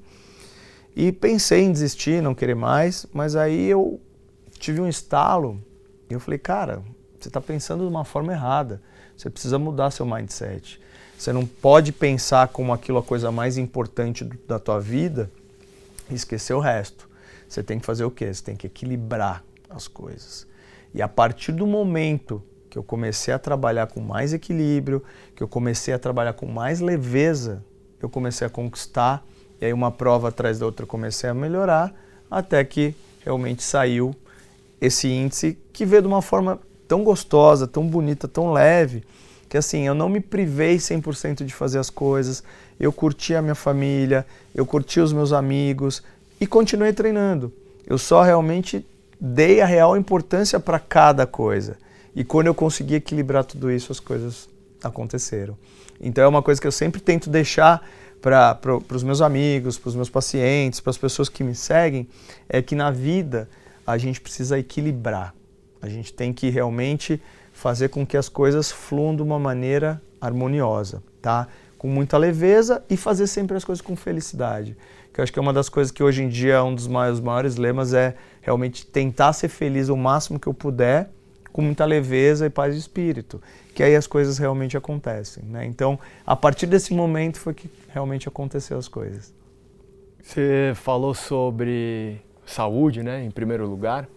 E 0.94 1.10
pensei 1.10 1.62
em 1.62 1.72
desistir, 1.72 2.22
não 2.22 2.34
querer 2.34 2.54
mais, 2.54 3.06
mas 3.12 3.34
aí 3.34 3.68
eu 3.68 4.00
tive 4.58 4.80
um 4.80 4.88
estalo 4.88 5.62
e 6.08 6.14
eu 6.14 6.20
falei, 6.20 6.38
cara, 6.38 6.82
você 7.18 7.28
está 7.28 7.40
pensando 7.40 7.84
de 7.84 7.90
uma 7.90 8.04
forma 8.04 8.32
errada. 8.32 8.82
Você 9.16 9.30
precisa 9.30 9.58
mudar 9.58 9.90
seu 9.90 10.04
mindset. 10.04 10.80
Você 11.16 11.32
não 11.32 11.46
pode 11.46 11.92
pensar 11.92 12.48
como 12.48 12.72
aquilo 12.72 12.98
a 12.98 13.02
coisa 13.02 13.30
mais 13.30 13.56
importante 13.56 14.24
da 14.46 14.58
tua 14.58 14.80
vida 14.80 15.30
e 16.10 16.14
esquecer 16.14 16.52
o 16.52 16.58
resto. 16.58 17.08
Você 17.48 17.62
tem 17.62 17.78
que 17.78 17.86
fazer 17.86 18.04
o 18.04 18.10
quê? 18.10 18.32
Você 18.32 18.42
tem 18.42 18.56
que 18.56 18.66
equilibrar 18.66 19.44
as 19.70 19.86
coisas. 19.86 20.46
E 20.92 21.00
a 21.00 21.08
partir 21.08 21.52
do 21.52 21.66
momento 21.66 22.42
que 22.68 22.76
eu 22.76 22.82
comecei 22.82 23.32
a 23.32 23.38
trabalhar 23.38 23.86
com 23.86 24.00
mais 24.00 24.32
equilíbrio, 24.32 25.02
que 25.36 25.42
eu 25.42 25.48
comecei 25.48 25.94
a 25.94 25.98
trabalhar 25.98 26.32
com 26.32 26.46
mais 26.46 26.80
leveza, 26.80 27.64
eu 28.00 28.08
comecei 28.08 28.46
a 28.46 28.50
conquistar 28.50 29.24
e 29.62 29.66
aí 29.66 29.72
uma 29.72 29.92
prova 29.92 30.28
atrás 30.28 30.58
da 30.58 30.66
outra 30.66 30.82
eu 30.82 30.88
comecei 30.88 31.30
a 31.30 31.34
melhorar, 31.34 31.94
até 32.28 32.64
que 32.64 32.96
realmente 33.24 33.62
saiu 33.62 34.12
esse 34.80 35.06
índice 35.08 35.56
que 35.72 35.86
veio 35.86 36.02
de 36.02 36.08
uma 36.08 36.20
forma 36.20 36.58
tão 36.88 37.04
gostosa, 37.04 37.68
tão 37.68 37.86
bonita, 37.86 38.26
tão 38.26 38.52
leve, 38.52 39.04
que 39.48 39.56
assim, 39.56 39.86
eu 39.86 39.94
não 39.94 40.08
me 40.08 40.18
privei 40.18 40.78
100% 40.78 41.44
de 41.44 41.54
fazer 41.54 41.78
as 41.78 41.90
coisas, 41.90 42.42
eu 42.80 42.92
curti 42.92 43.36
a 43.36 43.40
minha 43.40 43.54
família, 43.54 44.26
eu 44.52 44.66
curti 44.66 44.98
os 44.98 45.12
meus 45.12 45.32
amigos 45.32 46.02
e 46.40 46.46
continuei 46.46 46.92
treinando. 46.92 47.52
Eu 47.86 47.98
só 47.98 48.20
realmente 48.20 48.84
dei 49.20 49.60
a 49.60 49.64
real 49.64 49.96
importância 49.96 50.58
para 50.58 50.80
cada 50.80 51.24
coisa. 51.24 51.76
E 52.16 52.24
quando 52.24 52.48
eu 52.48 52.54
consegui 52.54 52.96
equilibrar 52.96 53.44
tudo 53.44 53.70
isso, 53.70 53.92
as 53.92 54.00
coisas 54.00 54.48
aconteceram. 54.82 55.56
Então 56.00 56.24
é 56.24 56.26
uma 56.26 56.42
coisa 56.42 56.60
que 56.60 56.66
eu 56.66 56.72
sempre 56.72 57.00
tento 57.00 57.30
deixar 57.30 57.86
para 58.22 58.78
os 58.94 59.02
meus 59.02 59.20
amigos, 59.20 59.76
para 59.76 59.88
os 59.88 59.96
meus 59.96 60.08
pacientes, 60.08 60.78
para 60.78 60.90
as 60.90 60.98
pessoas 60.98 61.28
que 61.28 61.42
me 61.42 61.54
seguem, 61.54 62.08
é 62.48 62.62
que 62.62 62.76
na 62.76 62.90
vida 62.90 63.48
a 63.84 63.98
gente 63.98 64.20
precisa 64.20 64.56
equilibrar. 64.58 65.34
A 65.80 65.88
gente 65.88 66.12
tem 66.12 66.32
que 66.32 66.48
realmente 66.48 67.20
fazer 67.52 67.88
com 67.88 68.06
que 68.06 68.16
as 68.16 68.28
coisas 68.28 68.70
fluam 68.70 69.16
de 69.16 69.22
uma 69.22 69.38
maneira 69.38 70.00
harmoniosa, 70.20 71.02
tá? 71.20 71.48
Com 71.76 71.88
muita 71.88 72.16
leveza 72.16 72.84
e 72.88 72.96
fazer 72.96 73.26
sempre 73.26 73.56
as 73.56 73.64
coisas 73.64 73.82
com 73.82 73.96
felicidade. 73.96 74.76
Que 75.12 75.20
eu 75.20 75.24
acho 75.24 75.32
que 75.32 75.38
é 75.38 75.42
uma 75.42 75.52
das 75.52 75.68
coisas 75.68 75.90
que 75.90 76.02
hoje 76.02 76.22
em 76.22 76.28
dia 76.28 76.54
é 76.54 76.62
um 76.62 76.74
dos 76.74 76.86
maiores, 76.86 77.20
maiores 77.20 77.56
lemas 77.56 77.92
é 77.92 78.14
realmente 78.40 78.86
tentar 78.86 79.32
ser 79.32 79.48
feliz 79.48 79.88
o 79.88 79.96
máximo 79.96 80.38
que 80.38 80.46
eu 80.46 80.54
puder, 80.54 81.10
com 81.52 81.60
muita 81.60 81.84
leveza 81.84 82.46
e 82.46 82.50
paz 82.50 82.74
de 82.74 82.80
espírito, 82.80 83.42
que 83.74 83.82
aí 83.82 83.94
as 83.94 84.06
coisas 84.06 84.38
realmente 84.38 84.76
acontecem, 84.76 85.44
né? 85.44 85.66
Então, 85.66 85.98
a 86.26 86.34
partir 86.34 86.66
desse 86.66 86.94
momento 86.94 87.38
foi 87.38 87.52
que 87.52 87.68
realmente 87.92 88.28
aconteceu 88.28 88.78
as 88.78 88.88
coisas. 88.88 89.34
Você 90.20 90.72
falou 90.74 91.14
sobre 91.14 92.20
saúde, 92.44 93.02
né, 93.02 93.24
em 93.24 93.30
primeiro 93.30 93.66
lugar. 93.66 94.08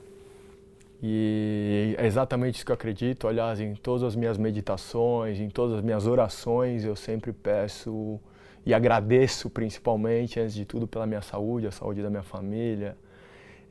E 1.01 1.95
é 1.97 2.05
exatamente 2.05 2.55
isso 2.55 2.65
que 2.65 2.71
eu 2.71 2.75
acredito. 2.75 3.27
Aliás, 3.27 3.59
em 3.59 3.75
todas 3.75 4.03
as 4.03 4.15
minhas 4.15 4.37
meditações, 4.37 5.39
em 5.39 5.49
todas 5.49 5.77
as 5.77 5.81
minhas 5.83 6.07
orações, 6.07 6.83
eu 6.83 6.95
sempre 6.95 7.31
peço 7.33 8.19
e 8.65 8.73
agradeço 8.73 9.49
principalmente, 9.49 10.39
antes 10.39 10.55
de 10.55 10.65
tudo, 10.65 10.87
pela 10.87 11.05
minha 11.05 11.21
saúde, 11.21 11.67
a 11.67 11.71
saúde 11.71 12.01
da 12.01 12.09
minha 12.09 12.23
família. 12.23 12.97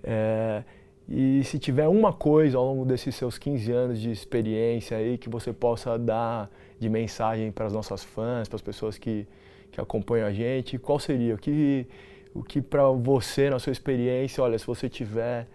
É, 0.03 0.63
e 1.09 1.43
se 1.45 1.59
tiver 1.59 1.89
uma 1.89 2.13
coisa 2.13 2.57
ao 2.57 2.65
longo 2.65 2.85
desses 2.85 3.15
seus 3.15 3.37
15 3.37 3.73
anos 3.73 4.01
de 4.01 4.11
experiência 4.11 4.97
aí 4.97 5.19
que 5.19 5.29
você 5.29 5.53
possa 5.53 5.99
dar 5.99 6.49
de 6.79 6.89
mensagem 6.89 7.51
para 7.51 7.67
as 7.67 7.73
nossas 7.73 8.05
fãs, 8.05 8.49
para 8.49 8.57
as 8.57 8.63
pessoas 8.63 8.97
que, 8.97 9.27
que 9.75 9.81
acompanham 9.81 10.29
a 10.29 10.33
gente, 10.33 10.79
qual 10.79 11.01
seria? 11.01 11.35
O 11.35 11.39
que, 11.39 11.87
o 12.33 12.43
que 12.45 12.62
para 12.62 12.89
você, 12.91 13.51
na 13.51 13.59
sua 13.59 13.72
experiência, 13.72 14.43
olha, 14.43 14.57
se 14.57 14.66
você 14.66 14.89
tiver 14.89 15.49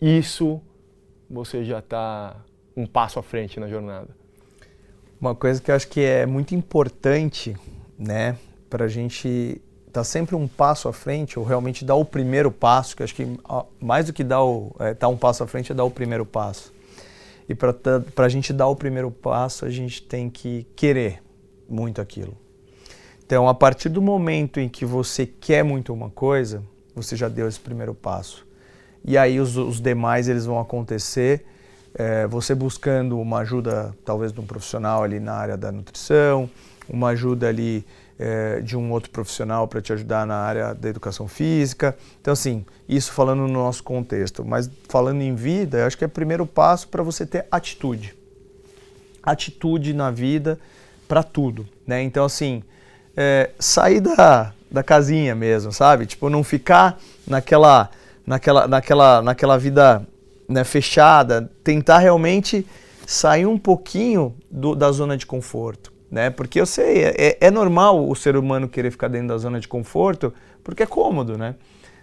isso, 0.00 0.60
você 1.30 1.64
já 1.64 1.78
está 1.78 2.36
um 2.76 2.86
passo 2.86 3.18
à 3.18 3.22
frente 3.22 3.58
na 3.58 3.66
jornada? 3.66 4.08
Uma 5.18 5.34
coisa 5.34 5.62
que 5.62 5.70
eu 5.70 5.74
acho 5.74 5.88
que 5.88 6.00
é 6.00 6.26
muito 6.26 6.54
importante, 6.54 7.56
né, 7.98 8.36
para 8.68 8.84
a 8.84 8.88
gente 8.88 9.62
estar 9.86 10.00
tá 10.00 10.04
sempre 10.04 10.36
um 10.36 10.46
passo 10.46 10.86
à 10.86 10.92
frente, 10.92 11.38
ou 11.38 11.44
realmente 11.44 11.86
dar 11.86 11.94
o 11.94 12.04
primeiro 12.04 12.52
passo, 12.52 12.94
que 12.94 13.02
acho 13.02 13.14
que 13.14 13.26
mais 13.80 14.04
do 14.06 14.12
que 14.12 14.22
dar 14.22 14.44
o, 14.44 14.76
é, 14.78 14.92
tá 14.92 15.08
um 15.08 15.16
passo 15.16 15.42
à 15.42 15.46
frente 15.46 15.72
é 15.72 15.74
dar 15.74 15.84
o 15.84 15.90
primeiro 15.90 16.26
passo. 16.26 16.70
E 17.48 17.54
para 17.54 17.74
a 18.16 18.28
gente 18.28 18.52
dar 18.52 18.66
o 18.66 18.76
primeiro 18.76 19.10
passo, 19.10 19.64
a 19.64 19.70
gente 19.70 20.02
tem 20.02 20.28
que 20.28 20.66
querer 20.76 21.22
muito 21.68 22.00
aquilo. 22.00 22.43
Então, 23.26 23.48
a 23.48 23.54
partir 23.54 23.88
do 23.88 24.02
momento 24.02 24.60
em 24.60 24.68
que 24.68 24.84
você 24.84 25.26
quer 25.26 25.62
muito 25.62 25.92
uma 25.92 26.10
coisa, 26.10 26.62
você 26.94 27.16
já 27.16 27.28
deu 27.28 27.48
esse 27.48 27.60
primeiro 27.60 27.94
passo 27.94 28.44
e 29.04 29.18
aí 29.18 29.38
os, 29.38 29.56
os 29.56 29.80
demais 29.80 30.28
eles 30.28 30.46
vão 30.46 30.58
acontecer. 30.58 31.44
É, 31.94 32.26
você 32.26 32.54
buscando 32.54 33.20
uma 33.20 33.40
ajuda 33.40 33.94
talvez 34.04 34.32
de 34.32 34.40
um 34.40 34.46
profissional 34.46 35.02
ali 35.02 35.20
na 35.20 35.34
área 35.34 35.56
da 35.56 35.70
nutrição, 35.70 36.50
uma 36.88 37.08
ajuda 37.08 37.48
ali 37.48 37.86
é, 38.18 38.60
de 38.60 38.76
um 38.76 38.90
outro 38.90 39.10
profissional 39.10 39.68
para 39.68 39.80
te 39.80 39.92
ajudar 39.92 40.26
na 40.26 40.36
área 40.36 40.74
da 40.74 40.88
educação 40.88 41.28
física. 41.28 41.96
Então, 42.20 42.32
assim, 42.32 42.64
isso 42.88 43.12
falando 43.12 43.40
no 43.40 43.48
nosso 43.48 43.84
contexto. 43.84 44.44
Mas 44.44 44.70
falando 44.88 45.20
em 45.20 45.34
vida, 45.34 45.78
eu 45.78 45.86
acho 45.86 45.98
que 45.98 46.02
é 46.02 46.06
o 46.06 46.10
primeiro 46.10 46.46
passo 46.46 46.88
para 46.88 47.02
você 47.02 47.26
ter 47.26 47.46
atitude. 47.50 48.14
Atitude 49.22 49.92
na 49.92 50.10
vida 50.10 50.58
para 51.06 51.22
tudo. 51.22 51.68
Né? 51.86 52.02
Então, 52.02 52.24
assim, 52.24 52.62
é, 53.16 53.50
sair 53.58 54.00
da, 54.00 54.52
da 54.70 54.82
casinha 54.82 55.34
mesmo, 55.34 55.72
sabe? 55.72 56.06
Tipo, 56.06 56.28
não 56.28 56.42
ficar 56.44 56.98
naquela 57.26 57.90
naquela, 58.26 58.66
naquela, 58.66 59.22
naquela 59.22 59.58
vida 59.58 60.06
né, 60.48 60.64
fechada, 60.64 61.50
tentar 61.62 61.98
realmente 61.98 62.66
sair 63.06 63.46
um 63.46 63.58
pouquinho 63.58 64.34
do, 64.50 64.74
da 64.74 64.90
zona 64.90 65.16
de 65.16 65.26
conforto. 65.26 65.92
Né? 66.10 66.30
Porque 66.30 66.60
eu 66.60 66.66
sei, 66.66 67.04
é, 67.04 67.38
é 67.40 67.50
normal 67.50 68.08
o 68.08 68.14
ser 68.14 68.36
humano 68.36 68.68
querer 68.68 68.90
ficar 68.90 69.08
dentro 69.08 69.28
da 69.28 69.38
zona 69.38 69.58
de 69.58 69.68
conforto, 69.68 70.32
porque 70.62 70.82
é 70.82 70.86
cômodo, 70.86 71.36
né? 71.36 71.56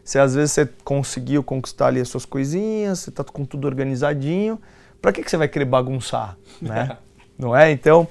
Se 0.04 0.20
às 0.20 0.36
vezes 0.36 0.52
você 0.52 0.68
conseguiu 0.84 1.44
conquistar 1.44 1.88
ali 1.88 2.02
as 2.02 2.10
suas 2.10 2.26
coisinhas, 2.26 3.00
você 3.00 3.10
está 3.12 3.24
com 3.24 3.46
tudo 3.46 3.66
organizadinho, 3.66 4.60
para 5.00 5.12
que, 5.12 5.24
que 5.24 5.30
você 5.30 5.38
vai 5.38 5.48
querer 5.48 5.66
bagunçar, 5.66 6.38
né? 6.62 6.98
Não 7.38 7.56
é? 7.56 7.72
Então, 7.72 8.08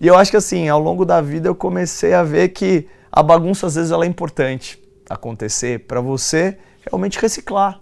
e 0.00 0.06
eu 0.06 0.16
acho 0.16 0.30
que 0.30 0.36
assim, 0.36 0.68
ao 0.68 0.80
longo 0.80 1.04
da 1.04 1.20
vida 1.20 1.48
eu 1.48 1.54
comecei 1.54 2.12
a 2.12 2.22
ver 2.22 2.50
que 2.50 2.86
a 3.10 3.22
bagunça 3.22 3.66
às 3.66 3.74
vezes 3.74 3.90
ela 3.90 4.04
é 4.04 4.08
importante 4.08 4.82
acontecer 5.08 5.80
para 5.80 6.00
você 6.00 6.58
realmente 6.82 7.18
reciclar, 7.18 7.80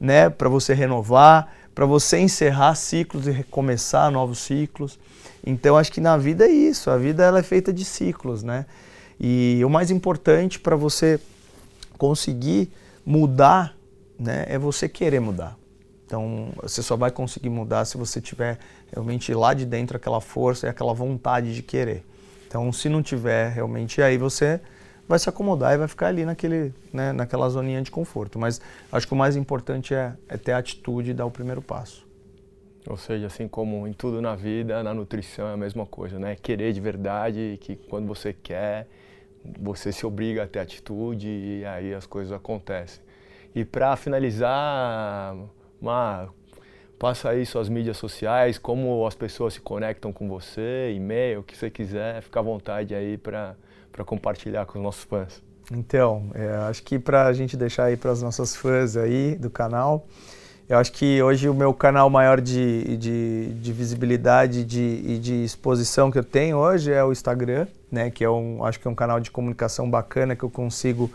né? 0.00 0.28
Para 0.28 0.48
você 0.48 0.74
renovar, 0.74 1.52
para 1.74 1.86
você 1.86 2.18
encerrar 2.18 2.74
ciclos 2.74 3.26
e 3.26 3.30
recomeçar 3.30 4.10
novos 4.10 4.38
ciclos. 4.38 4.98
Então 5.46 5.76
acho 5.76 5.92
que 5.92 6.00
na 6.00 6.16
vida 6.16 6.46
é 6.46 6.50
isso, 6.50 6.90
a 6.90 6.96
vida 6.96 7.22
ela 7.24 7.38
é 7.38 7.42
feita 7.42 7.72
de 7.72 7.84
ciclos, 7.84 8.42
né? 8.42 8.66
E 9.20 9.60
o 9.64 9.70
mais 9.70 9.90
importante 9.90 10.58
para 10.58 10.76
você 10.76 11.20
conseguir 11.96 12.70
mudar, 13.04 13.76
né, 14.18 14.44
é 14.48 14.58
você 14.58 14.88
querer 14.88 15.20
mudar. 15.20 15.56
Então 16.06 16.48
você 16.62 16.82
só 16.82 16.96
vai 16.96 17.10
conseguir 17.10 17.48
mudar 17.48 17.84
se 17.84 17.96
você 17.96 18.20
tiver 18.20 18.58
realmente 18.94 19.34
lá 19.34 19.52
de 19.52 19.66
dentro 19.66 19.96
aquela 19.96 20.20
força 20.20 20.66
e 20.66 20.70
aquela 20.70 20.94
vontade 20.94 21.54
de 21.54 21.62
querer. 21.62 22.04
Então 22.46 22.72
se 22.72 22.88
não 22.88 23.02
tiver 23.02 23.50
realmente 23.50 24.00
aí 24.00 24.16
você 24.16 24.60
vai 25.08 25.18
se 25.18 25.28
acomodar 25.28 25.74
e 25.74 25.78
vai 25.78 25.88
ficar 25.88 26.06
ali 26.06 26.24
naquele, 26.24 26.72
né, 26.92 27.12
naquela 27.12 27.48
zoninha 27.48 27.82
de 27.82 27.90
conforto. 27.90 28.38
Mas 28.38 28.60
acho 28.90 29.06
que 29.06 29.12
o 29.12 29.16
mais 29.16 29.36
importante 29.36 29.94
é, 29.94 30.14
é 30.28 30.36
ter 30.36 30.52
a 30.52 30.58
atitude 30.58 31.10
e 31.10 31.14
dar 31.14 31.26
o 31.26 31.30
primeiro 31.30 31.60
passo. 31.60 32.06
Ou 32.86 32.96
seja, 32.96 33.26
assim 33.26 33.48
como 33.48 33.86
em 33.86 33.92
tudo 33.92 34.20
na 34.20 34.34
vida, 34.36 34.82
na 34.82 34.92
nutrição 34.92 35.48
é 35.48 35.54
a 35.54 35.56
mesma 35.56 35.86
coisa, 35.86 36.18
né? 36.18 36.36
Querer 36.36 36.72
de 36.72 36.80
verdade, 36.80 37.58
que 37.60 37.76
quando 37.76 38.06
você 38.06 38.32
quer, 38.32 38.86
você 39.58 39.90
se 39.90 40.04
obriga 40.04 40.44
a 40.44 40.46
ter 40.46 40.58
atitude 40.58 41.28
e 41.28 41.64
aí 41.64 41.94
as 41.94 42.06
coisas 42.06 42.32
acontecem. 42.32 43.02
E 43.54 43.64
para 43.64 43.96
finalizar, 43.96 45.34
uma, 45.80 46.28
passa 47.04 47.28
aí 47.28 47.44
suas 47.44 47.68
mídias 47.68 47.98
sociais, 47.98 48.56
como 48.56 49.06
as 49.06 49.14
pessoas 49.14 49.52
se 49.52 49.60
conectam 49.60 50.10
com 50.10 50.26
você, 50.26 50.90
e-mail, 50.96 51.40
o 51.40 51.42
que 51.42 51.54
você 51.54 51.68
quiser, 51.68 52.22
fica 52.22 52.40
à 52.40 52.42
vontade 52.42 52.94
aí 52.94 53.18
para 53.18 53.54
compartilhar 54.06 54.64
com 54.64 54.78
os 54.78 54.82
nossos 54.82 55.04
fãs? 55.04 55.42
Então, 55.70 56.30
é, 56.34 56.48
acho 56.70 56.82
que 56.82 56.98
para 56.98 57.26
a 57.26 57.32
gente 57.34 57.58
deixar 57.58 57.84
aí 57.84 57.96
para 57.98 58.10
as 58.10 58.22
nossas 58.22 58.56
fãs 58.56 58.96
aí 58.96 59.36
do 59.36 59.50
canal, 59.50 60.06
eu 60.66 60.78
acho 60.78 60.92
que 60.92 61.22
hoje 61.22 61.46
o 61.46 61.52
meu 61.52 61.74
canal 61.74 62.08
maior 62.08 62.40
de, 62.40 62.96
de, 62.96 63.52
de 63.52 63.72
visibilidade 63.74 64.64
de, 64.64 65.02
e 65.06 65.18
de 65.18 65.44
exposição 65.44 66.10
que 66.10 66.18
eu 66.18 66.24
tenho 66.24 66.56
hoje 66.56 66.90
é 66.90 67.04
o 67.04 67.12
Instagram, 67.12 67.66
né? 67.92 68.10
Que 68.10 68.24
é 68.24 68.30
um, 68.30 68.64
acho 68.64 68.80
que 68.80 68.88
é 68.88 68.90
um 68.90 68.94
canal 68.94 69.20
de 69.20 69.30
comunicação 69.30 69.90
bacana 69.90 70.34
que 70.34 70.42
eu 70.42 70.48
consigo 70.48 71.10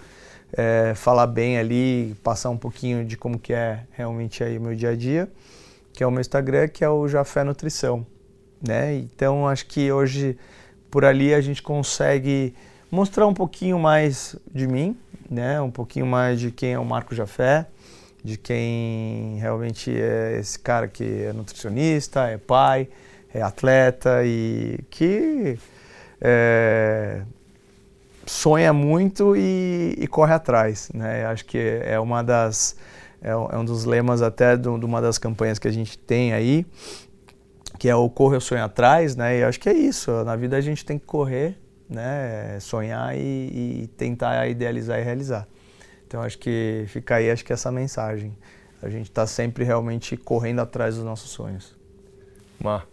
é, 0.54 0.94
falar 0.94 1.26
bem 1.26 1.58
ali, 1.58 2.16
passar 2.24 2.52
um 2.52 2.58
pouquinho 2.58 3.04
de 3.04 3.18
como 3.18 3.40
que 3.40 3.54
é 3.54 3.86
realmente 3.90 4.44
aí 4.44 4.56
o 4.56 4.62
meu 4.62 4.76
dia 4.76 4.92
a 4.92 4.96
dia, 4.96 5.28
que 5.94 6.04
é 6.04 6.08
o 6.08 6.12
meu 6.12 6.22
Instagram, 6.22 6.68
que 6.68 6.84
é 6.84 6.90
o 6.90 7.08
Jafé 7.08 7.44
Nutrição, 7.44 8.06
né? 8.66 8.96
Então 8.96 9.48
acho 9.48 9.66
que 9.66 9.92
hoje 9.92 10.38
por 10.90 11.06
ali 11.06 11.34
a 11.34 11.42
gente 11.42 11.62
consegue 11.62 12.54
mostrar 12.92 13.28
um 13.28 13.34
pouquinho 13.34 13.78
mais 13.78 14.36
de 14.54 14.68
mim, 14.68 14.98
né? 15.30 15.62
Um 15.62 15.72
pouquinho 15.72 16.06
mais 16.06 16.40
de 16.40 16.52
quem 16.52 16.74
é 16.74 16.80
o 16.80 16.86
Marco 16.86 17.14
Jafé, 17.14 17.68
de 18.24 18.38
quem 18.38 19.38
realmente 19.40 19.92
é 19.92 20.38
esse 20.40 20.58
cara 20.58 20.88
que 20.88 21.24
é 21.24 21.34
nutricionista, 21.34 22.28
é 22.28 22.38
pai, 22.38 22.88
é 23.34 23.42
atleta 23.42 24.24
e 24.26 24.80
que 24.90 25.58
é, 26.20 27.22
sonha 28.26 28.74
muito 28.74 29.36
e, 29.36 29.96
e, 29.98 30.08
corre 30.08 30.34
atrás, 30.34 30.90
né? 30.94 31.26
Acho 31.26 31.46
que 31.46 31.58
é 31.58 32.00
uma 32.00 32.24
das 32.24 32.76
é, 33.22 33.36
um 33.36 33.66
dos 33.66 33.86
lemas 33.86 34.22
até 34.22 34.56
de 34.56 34.68
uma 34.68 35.02
das 35.02 35.18
campanhas 35.18 35.60
que 35.60 35.68
a 35.68 35.72
gente 35.72 35.98
tem 35.98 36.34
aí, 36.34 36.66
que 37.78 37.90
é 37.90 37.96
o 37.96 38.10
correr 38.10 38.38
o 38.38 38.42
sonho 38.42 38.64
atrás, 38.64 39.16
né? 39.16 39.40
E 39.40 39.44
acho 39.44 39.60
que 39.60 39.70
é 39.70 39.74
isso. 39.74 40.12
Na 40.24 40.36
vida 40.36 40.58
a 40.58 40.62
gente 40.62 40.86
tem 40.86 40.98
que 40.98 41.06
correr, 41.06 41.58
né? 41.90 42.60
Sonhar 42.60 43.18
e, 43.18 43.84
e 43.84 43.88
tentar 43.98 44.48
idealizar 44.48 45.00
e 45.00 45.04
realizar. 45.04 45.48
Então 46.08 46.22
acho 46.22 46.38
que 46.38 46.86
fica 46.88 47.16
aí, 47.16 47.30
acho 47.30 47.46
que 47.46 47.54
essa 47.54 47.72
mensagem. 47.72 48.36
A 48.82 48.90
gente 48.90 49.10
está 49.10 49.28
sempre 49.28 49.64
realmente 49.64 50.16
correndo 50.16 50.60
atrás 50.60 50.96
dos 50.96 51.04
nossos 51.04 51.32
sonhos. 51.32 51.76
Mar, 52.62 52.88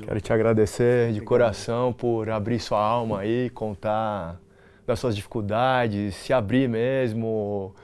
quero 0.00 0.20
te 0.20 0.32
agradecer 0.32 1.12
de 1.12 1.20
coração 1.20 1.92
por 1.92 2.30
abrir 2.30 2.60
sua 2.60 2.80
alma 2.80 3.20
aí, 3.20 3.50
contar 3.50 4.40
das 4.86 4.98
suas 4.98 5.14
dificuldades, 5.14 6.14
se 6.14 6.32
abrir 6.32 6.68
mesmo, 6.68 7.74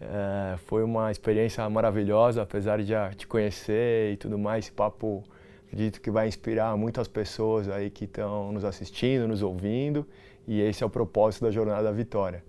É, 0.00 0.56
foi 0.66 0.82
uma 0.82 1.10
experiência 1.10 1.68
maravilhosa, 1.70 2.42
apesar 2.42 2.78
de 2.78 2.84
já 2.84 3.10
te 3.10 3.26
conhecer 3.26 4.12
e 4.12 4.16
tudo 4.16 4.38
mais. 4.38 4.66
Esse 4.66 4.72
papo 4.72 5.24
acredito 5.66 6.00
que 6.00 6.10
vai 6.10 6.28
inspirar 6.28 6.76
muitas 6.76 7.08
pessoas 7.08 7.68
aí 7.68 7.90
que 7.90 8.04
estão 8.04 8.52
nos 8.52 8.64
assistindo, 8.64 9.26
nos 9.26 9.42
ouvindo. 9.42 10.06
E 10.46 10.60
esse 10.60 10.82
é 10.82 10.86
o 10.86 10.90
propósito 10.90 11.44
da 11.44 11.50
Jornada 11.50 11.84
da 11.84 11.92
Vitória. 11.92 12.44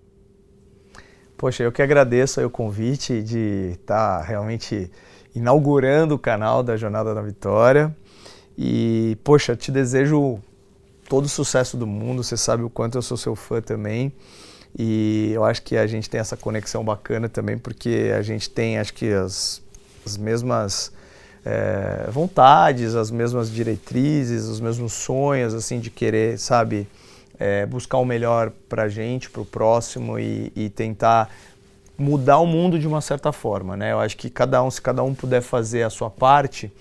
Poxa, 1.37 1.63
eu 1.63 1.71
que 1.71 1.81
agradeço 1.81 2.43
o 2.45 2.49
convite 2.49 3.21
de 3.21 3.71
estar 3.73 4.19
tá 4.19 4.23
realmente 4.23 4.91
inaugurando 5.35 6.15
o 6.15 6.19
canal 6.19 6.63
da 6.63 6.75
Jornada 6.75 7.13
da 7.13 7.21
Vitória. 7.21 7.95
E, 8.57 9.17
poxa, 9.23 9.55
te 9.55 9.71
desejo 9.71 10.39
todo 11.07 11.25
o 11.25 11.29
sucesso 11.29 11.77
do 11.77 11.85
mundo. 11.85 12.23
Você 12.23 12.35
sabe 12.35 12.63
o 12.63 12.69
quanto 12.69 12.97
eu 12.97 13.01
sou 13.01 13.15
seu 13.15 13.35
fã 13.35 13.61
também. 13.61 14.11
E 14.77 15.31
eu 15.33 15.43
acho 15.43 15.61
que 15.61 15.77
a 15.77 15.87
gente 15.87 16.09
tem 16.09 16.19
essa 16.19 16.37
conexão 16.37 16.83
bacana 16.83 17.27
também, 17.29 17.57
porque 17.57 18.11
a 18.17 18.21
gente 18.21 18.49
tem, 18.49 18.77
acho 18.77 18.93
que, 18.93 19.11
as, 19.11 19.61
as 20.05 20.17
mesmas 20.17 20.91
é, 21.45 22.09
vontades, 22.11 22.95
as 22.95 23.09
mesmas 23.09 23.49
diretrizes, 23.49 24.45
os 24.45 24.59
mesmos 24.59 24.93
sonhos, 24.93 25.53
assim, 25.53 25.79
de 25.79 25.89
querer, 25.89 26.37
sabe, 26.37 26.87
é, 27.39 27.65
buscar 27.65 27.97
o 27.97 28.05
melhor 28.05 28.51
para 28.67 28.83
a 28.83 28.89
gente, 28.89 29.29
para 29.29 29.41
o 29.41 29.45
próximo 29.45 30.19
e, 30.19 30.51
e, 30.55 30.69
tentar 30.69 31.29
mudar 31.97 32.39
o 32.39 32.45
mundo 32.45 32.77
de 32.77 32.87
uma 32.87 33.01
certa 33.01 33.31
forma, 33.31 33.77
né? 33.77 33.91
Eu 33.91 33.99
acho 33.99 34.17
que 34.17 34.29
cada 34.29 34.61
um, 34.63 34.69
se 34.69 34.81
cada 34.81 35.03
um 35.03 35.13
puder 35.13 35.41
fazer 35.41 35.83
a 35.83 35.89
sua 35.89 36.09
parte, 36.09 36.71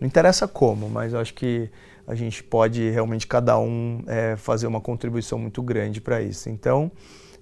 não 0.00 0.06
interessa 0.06 0.48
como, 0.48 0.88
mas 0.88 1.12
eu 1.12 1.20
acho 1.20 1.34
que 1.34 1.68
a 2.06 2.14
gente 2.14 2.42
pode 2.42 2.90
realmente 2.90 3.26
cada 3.26 3.58
um 3.58 4.02
é, 4.06 4.36
fazer 4.36 4.66
uma 4.66 4.80
contribuição 4.80 5.38
muito 5.38 5.62
grande 5.62 6.00
para 6.00 6.20
isso. 6.22 6.48
Então, 6.48 6.90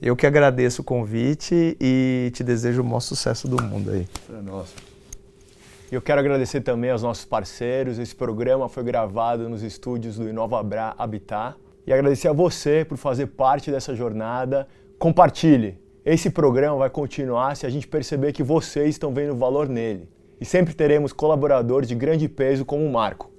eu 0.02 0.16
que 0.16 0.26
agradeço 0.26 0.82
o 0.82 0.84
convite 0.84 1.76
e 1.80 2.32
te 2.34 2.42
desejo 2.42 2.82
o 2.82 2.84
maior 2.84 2.98
sucesso 2.98 3.46
do 3.46 3.62
mundo 3.62 3.92
aí. 3.92 4.08
É 4.36 4.42
nosso. 4.42 4.74
Eu 5.92 6.02
quero 6.02 6.18
agradecer 6.18 6.60
também 6.60 6.90
aos 6.90 7.04
nossos 7.04 7.24
parceiros. 7.24 8.00
Esse 8.00 8.16
programa 8.16 8.68
foi 8.68 8.82
gravado 8.82 9.48
nos 9.48 9.62
estúdios 9.62 10.16
do 10.16 10.28
Inovabra 10.28 10.92
Habitat. 10.98 11.54
E 11.86 11.92
agradecer 11.92 12.26
a 12.26 12.32
você 12.32 12.84
por 12.84 12.98
fazer 12.98 13.28
parte 13.28 13.70
dessa 13.70 13.94
jornada. 13.94 14.66
Compartilhe. 14.98 15.78
Esse 16.04 16.30
programa 16.30 16.78
vai 16.78 16.90
continuar 16.90 17.54
se 17.56 17.64
a 17.64 17.70
gente 17.70 17.86
perceber 17.86 18.32
que 18.32 18.42
vocês 18.42 18.88
estão 18.88 19.14
vendo 19.14 19.36
valor 19.36 19.68
nele. 19.68 20.08
E 20.40 20.44
sempre 20.44 20.74
teremos 20.74 21.12
colaboradores 21.12 21.88
de 21.88 21.94
grande 21.94 22.28
peso 22.28 22.64
como 22.64 22.84
o 22.84 22.92
Marco. 22.92 23.30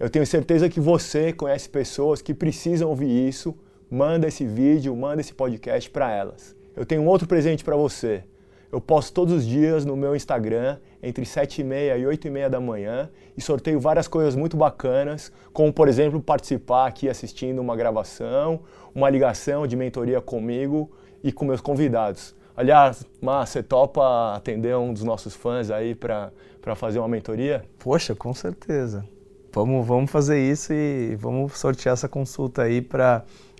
Eu 0.00 0.08
tenho 0.08 0.26
certeza 0.26 0.70
que 0.70 0.80
você 0.80 1.34
conhece 1.34 1.68
pessoas 1.68 2.22
que 2.22 2.32
precisam 2.32 2.88
ouvir 2.88 3.28
isso. 3.28 3.54
Manda 3.90 4.28
esse 4.28 4.44
vídeo, 4.44 4.94
manda 4.94 5.22
esse 5.22 5.32
podcast 5.32 5.88
para 5.88 6.10
elas. 6.10 6.54
Eu 6.76 6.84
tenho 6.84 7.00
um 7.00 7.06
outro 7.06 7.26
presente 7.26 7.64
para 7.64 7.74
você. 7.74 8.22
Eu 8.70 8.82
posto 8.82 9.14
todos 9.14 9.32
os 9.32 9.46
dias 9.46 9.86
no 9.86 9.96
meu 9.96 10.14
Instagram, 10.14 10.76
entre 11.02 11.24
7 11.24 11.62
e 11.62 11.64
meia 11.64 11.96
e 11.96 12.06
8 12.06 12.28
e 12.28 12.30
meia 12.30 12.50
da 12.50 12.60
manhã, 12.60 13.08
e 13.34 13.40
sorteio 13.40 13.80
várias 13.80 14.06
coisas 14.06 14.36
muito 14.36 14.58
bacanas, 14.58 15.32
como, 15.54 15.72
por 15.72 15.88
exemplo, 15.88 16.20
participar 16.20 16.86
aqui 16.86 17.08
assistindo 17.08 17.60
uma 17.60 17.74
gravação, 17.74 18.60
uma 18.94 19.08
ligação 19.08 19.66
de 19.66 19.74
mentoria 19.74 20.20
comigo 20.20 20.90
e 21.24 21.32
com 21.32 21.46
meus 21.46 21.62
convidados. 21.62 22.36
Aliás, 22.54 23.06
Mar, 23.22 23.46
você 23.46 23.62
topa 23.62 24.34
atender 24.34 24.76
um 24.76 24.92
dos 24.92 25.02
nossos 25.02 25.34
fãs 25.34 25.70
aí 25.70 25.94
para 25.94 26.30
fazer 26.76 26.98
uma 26.98 27.08
mentoria? 27.08 27.64
Poxa, 27.78 28.14
com 28.14 28.34
certeza. 28.34 29.02
Vamos, 29.50 29.86
vamos 29.86 30.10
fazer 30.10 30.38
isso 30.38 30.74
e 30.74 31.16
vamos 31.16 31.58
sortear 31.58 31.94
essa 31.94 32.08
consulta 32.08 32.62
aí 32.62 32.82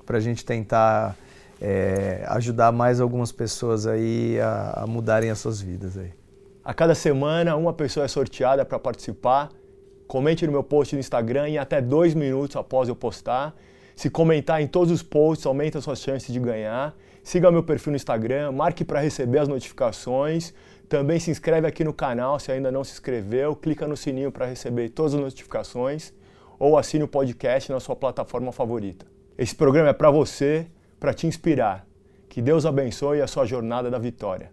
para 0.09 0.17
a 0.17 0.21
gente 0.21 0.43
tentar 0.43 1.15
é, 1.61 2.25
ajudar 2.29 2.73
mais 2.73 2.99
algumas 2.99 3.31
pessoas 3.31 3.87
aí 3.87 4.41
a, 4.41 4.85
a 4.85 4.87
mudarem 4.87 5.29
as 5.29 5.39
suas 5.39 5.61
vidas 5.61 5.99
aí. 5.99 6.11
A 6.65 6.73
cada 6.73 6.95
semana, 6.95 7.55
uma 7.57 7.75
pessoa 7.75 8.07
é 8.07 8.09
sorteada 8.09 8.65
para 8.65 8.79
participar. 8.79 9.51
Comente 10.07 10.47
no 10.47 10.53
meu 10.53 10.65
post 10.65 10.95
no 10.95 11.01
Instagram 11.01 11.51
em 11.51 11.59
até 11.59 11.83
dois 11.83 12.15
minutos 12.15 12.57
após 12.57 12.89
eu 12.89 12.97
postar. 12.97 13.55
Se 13.95 14.09
comentar 14.09 14.63
em 14.63 14.67
todos 14.67 14.91
os 14.91 15.03
posts, 15.03 15.45
aumenta 15.45 15.79
suas 15.83 16.01
chances 16.01 16.33
de 16.33 16.41
ganhar. 16.41 16.97
Siga 17.23 17.51
meu 17.51 17.63
perfil 17.63 17.91
no 17.91 17.97
Instagram, 17.97 18.51
marque 18.53 18.87
para 18.87 19.01
receber 19.01 19.41
as 19.41 19.49
notificações. 19.49 20.55
Também 20.89 21.21
se 21.21 21.31
inscreve 21.31 21.67
aqui 21.67 21.85
no 21.85 21.93
canal 21.93 22.39
se 22.39 22.51
ainda 22.51 22.73
não 22.73 22.83
se 22.83 22.93
inscreveu, 22.93 23.55
clica 23.55 23.87
no 23.87 23.95
sininho 23.95 24.33
para 24.33 24.47
receber 24.47 24.89
todas 24.89 25.13
as 25.13 25.21
notificações 25.21 26.15
ou 26.59 26.79
assine 26.79 27.05
o 27.05 27.09
podcast 27.09 27.71
na 27.71 27.79
sua 27.79 27.95
plataforma 27.95 28.51
favorita. 28.53 29.18
Esse 29.39 29.55
programa 29.55 29.91
é 29.91 29.93
para 29.93 30.11
você, 30.11 30.67
para 30.99 31.15
te 31.15 31.29
inspirar. 31.29 31.87
Que 32.29 32.43
Deus 32.43 32.67
abençoe 32.67 33.23
a 33.23 33.27
sua 33.29 33.47
jornada 33.47 33.89
da 33.89 33.97
vitória. 33.97 34.51